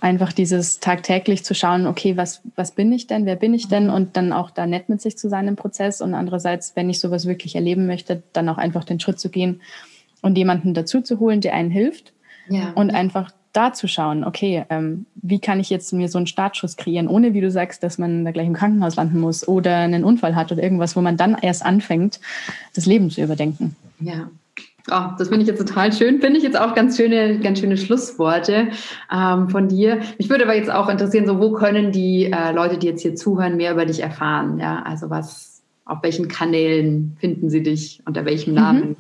einfach 0.02 0.34
dieses 0.34 0.80
tagtäglich 0.80 1.44
zu 1.44 1.54
schauen, 1.54 1.88
okay, 1.88 2.18
was, 2.18 2.42
was 2.56 2.72
bin 2.72 2.92
ich 2.92 3.08
denn, 3.08 3.26
wer 3.26 3.36
bin 3.36 3.54
ich 3.54 3.68
denn? 3.68 3.90
Und 3.90 4.18
dann 4.18 4.34
auch 4.34 4.52
da 4.52 4.66
nett 4.66 4.90
mit 4.90 5.02
sich 5.02 5.18
zu 5.18 5.30
sein 5.30 5.48
im 5.48 5.56
Prozess. 5.56 6.02
Und 6.02 6.14
andererseits, 6.14 6.76
wenn 6.76 6.90
ich 6.90 7.00
sowas 7.00 7.26
wirklich 7.26 7.56
erleben 7.56 7.88
möchte, 7.88 8.24
dann 8.34 8.50
auch 8.50 8.58
einfach 8.58 8.84
den 8.84 9.00
Schritt 9.00 9.20
zu 9.20 9.30
gehen 9.30 9.62
und 10.22 10.38
jemanden 10.38 10.74
dazu 10.74 11.02
zu 11.02 11.20
holen, 11.20 11.42
der 11.42 11.54
einen 11.54 11.72
hilft. 11.72 12.14
Ja. 12.50 12.72
und 12.76 12.92
einfach 12.92 13.32
da 13.58 13.74
zu 13.74 13.88
schauen, 13.88 14.24
okay, 14.24 14.66
ähm, 14.70 15.08
wie 15.16 15.40
kann 15.40 15.60
ich 15.60 15.70
jetzt 15.70 15.92
mir 15.92 16.10
so 16.10 16.18
einen 16.20 16.28
Startschuss 16.28 16.78
kreieren, 16.78 17.08
ohne, 17.08 17.34
wie 17.34 17.42
du 17.42 17.50
sagst, 17.50 17.82
dass 17.82 17.98
man 17.98 18.24
da 18.24 18.32
gleich 18.32 18.46
im 18.46 18.54
Krankenhaus 18.54 18.96
landen 18.96 19.20
muss 19.20 19.48
oder 19.48 19.78
einen 19.78 20.04
Unfall 20.04 20.36
hat 20.36 20.52
oder 20.52 20.62
irgendwas, 20.62 20.96
wo 20.96 21.02
man 21.02 21.18
dann 21.18 21.36
erst 21.42 21.66
anfängt, 21.66 22.20
das 22.76 22.86
Leben 22.86 23.10
zu 23.10 23.22
überdenken. 23.22 23.76
Ja, 24.00 24.30
Oh, 24.90 25.12
das 25.18 25.28
finde 25.28 25.42
ich 25.42 25.48
jetzt 25.48 25.60
total 25.60 25.92
schön. 25.92 26.22
Finde 26.22 26.38
ich 26.38 26.44
jetzt 26.44 26.58
auch 26.58 26.74
ganz 26.74 26.96
schöne, 26.96 27.40
ganz 27.40 27.60
schöne 27.60 27.76
Schlussworte 27.76 28.70
ähm, 29.14 29.50
von 29.50 29.68
dir. 29.68 30.00
Mich 30.18 30.30
würde 30.30 30.46
aber 30.46 30.56
jetzt 30.56 30.72
auch 30.72 30.88
interessieren, 30.88 31.28
so 31.28 31.40
wo 31.40 31.52
können 31.52 31.92
die 31.92 32.32
äh, 32.32 32.52
Leute, 32.54 32.78
die 32.78 32.88
jetzt 32.88 33.02
hier 33.02 33.16
zuhören, 33.16 33.58
mehr 33.58 33.74
über 33.74 33.86
dich 33.86 34.02
erfahren? 34.02 34.60
Ja, 34.60 34.84
also 34.84 35.10
was, 35.10 35.62
auf 35.86 36.04
welchen 36.04 36.30
Kanälen 36.30 37.18
finden 37.20 37.50
sie 37.50 37.64
dich, 37.64 38.02
unter 38.06 38.24
welchem 38.24 38.52
mhm. 38.52 38.60
Namen? 38.60 38.96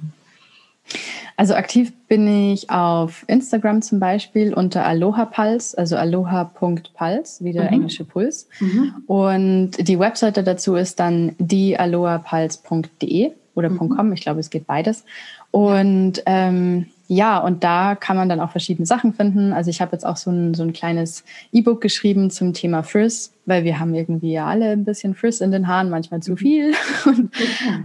Also 1.38 1.53
aktiv 1.53 1.93
bin 2.07 2.51
ich 2.51 2.71
auf 2.71 3.23
Instagram 3.27 3.83
zum 3.83 3.99
Beispiel 3.99 4.55
unter 4.55 4.85
Aloha 4.85 5.25
Pulse, 5.25 5.77
also 5.77 5.95
aloha.pulse, 5.95 7.43
wie 7.43 7.53
der 7.53 7.65
mhm. 7.65 7.73
englische 7.73 8.05
Puls. 8.05 8.49
Mhm. 8.59 9.03
Und 9.05 9.71
die 9.88 9.99
Webseite 9.99 10.43
dazu 10.43 10.75
ist 10.75 10.99
dann 10.99 11.35
diealoha.pulse.de 11.38 13.33
oder 13.53 13.69
mhm. 13.69 13.89
.com, 13.89 14.13
ich 14.13 14.21
glaube, 14.21 14.39
es 14.39 14.49
geht 14.49 14.65
beides. 14.65 15.03
Und 15.51 16.21
ähm, 16.25 16.87
ja, 17.09 17.39
und 17.39 17.63
da 17.63 17.95
kann 17.95 18.17
man 18.17 18.27
dann 18.27 18.41
auch 18.41 18.51
verschiedene 18.51 18.85
Sachen 18.85 19.13
finden. 19.13 19.53
Also 19.53 19.69
ich 19.69 19.79
habe 19.79 19.93
jetzt 19.93 20.05
auch 20.05 20.17
so 20.17 20.29
ein, 20.29 20.53
so 20.53 20.63
ein 20.63 20.73
kleines 20.73 21.23
E-Book 21.53 21.79
geschrieben 21.79 22.29
zum 22.29 22.53
Thema 22.53 22.83
Frizz, 22.83 23.31
weil 23.45 23.63
wir 23.63 23.79
haben 23.79 23.95
irgendwie 23.95 24.33
ja 24.33 24.45
alle 24.45 24.71
ein 24.71 24.83
bisschen 24.83 25.15
Frizz 25.15 25.39
in 25.39 25.51
den 25.51 25.69
Haaren, 25.69 25.89
manchmal 25.89 26.21
zu 26.21 26.31
mhm. 26.33 26.37
viel. 26.37 26.73
Und, 27.05 27.31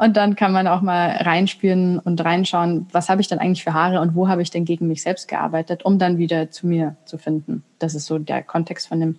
und 0.01 0.17
dann 0.17 0.35
kann 0.35 0.53
man 0.53 0.67
auch 0.67 0.83
mal 0.83 1.11
reinspüren 1.11 2.01
und 2.01 2.25
reinschauen, 2.25 2.87
was 2.91 3.09
habe 3.09 3.21
ich 3.21 3.29
denn 3.29 3.39
eigentlich 3.39 3.63
für 3.63 3.73
Haare 3.73 4.01
und 4.01 4.17
wo 4.17 4.27
habe 4.27 4.43
ich 4.43 4.51
denn 4.51 4.65
gegen 4.65 4.89
mich 4.89 5.03
selbst 5.03 5.29
gearbeitet, 5.29 5.85
um 5.85 5.99
dann 5.99 6.19
wieder 6.19 6.51
zu 6.51 6.67
mir 6.67 6.97
zu 7.05 7.19
finden. 7.19 7.63
Das 7.79 7.95
ist 7.95 8.07
so 8.07 8.19
der 8.19 8.43
Kontext 8.43 8.89
von 8.89 8.99
dem 8.99 9.19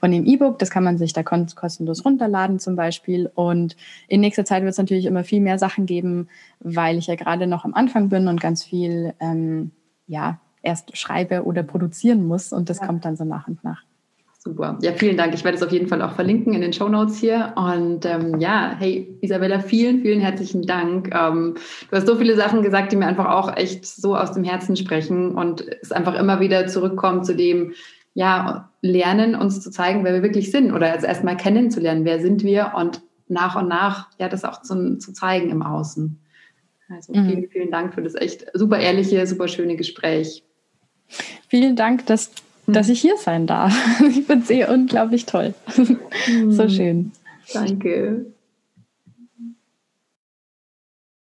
von 0.00 0.10
dem 0.10 0.24
E-Book. 0.24 0.58
Das 0.58 0.70
kann 0.70 0.82
man 0.82 0.98
sich 0.98 1.12
da 1.12 1.22
kostenlos 1.22 2.04
runterladen 2.04 2.58
zum 2.58 2.74
Beispiel. 2.74 3.30
Und 3.34 3.76
in 4.08 4.20
nächster 4.20 4.44
Zeit 4.44 4.62
wird 4.62 4.72
es 4.72 4.78
natürlich 4.78 5.04
immer 5.04 5.22
viel 5.22 5.40
mehr 5.40 5.58
Sachen 5.58 5.86
geben, 5.86 6.28
weil 6.58 6.98
ich 6.98 7.06
ja 7.06 7.14
gerade 7.14 7.46
noch 7.46 7.64
am 7.64 7.74
Anfang 7.74 8.08
bin 8.08 8.26
und 8.26 8.40
ganz 8.40 8.64
viel 8.64 9.14
ähm, 9.20 9.70
ja 10.06 10.40
erst 10.62 10.96
schreibe 10.96 11.44
oder 11.44 11.62
produzieren 11.62 12.26
muss. 12.26 12.52
Und 12.52 12.70
das 12.70 12.80
ja. 12.80 12.86
kommt 12.86 13.04
dann 13.04 13.16
so 13.16 13.24
nach 13.24 13.46
und 13.46 13.62
nach. 13.62 13.82
Super. 14.42 14.78
Ja, 14.80 14.92
vielen 14.92 15.18
Dank. 15.18 15.34
Ich 15.34 15.44
werde 15.44 15.58
es 15.58 15.62
auf 15.62 15.70
jeden 15.70 15.86
Fall 15.86 16.00
auch 16.00 16.12
verlinken 16.12 16.54
in 16.54 16.62
den 16.62 16.72
Show 16.72 16.88
Notes 16.88 17.18
hier. 17.18 17.52
Und 17.56 18.06
ähm, 18.06 18.40
ja, 18.40 18.74
hey, 18.78 19.14
Isabella, 19.20 19.60
vielen, 19.60 20.00
vielen 20.00 20.20
herzlichen 20.20 20.62
Dank. 20.62 21.14
Ähm, 21.14 21.56
du 21.90 21.96
hast 21.96 22.06
so 22.06 22.16
viele 22.16 22.36
Sachen 22.36 22.62
gesagt, 22.62 22.90
die 22.90 22.96
mir 22.96 23.06
einfach 23.06 23.28
auch 23.28 23.54
echt 23.54 23.84
so 23.84 24.16
aus 24.16 24.32
dem 24.32 24.42
Herzen 24.42 24.76
sprechen 24.76 25.34
und 25.34 25.66
es 25.82 25.92
einfach 25.92 26.14
immer 26.14 26.40
wieder 26.40 26.66
zurückkommt 26.68 27.26
zu 27.26 27.36
dem, 27.36 27.74
ja, 28.14 28.70
lernen, 28.82 29.34
uns 29.34 29.60
zu 29.60 29.70
zeigen, 29.70 30.04
wer 30.04 30.14
wir 30.14 30.22
wirklich 30.22 30.50
sind 30.50 30.72
oder 30.72 30.92
also 30.92 31.06
erstmal 31.06 31.36
kennenzulernen, 31.36 32.04
wer 32.04 32.20
sind 32.20 32.42
wir 32.42 32.72
und 32.76 33.02
nach 33.28 33.56
und 33.56 33.68
nach 33.68 34.08
ja 34.18 34.28
das 34.28 34.44
auch 34.44 34.62
zu, 34.62 34.98
zu 34.98 35.12
zeigen 35.12 35.50
im 35.50 35.62
Außen. 35.62 36.18
Also 36.88 37.12
mhm. 37.14 37.28
vielen, 37.28 37.48
vielen 37.50 37.70
Dank 37.70 37.94
für 37.94 38.02
das 38.02 38.14
echt 38.14 38.46
super 38.54 38.78
ehrliche, 38.78 39.24
super 39.26 39.46
schöne 39.48 39.76
Gespräch. 39.76 40.42
Vielen 41.48 41.76
Dank, 41.76 42.06
dass, 42.06 42.30
mhm. 42.66 42.72
dass 42.72 42.88
ich 42.88 43.00
hier 43.00 43.16
sein 43.16 43.46
darf. 43.46 43.74
Ich 44.08 44.26
finde 44.26 44.44
es 44.44 44.50
eh 44.50 44.64
unglaublich 44.64 45.26
toll. 45.26 45.54
Mhm. 46.26 46.52
So 46.52 46.68
schön. 46.68 47.12
Danke. 47.52 48.26